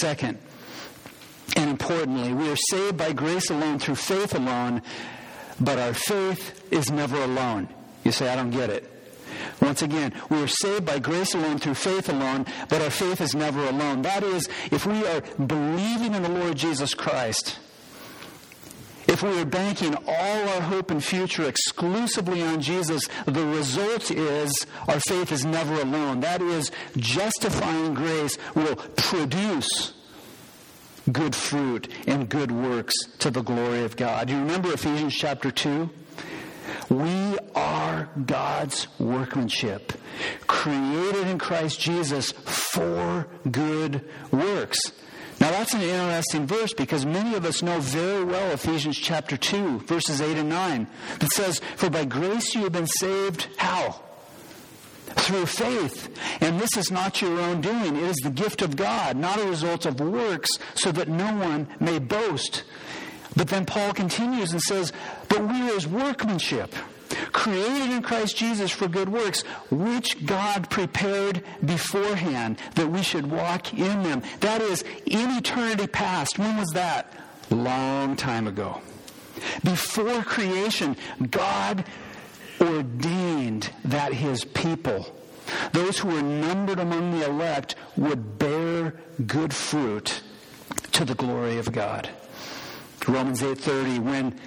Second, 0.00 0.38
and 1.56 1.70
importantly, 1.70 2.32
we 2.32 2.48
are 2.50 2.56
saved 2.70 2.96
by 2.96 3.12
grace 3.12 3.50
alone 3.50 3.78
through 3.78 3.96
faith 3.96 4.34
alone, 4.34 4.82
but 5.60 5.78
our 5.78 5.94
faith 5.94 6.72
is 6.72 6.90
never 6.90 7.16
alone. 7.22 7.68
You 8.04 8.12
say, 8.12 8.28
I 8.28 8.36
don't 8.36 8.50
get 8.50 8.70
it. 8.70 8.90
Once 9.60 9.82
again, 9.82 10.12
we 10.30 10.40
are 10.42 10.48
saved 10.48 10.84
by 10.84 10.98
grace 10.98 11.34
alone 11.34 11.58
through 11.58 11.74
faith 11.74 12.08
alone, 12.08 12.46
but 12.68 12.80
our 12.80 12.90
faith 12.90 13.20
is 13.20 13.34
never 13.34 13.66
alone. 13.66 14.02
That 14.02 14.22
is, 14.22 14.48
if 14.70 14.86
we 14.86 15.04
are 15.06 15.20
believing 15.46 16.14
in 16.14 16.22
the 16.22 16.28
Lord 16.28 16.56
Jesus 16.56 16.94
Christ, 16.94 17.58
if 19.18 19.24
we 19.24 19.40
are 19.40 19.44
banking 19.44 19.96
all 20.06 20.48
our 20.48 20.60
hope 20.60 20.92
and 20.92 21.02
future 21.02 21.42
exclusively 21.48 22.40
on 22.40 22.60
Jesus, 22.60 23.08
the 23.26 23.44
result 23.46 24.12
is 24.12 24.64
our 24.86 25.00
faith 25.00 25.32
is 25.32 25.44
never 25.44 25.74
alone. 25.80 26.20
That 26.20 26.40
is, 26.40 26.70
justifying 26.96 27.94
grace 27.94 28.38
will 28.54 28.76
produce 28.76 29.92
good 31.10 31.34
fruit 31.34 31.88
and 32.06 32.28
good 32.28 32.52
works 32.52 32.94
to 33.18 33.32
the 33.32 33.42
glory 33.42 33.82
of 33.82 33.96
God. 33.96 34.30
You 34.30 34.36
remember 34.36 34.72
Ephesians 34.72 35.16
chapter 35.16 35.50
2? 35.50 35.90
We 36.88 37.38
are 37.56 38.08
God's 38.24 38.86
workmanship, 39.00 39.94
created 40.46 41.26
in 41.26 41.40
Christ 41.40 41.80
Jesus 41.80 42.30
for 42.30 43.26
good 43.50 44.08
works. 44.30 44.78
Now 45.40 45.50
that's 45.50 45.74
an 45.74 45.82
interesting 45.82 46.46
verse 46.46 46.72
because 46.72 47.06
many 47.06 47.34
of 47.34 47.44
us 47.44 47.62
know 47.62 47.78
very 47.80 48.24
well 48.24 48.50
Ephesians 48.52 48.98
chapter 48.98 49.36
2, 49.36 49.80
verses 49.80 50.20
8 50.20 50.36
and 50.36 50.48
9, 50.48 50.86
that 51.20 51.32
says, 51.32 51.60
For 51.76 51.88
by 51.88 52.04
grace 52.04 52.54
you 52.54 52.62
have 52.62 52.72
been 52.72 52.86
saved, 52.86 53.48
how? 53.56 54.02
through 55.28 55.46
faith. 55.46 56.08
And 56.40 56.60
this 56.60 56.76
is 56.76 56.90
not 56.90 57.20
your 57.20 57.40
own 57.40 57.60
doing. 57.60 57.96
It 57.96 58.02
is 58.02 58.16
the 58.22 58.30
gift 58.30 58.62
of 58.62 58.76
God, 58.76 59.16
not 59.16 59.38
a 59.38 59.46
result 59.46 59.86
of 59.86 60.00
works, 60.00 60.50
so 60.74 60.92
that 60.92 61.08
no 61.08 61.34
one 61.34 61.68
may 61.80 61.98
boast. 61.98 62.64
But 63.36 63.48
then 63.48 63.66
Paul 63.66 63.92
continues 63.92 64.52
and 64.52 64.60
says, 64.62 64.92
But 65.28 65.42
we 65.42 65.62
are 65.62 65.74
his 65.74 65.86
workmanship, 65.86 66.74
created 67.38 67.90
in 67.92 68.02
Christ 68.02 68.36
Jesus 68.36 68.72
for 68.72 68.88
good 68.88 69.08
works, 69.08 69.42
which 69.70 70.26
God 70.26 70.68
prepared 70.68 71.44
beforehand 71.64 72.58
that 72.74 72.88
we 72.88 73.00
should 73.00 73.30
walk 73.30 73.72
in 73.72 74.02
them. 74.02 74.22
That 74.40 74.60
is, 74.60 74.82
in 75.06 75.30
eternity 75.30 75.86
past. 75.86 76.36
When 76.36 76.56
was 76.56 76.70
that? 76.70 77.12
Long 77.48 78.16
time 78.16 78.48
ago. 78.48 78.80
Before 79.62 80.22
creation, 80.24 80.96
God 81.30 81.84
ordained 82.60 83.70
that 83.84 84.12
his 84.12 84.44
people, 84.44 85.06
those 85.70 85.96
who 85.96 86.08
were 86.08 86.22
numbered 86.22 86.80
among 86.80 87.20
the 87.20 87.24
elect, 87.24 87.76
would 87.96 88.40
bear 88.40 88.94
good 89.28 89.54
fruit 89.54 90.22
to 90.90 91.04
the 91.04 91.14
glory 91.14 91.58
of 91.58 91.70
God. 91.70 92.10
Romans 93.06 93.42
8:30 93.42 94.00
when 94.00 94.38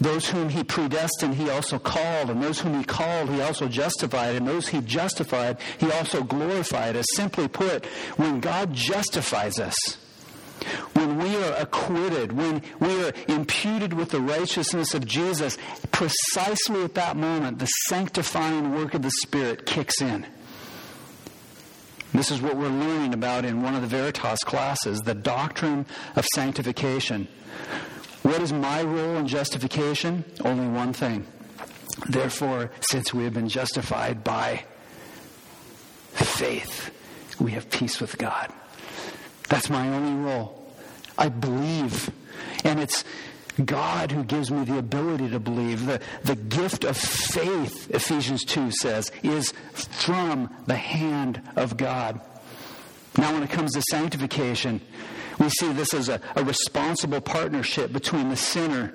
those 0.00 0.28
whom 0.28 0.48
he 0.48 0.62
predestined 0.62 1.34
he 1.34 1.50
also 1.50 1.78
called 1.78 2.30
and 2.30 2.42
those 2.42 2.60
whom 2.60 2.78
he 2.78 2.84
called 2.84 3.28
he 3.30 3.40
also 3.40 3.68
justified 3.68 4.36
and 4.36 4.46
those 4.46 4.68
he 4.68 4.80
justified 4.80 5.58
he 5.78 5.90
also 5.90 6.22
glorified 6.22 6.96
as 6.96 7.06
simply 7.14 7.48
put 7.48 7.86
when 8.16 8.40
God 8.40 8.72
justifies 8.72 9.58
us 9.58 9.98
when 10.94 11.18
we 11.18 11.36
are 11.36 11.54
acquitted, 11.54 12.32
when 12.32 12.62
we 12.80 13.04
are 13.04 13.12
imputed 13.28 13.92
with 13.92 14.10
the 14.10 14.20
righteousness 14.20 14.94
of 14.94 15.06
Jesus, 15.06 15.56
precisely 15.92 16.82
at 16.82 16.94
that 16.94 17.16
moment, 17.16 17.58
the 17.58 17.66
sanctifying 17.66 18.74
work 18.74 18.94
of 18.94 19.02
the 19.02 19.12
Spirit 19.22 19.66
kicks 19.66 20.00
in. 20.02 20.26
This 22.12 22.30
is 22.30 22.40
what 22.40 22.56
we're 22.56 22.68
learning 22.68 23.14
about 23.14 23.44
in 23.44 23.62
one 23.62 23.74
of 23.74 23.82
the 23.82 23.86
Veritas 23.86 24.40
classes 24.40 25.00
the 25.00 25.14
doctrine 25.14 25.84
of 26.16 26.24
sanctification. 26.34 27.28
What 28.28 28.42
is 28.42 28.52
my 28.52 28.82
role 28.82 29.16
in 29.16 29.26
justification? 29.26 30.22
Only 30.44 30.68
one 30.68 30.92
thing. 30.92 31.26
Therefore, 32.10 32.70
since 32.90 33.14
we 33.14 33.24
have 33.24 33.32
been 33.32 33.48
justified 33.48 34.22
by 34.22 34.64
faith, 36.12 36.90
we 37.40 37.52
have 37.52 37.70
peace 37.70 38.02
with 38.02 38.18
God. 38.18 38.52
That's 39.48 39.70
my 39.70 39.88
only 39.88 40.30
role. 40.30 40.70
I 41.16 41.30
believe. 41.30 42.10
And 42.64 42.80
it's 42.80 43.02
God 43.64 44.12
who 44.12 44.24
gives 44.24 44.50
me 44.50 44.62
the 44.62 44.76
ability 44.76 45.30
to 45.30 45.40
believe. 45.40 45.86
The, 45.86 46.02
the 46.22 46.36
gift 46.36 46.84
of 46.84 46.98
faith, 46.98 47.90
Ephesians 47.90 48.44
2 48.44 48.72
says, 48.72 49.10
is 49.22 49.54
from 49.72 50.54
the 50.66 50.76
hand 50.76 51.40
of 51.56 51.78
God. 51.78 52.20
Now, 53.16 53.32
when 53.32 53.42
it 53.42 53.48
comes 53.48 53.72
to 53.72 53.82
sanctification, 53.88 54.82
we 55.38 55.48
see 55.50 55.72
this 55.72 55.94
as 55.94 56.08
a, 56.08 56.20
a 56.36 56.44
responsible 56.44 57.20
partnership 57.20 57.92
between 57.92 58.28
the 58.28 58.36
sinner 58.36 58.92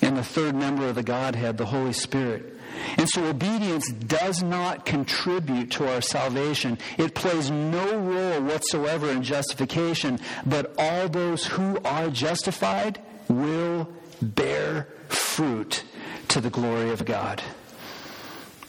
and 0.00 0.16
the 0.16 0.22
third 0.24 0.54
member 0.54 0.88
of 0.88 0.94
the 0.94 1.02
Godhead, 1.02 1.56
the 1.58 1.66
Holy 1.66 1.92
Spirit. 1.92 2.54
And 2.96 3.08
so 3.08 3.24
obedience 3.24 3.90
does 3.92 4.42
not 4.42 4.84
contribute 4.84 5.70
to 5.72 5.92
our 5.92 6.00
salvation. 6.00 6.78
It 6.98 7.14
plays 7.14 7.50
no 7.50 7.98
role 7.98 8.42
whatsoever 8.42 9.10
in 9.10 9.22
justification, 9.22 10.18
but 10.44 10.74
all 10.78 11.08
those 11.08 11.46
who 11.46 11.78
are 11.84 12.10
justified 12.10 13.00
will 13.28 13.88
bear 14.20 14.88
fruit 15.08 15.84
to 16.28 16.40
the 16.40 16.50
glory 16.50 16.90
of 16.90 17.04
God. 17.04 17.42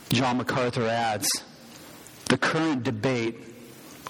John 0.09 0.37
MacArthur 0.37 0.87
adds 0.87 1.27
the 2.25 2.37
current 2.37 2.83
debate 2.83 3.41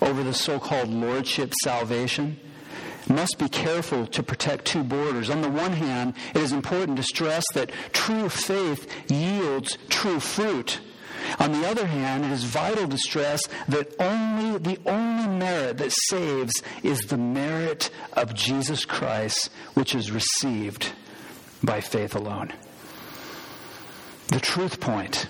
over 0.02 0.24
the 0.24 0.34
so 0.34 0.60
called 0.60 0.90
lordship 0.90 1.54
salvation 1.64 2.38
must 3.10 3.38
be 3.38 3.50
careful 3.50 4.08
to 4.08 4.24
protect 4.24 4.66
two 4.66 4.84
borders. 4.84 5.30
On 5.30 5.42
the 5.42 5.50
one 5.50 5.74
hand, 5.74 6.14
it 6.34 6.42
is 6.42 6.52
important 6.52 6.98
to 6.98 7.04
stress 7.04 7.44
that 7.54 7.72
true 7.94 8.30
faith 8.30 8.88
yields 9.10 9.78
true 9.90 10.20
fruit. 10.20 10.80
On 11.40 11.52
the 11.52 11.68
other 11.68 11.86
hand, 11.86 12.26
it 12.26 12.32
is 12.32 12.44
vital 12.44 12.88
to 12.88 12.98
stress 12.98 13.42
that 13.68 13.94
only 14.00 14.58
the 14.60 14.80
only 14.86 15.28
merit 15.28 15.78
that 15.78 15.92
saves 15.92 16.54
is 16.84 17.00
the 17.02 17.18
merit 17.18 17.90
of 18.14 18.34
Jesus 18.34 18.86
Christ, 18.86 19.50
which 19.74 19.96
is 19.96 20.12
received 20.12 20.94
by 21.64 21.82
faith 21.82 22.16
alone. 22.16 22.54
The 24.28 24.40
truth 24.40 24.80
point, 24.80 25.28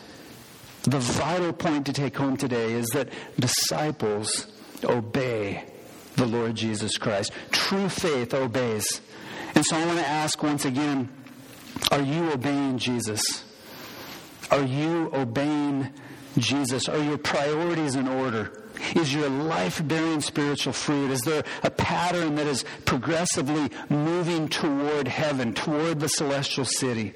the 0.84 1.00
vital 1.00 1.54
point 1.54 1.86
to 1.88 1.94
take 1.94 2.16
home 2.16 2.38
today 2.38 2.74
is 2.74 2.88
that 2.94 3.10
disciples 3.40 4.48
obey 4.84 5.64
the 6.16 6.26
Lord 6.26 6.56
Jesus 6.56 6.98
Christ. 6.98 7.32
True 7.52 7.90
faith 7.90 8.34
obeys. 8.34 9.02
And 9.54 9.66
so 9.66 9.78
I 9.78 9.86
want 9.86 10.00
to 10.00 10.08
ask 10.08 10.42
once 10.42 10.66
again 10.66 11.10
are 11.92 12.02
you 12.02 12.32
obeying 12.32 12.78
Jesus? 12.78 13.44
Are 14.50 14.64
you 14.64 15.10
obeying 15.14 15.92
Jesus? 16.38 16.88
Are 16.88 16.98
your 16.98 17.18
priorities 17.18 17.96
in 17.96 18.08
order? 18.08 18.64
Is 18.96 19.14
your 19.14 19.30
life 19.30 19.86
bearing 19.88 20.22
spiritual 20.22 20.74
fruit? 20.74 21.12
Is 21.12 21.22
there 21.22 21.44
a 21.64 21.70
pattern 21.70 22.36
that 22.36 22.48
is 22.48 22.66
progressively 22.86 23.70
moving 23.90 24.48
toward 24.50 25.08
heaven, 25.08 25.54
toward 25.54 26.00
the 26.00 26.10
celestial 26.10 26.66
city? 26.66 27.14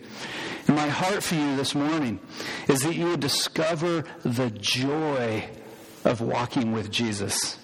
And 0.68 0.76
my 0.76 0.88
heart 0.88 1.24
for 1.24 1.36
you 1.36 1.56
this 1.56 1.76
morning 1.76 2.20
is 2.68 2.82
that 2.82 2.96
you 2.96 3.08
would 3.08 3.20
discover 3.20 4.04
the 4.24 4.50
joy 4.52 5.50
of 6.06 6.22
walking 6.22 6.72
with 6.72 6.92
Jesus. 6.92 7.58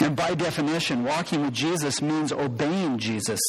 And 0.00 0.16
by 0.16 0.34
definition, 0.34 1.04
walking 1.04 1.42
with 1.42 1.54
Jesus 1.54 2.02
means 2.02 2.32
obeying 2.32 2.98
Jesus, 2.98 3.40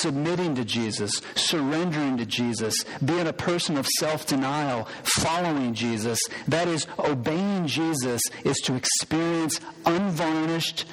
submitting 0.00 0.54
to 0.54 0.64
Jesus, 0.64 1.20
surrendering 1.34 2.16
to 2.16 2.24
Jesus, 2.24 2.84
being 3.04 3.26
a 3.26 3.32
person 3.32 3.76
of 3.76 3.86
self 3.98 4.26
denial, 4.26 4.88
following 5.18 5.74
Jesus. 5.74 6.18
That 6.48 6.66
is, 6.66 6.86
obeying 6.98 7.66
Jesus 7.66 8.22
is 8.44 8.56
to 8.64 8.74
experience 8.74 9.60
unvarnished, 9.84 10.86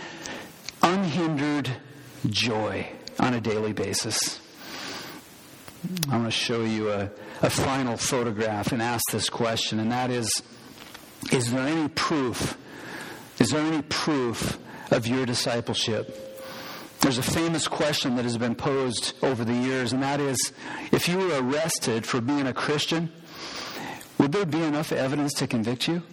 unhindered 0.83 1.69
joy 2.27 2.91
on 3.19 3.33
a 3.33 3.41
daily 3.41 3.73
basis. 3.73 4.41
I 6.09 6.17
want 6.17 6.25
to 6.25 6.31
show 6.31 6.61
you 6.63 6.91
a, 6.91 7.09
a 7.41 7.49
final 7.49 7.95
photograph 7.95 8.73
and 8.73 8.81
ask 8.81 9.03
this 9.11 9.29
question, 9.29 9.79
and 9.79 9.91
that 9.93 10.11
is 10.11 10.29
Is 11.31 11.51
there 11.51 11.65
any 11.65 11.87
proof? 11.87 12.57
Is 13.39 13.51
there 13.51 13.61
any 13.61 13.81
proof? 13.83 14.57
Of 14.91 15.07
your 15.07 15.25
discipleship. 15.25 16.15
There's 17.01 17.17
a 17.17 17.23
famous 17.23 17.67
question 17.67 18.17
that 18.17 18.23
has 18.23 18.37
been 18.37 18.55
posed 18.55 19.13
over 19.23 19.45
the 19.45 19.53
years, 19.53 19.93
and 19.93 20.03
that 20.03 20.19
is 20.19 20.51
if 20.91 21.07
you 21.07 21.17
were 21.17 21.41
arrested 21.41 22.05
for 22.05 22.19
being 22.19 22.45
a 22.45 22.53
Christian, 22.53 23.11
would 24.17 24.33
there 24.33 24.45
be 24.45 24.61
enough 24.61 24.91
evidence 24.91 25.33
to 25.35 25.47
convict 25.47 25.87
you? 25.87 26.03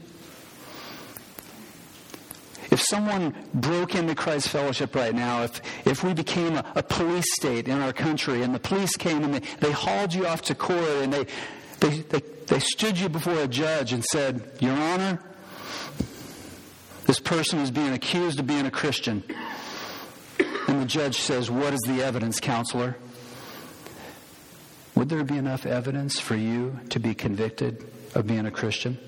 If 2.70 2.80
someone 2.82 3.34
broke 3.54 3.94
into 3.94 4.14
Christ 4.14 4.48
Fellowship 4.48 4.94
right 4.94 5.14
now, 5.14 5.42
if, 5.42 5.60
if 5.86 6.04
we 6.04 6.14
became 6.14 6.56
a, 6.56 6.64
a 6.74 6.82
police 6.82 7.34
state 7.34 7.68
in 7.68 7.80
our 7.80 7.92
country 7.92 8.42
and 8.42 8.54
the 8.54 8.60
police 8.60 8.96
came 8.96 9.24
and 9.24 9.34
they, 9.34 9.40
they 9.60 9.72
hauled 9.72 10.12
you 10.12 10.26
off 10.26 10.42
to 10.42 10.54
court 10.54 11.02
and 11.02 11.12
they, 11.12 11.26
they, 11.80 12.00
they, 12.00 12.20
they 12.46 12.58
stood 12.58 12.98
you 12.98 13.08
before 13.08 13.38
a 13.38 13.48
judge 13.48 13.92
and 13.92 14.04
said, 14.04 14.42
Your 14.60 14.72
Honor, 14.72 15.20
this 17.06 17.20
person 17.20 17.60
is 17.60 17.70
being 17.70 17.92
accused 17.92 18.40
of 18.40 18.46
being 18.46 18.66
a 18.66 18.70
Christian. 18.70 19.22
And 20.68 20.82
the 20.82 20.86
judge 20.86 21.18
says, 21.18 21.50
What 21.50 21.72
is 21.72 21.80
the 21.86 22.02
evidence, 22.02 22.40
counselor? 22.40 22.96
Would 24.96 25.08
there 25.08 25.24
be 25.24 25.36
enough 25.36 25.66
evidence 25.66 26.18
for 26.18 26.34
you 26.34 26.80
to 26.90 26.98
be 26.98 27.14
convicted 27.14 27.86
of 28.14 28.26
being 28.26 28.46
a 28.46 28.50
Christian? 28.50 28.98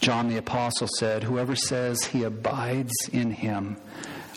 John 0.00 0.28
the 0.28 0.36
Apostle 0.36 0.88
said, 0.98 1.24
Whoever 1.24 1.56
says 1.56 2.04
he 2.04 2.22
abides 2.22 2.94
in 3.12 3.32
him 3.32 3.76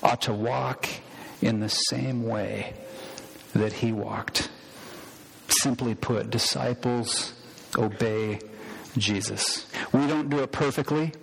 ought 0.01 0.21
to 0.23 0.33
walk 0.33 0.89
in 1.41 1.59
the 1.59 1.69
same 1.69 2.23
way 2.23 2.73
that 3.53 3.71
he 3.71 3.91
walked. 3.91 4.49
Simply 5.61 5.95
put, 5.95 6.29
disciples 6.29 7.33
obey 7.77 8.39
Jesus. 8.97 9.67
We 9.93 10.07
don't 10.07 10.29
do 10.29 10.39
it 10.39 10.51
perfectly. 10.51 11.13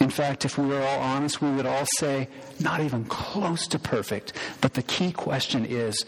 In 0.00 0.10
fact, 0.10 0.44
if 0.44 0.56
we 0.56 0.66
were 0.66 0.80
all 0.80 1.00
honest, 1.00 1.42
we 1.42 1.50
would 1.50 1.66
all 1.66 1.86
say, 1.96 2.28
not 2.60 2.80
even 2.80 3.04
close 3.06 3.66
to 3.68 3.78
perfect. 3.78 4.32
But 4.60 4.74
the 4.74 4.82
key 4.82 5.12
question 5.12 5.66
is, 5.66 6.04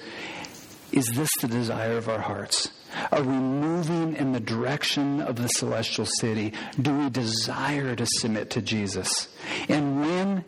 is 0.92 1.06
this 1.08 1.30
the 1.40 1.48
desire 1.48 1.96
of 1.96 2.08
our 2.08 2.20
hearts? 2.20 2.70
Are 3.12 3.22
we 3.22 3.34
moving 3.34 4.16
in 4.16 4.32
the 4.32 4.40
direction 4.40 5.20
of 5.20 5.36
the 5.36 5.48
celestial 5.48 6.06
city? 6.06 6.52
Do 6.80 6.96
we 6.96 7.10
desire 7.10 7.94
to 7.94 8.06
submit 8.06 8.50
to 8.50 8.62
Jesus? 8.62 9.28
And 9.68 10.00
when 10.00 10.44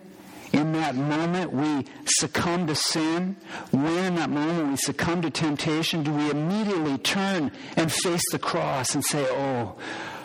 in 0.53 0.72
that 0.72 0.95
moment 0.95 1.53
we 1.53 1.86
succumb 2.05 2.66
to 2.66 2.74
sin, 2.74 3.36
when 3.70 4.05
in 4.05 4.14
that 4.16 4.30
moment 4.30 4.70
we 4.70 4.76
succumb 4.76 5.22
to 5.22 5.30
temptation, 5.30 6.03
do 6.03 6.12
we 6.12 6.30
immediately 6.30 6.99
turn 6.99 7.53
and 7.76 7.93
face 7.93 8.22
the 8.32 8.38
cross 8.38 8.95
and 8.95 9.05
say, 9.05 9.26
Oh, 9.30 9.76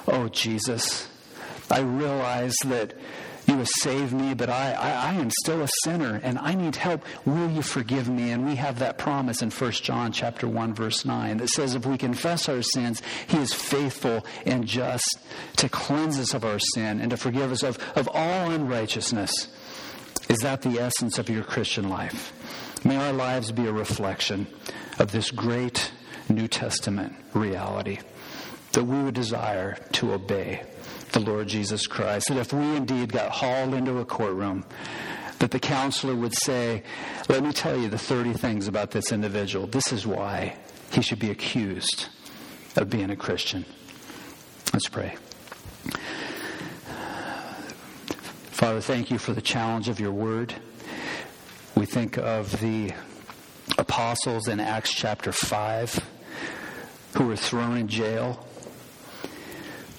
oh, 0.07 0.27
Jesus, 0.29 1.07
I 1.69 1.79
realize 1.81 2.55
that 2.65 2.93
you 3.47 3.57
have 3.57 3.69
saved 3.79 4.13
me, 4.13 4.33
but 4.33 4.49
I, 4.49 4.73
I, 4.73 5.11
I, 5.11 5.13
am 5.13 5.29
still 5.29 5.61
a 5.61 5.69
sinner 5.83 6.19
and 6.21 6.37
I 6.37 6.53
need 6.53 6.75
help. 6.75 7.03
Will 7.25 7.49
you 7.49 7.61
forgive 7.61 8.09
me? 8.09 8.31
And 8.31 8.45
we 8.45 8.55
have 8.55 8.79
that 8.79 8.97
promise 8.97 9.41
in 9.41 9.51
1 9.51 9.71
John 9.71 10.11
chapter 10.11 10.49
1, 10.49 10.73
verse 10.73 11.05
9 11.05 11.37
that 11.37 11.49
says 11.49 11.73
if 11.73 11.85
we 11.85 11.97
confess 11.97 12.49
our 12.49 12.61
sins, 12.61 13.01
he 13.27 13.37
is 13.37 13.53
faithful 13.53 14.25
and 14.45 14.65
just 14.65 15.19
to 15.57 15.69
cleanse 15.69 16.19
us 16.19 16.33
of 16.33 16.43
our 16.43 16.59
sin 16.59 16.99
and 16.99 17.11
to 17.11 17.17
forgive 17.17 17.53
us 17.53 17.63
of, 17.63 17.79
of 17.95 18.09
all 18.13 18.51
unrighteousness. 18.51 19.31
Is 20.27 20.39
that 20.39 20.61
the 20.61 20.79
essence 20.79 21.17
of 21.17 21.29
your 21.29 21.43
Christian 21.43 21.87
life? 21.87 22.33
May 22.83 22.97
our 22.97 23.13
lives 23.13 23.53
be 23.53 23.65
a 23.65 23.71
reflection 23.71 24.47
of 24.99 25.13
this 25.13 25.31
great 25.31 25.91
New 26.27 26.49
Testament 26.49 27.15
reality 27.33 27.99
that 28.73 28.83
we 28.83 29.01
would 29.01 29.15
desire 29.15 29.77
to 29.93 30.11
obey 30.11 30.63
the 31.17 31.31
Lord 31.31 31.47
Jesus 31.47 31.87
Christ. 31.87 32.27
That 32.27 32.37
if 32.37 32.53
we 32.53 32.75
indeed 32.75 33.11
got 33.11 33.31
hauled 33.31 33.73
into 33.73 33.97
a 33.97 34.05
courtroom, 34.05 34.65
that 35.39 35.51
the 35.51 35.59
counselor 35.59 36.15
would 36.15 36.35
say, 36.35 36.83
Let 37.27 37.43
me 37.43 37.51
tell 37.51 37.77
you 37.77 37.89
the 37.89 37.97
30 37.97 38.33
things 38.33 38.67
about 38.67 38.91
this 38.91 39.11
individual. 39.11 39.67
This 39.67 39.91
is 39.91 40.05
why 40.05 40.57
he 40.91 41.01
should 41.01 41.19
be 41.19 41.31
accused 41.31 42.09
of 42.75 42.89
being 42.89 43.09
a 43.09 43.15
Christian. 43.15 43.65
Let's 44.73 44.89
pray. 44.89 45.15
Father, 48.51 48.81
thank 48.81 49.11
you 49.11 49.17
for 49.17 49.33
the 49.33 49.41
challenge 49.41 49.87
of 49.89 49.99
your 49.99 50.11
word. 50.11 50.53
We 51.75 51.85
think 51.85 52.17
of 52.17 52.59
the 52.59 52.91
apostles 53.77 54.47
in 54.47 54.59
Acts 54.59 54.93
chapter 54.93 55.31
5 55.31 56.09
who 57.17 57.27
were 57.27 57.35
thrown 57.35 57.77
in 57.77 57.87
jail 57.87 58.46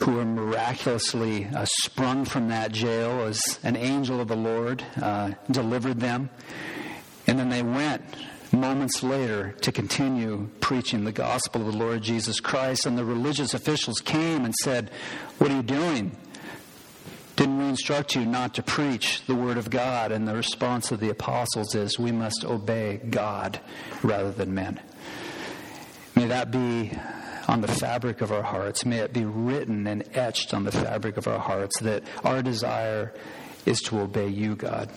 who 0.08 0.14
were 0.14 0.24
miraculously 0.24 1.44
uh, 1.54 1.66
sprung 1.82 2.24
from 2.24 2.48
that 2.48 2.72
jail 2.72 3.20
as 3.24 3.58
an 3.62 3.76
angel 3.76 4.22
of 4.22 4.28
the 4.28 4.36
Lord 4.36 4.82
uh, 5.02 5.32
delivered 5.50 6.00
them. 6.00 6.30
And 7.26 7.38
then 7.38 7.50
they 7.50 7.62
went 7.62 8.02
moments 8.50 9.02
later 9.02 9.54
to 9.60 9.70
continue 9.70 10.48
preaching 10.60 11.04
the 11.04 11.12
gospel 11.12 11.60
of 11.60 11.74
the 11.74 11.78
Lord 11.78 12.00
Jesus 12.00 12.40
Christ. 12.40 12.86
And 12.86 12.96
the 12.96 13.04
religious 13.04 13.52
officials 13.52 14.00
came 14.00 14.46
and 14.46 14.54
said, 14.54 14.90
What 15.36 15.50
are 15.50 15.56
you 15.56 15.62
doing? 15.62 16.16
Didn't 17.36 17.58
we 17.58 17.66
instruct 17.66 18.16
you 18.16 18.24
not 18.24 18.54
to 18.54 18.62
preach 18.62 19.26
the 19.26 19.34
word 19.34 19.58
of 19.58 19.68
God? 19.68 20.10
And 20.10 20.26
the 20.26 20.34
response 20.34 20.90
of 20.90 21.00
the 21.00 21.10
apostles 21.10 21.74
is, 21.74 21.98
We 21.98 22.12
must 22.12 22.46
obey 22.46 22.96
God 23.10 23.60
rather 24.02 24.32
than 24.32 24.54
men. 24.54 24.80
May 26.16 26.24
that 26.28 26.50
be 26.50 26.92
on 27.48 27.62
the 27.62 27.68
fabric 27.68 28.20
of 28.20 28.30
our 28.30 28.42
hearts. 28.42 28.84
May 28.84 28.98
it 28.98 29.12
be 29.12 29.24
written 29.24 29.86
and 29.86 30.04
etched 30.14 30.52
on 30.52 30.64
the 30.64 30.70
fabric 30.70 31.16
of 31.16 31.26
our 31.26 31.38
hearts 31.38 31.80
that 31.80 32.04
our 32.22 32.42
desire 32.42 33.14
is 33.64 33.80
to 33.80 34.00
obey 34.00 34.28
you, 34.28 34.54
God. 34.54 34.90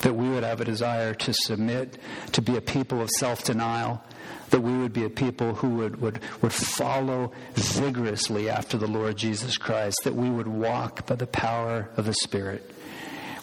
That 0.00 0.14
we 0.14 0.28
would 0.28 0.42
have 0.42 0.60
a 0.60 0.64
desire 0.64 1.14
to 1.14 1.32
submit, 1.32 1.98
to 2.32 2.42
be 2.42 2.56
a 2.56 2.60
people 2.60 3.00
of 3.00 3.10
self 3.10 3.44
denial, 3.44 4.02
that 4.50 4.60
we 4.60 4.76
would 4.76 4.92
be 4.92 5.04
a 5.04 5.10
people 5.10 5.54
who 5.54 5.68
would, 5.76 6.00
would, 6.00 6.20
would 6.42 6.52
follow 6.52 7.32
vigorously 7.54 8.48
after 8.50 8.76
the 8.76 8.86
Lord 8.86 9.16
Jesus 9.16 9.56
Christ, 9.56 9.98
that 10.04 10.14
we 10.14 10.28
would 10.28 10.48
walk 10.48 11.06
by 11.06 11.14
the 11.14 11.26
power 11.26 11.88
of 11.96 12.06
the 12.06 12.14
Spirit. 12.14 12.70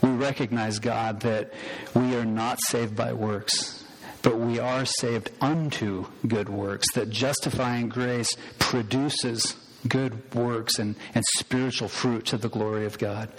We 0.02 0.10
recognize, 0.10 0.80
God, 0.80 1.22
that 1.22 1.54
we 1.96 2.16
are 2.16 2.26
not 2.26 2.60
saved 2.62 2.96
by 2.96 3.14
works 3.14 3.81
but 4.22 4.38
we 4.38 4.60
are 4.60 4.86
saved 4.86 5.32
unto 5.42 6.06
good 6.28 6.50
works, 6.50 6.86
that 6.94 7.10
justifying 7.10 7.90
grace 7.90 8.30
produces 8.60 9.56
good 9.88 10.34
works 10.36 10.78
and, 10.80 10.96
and 11.16 11.24
spiritual 11.38 11.88
fruit 11.88 12.26
to 12.28 12.38
the 12.38 12.50
glory 12.50 12.86
of 12.86 12.98
God. 12.98 13.30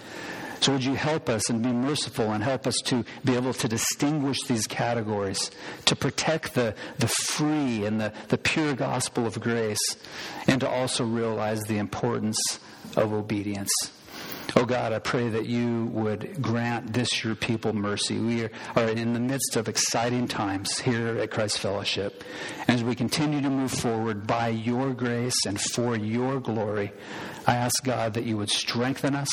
So, 0.59 0.71
would 0.71 0.83
you 0.85 0.93
help 0.93 1.27
us 1.27 1.49
and 1.49 1.61
be 1.61 1.73
merciful 1.73 2.31
and 2.31 2.41
help 2.41 2.65
us 2.67 2.75
to 2.85 3.03
be 3.25 3.35
able 3.35 3.53
to 3.53 3.67
distinguish 3.67 4.43
these 4.43 4.65
categories, 4.65 5.51
to 5.85 5.95
protect 5.95 6.53
the, 6.53 6.73
the 6.99 7.09
free 7.09 7.85
and 7.85 7.99
the, 7.99 8.13
the 8.29 8.37
pure 8.37 8.73
gospel 8.73 9.25
of 9.25 9.41
grace, 9.41 9.97
and 10.47 10.61
to 10.61 10.69
also 10.69 11.03
realize 11.03 11.61
the 11.63 11.79
importance 11.79 12.39
of 12.95 13.11
obedience? 13.11 13.73
Oh 14.55 14.65
God, 14.65 14.93
I 14.93 14.99
pray 14.99 15.29
that 15.29 15.45
you 15.47 15.85
would 15.85 16.41
grant 16.41 16.93
this 16.93 17.23
your 17.23 17.33
people 17.33 17.73
mercy. 17.73 18.19
We 18.19 18.49
are 18.75 18.89
in 18.89 19.13
the 19.13 19.19
midst 19.19 19.55
of 19.55 19.67
exciting 19.67 20.27
times 20.27 20.77
here 20.77 21.17
at 21.17 21.31
Christ 21.31 21.59
Fellowship. 21.59 22.23
As 22.67 22.83
we 22.83 22.93
continue 22.93 23.41
to 23.41 23.49
move 23.49 23.71
forward 23.71 24.27
by 24.27 24.49
your 24.49 24.93
grace 24.93 25.45
and 25.47 25.59
for 25.59 25.95
your 25.95 26.39
glory, 26.39 26.91
I 27.45 27.55
ask 27.55 27.83
God 27.83 28.13
that 28.13 28.23
you 28.23 28.37
would 28.37 28.49
strengthen 28.49 29.15
us, 29.15 29.29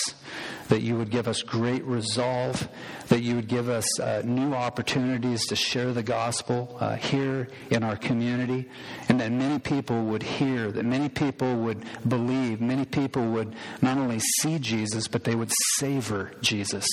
that 0.68 0.82
you 0.82 0.96
would 0.96 1.10
give 1.10 1.28
us 1.28 1.42
great 1.42 1.84
resolve, 1.84 2.68
that 3.08 3.20
you 3.20 3.36
would 3.36 3.48
give 3.48 3.68
us 3.68 4.00
uh, 4.00 4.22
new 4.24 4.54
opportunities 4.54 5.46
to 5.46 5.56
share 5.56 5.92
the 5.92 6.02
gospel 6.02 6.76
uh, 6.80 6.96
here 6.96 7.48
in 7.70 7.82
our 7.82 7.96
community, 7.96 8.68
and 9.08 9.20
that 9.20 9.32
many 9.32 9.58
people 9.58 10.04
would 10.06 10.22
hear, 10.22 10.72
that 10.72 10.84
many 10.84 11.08
people 11.08 11.56
would 11.56 11.84
believe, 12.08 12.60
many 12.60 12.84
people 12.84 13.26
would 13.30 13.54
not 13.82 13.98
only 13.98 14.20
see 14.40 14.58
Jesus, 14.58 15.08
but 15.08 15.24
they 15.24 15.34
would 15.34 15.52
savor 15.76 16.32
Jesus 16.40 16.86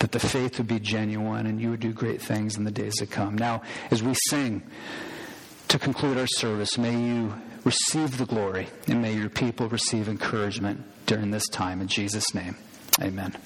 that 0.00 0.12
the 0.12 0.18
faith 0.18 0.56
would 0.56 0.66
be 0.66 0.80
genuine 0.80 1.46
and 1.46 1.60
you 1.60 1.70
would 1.70 1.80
do 1.80 1.92
great 1.92 2.22
things 2.22 2.56
in 2.56 2.64
the 2.64 2.70
days 2.70 2.96
to 2.96 3.06
come. 3.06 3.36
Now, 3.36 3.60
as 3.90 4.02
we 4.02 4.14
sing 4.28 4.62
to 5.68 5.78
conclude 5.78 6.16
our 6.16 6.26
service, 6.26 6.78
may 6.78 6.98
you 6.98 7.34
receive 7.64 8.18
the 8.18 8.26
glory, 8.26 8.68
and 8.86 9.02
may 9.02 9.14
your 9.14 9.28
people 9.28 9.68
receive 9.68 10.08
encouragement 10.08 10.84
during 11.06 11.30
this 11.30 11.48
time. 11.48 11.80
In 11.80 11.88
Jesus' 11.88 12.34
name, 12.34 12.56
amen. 13.00 13.36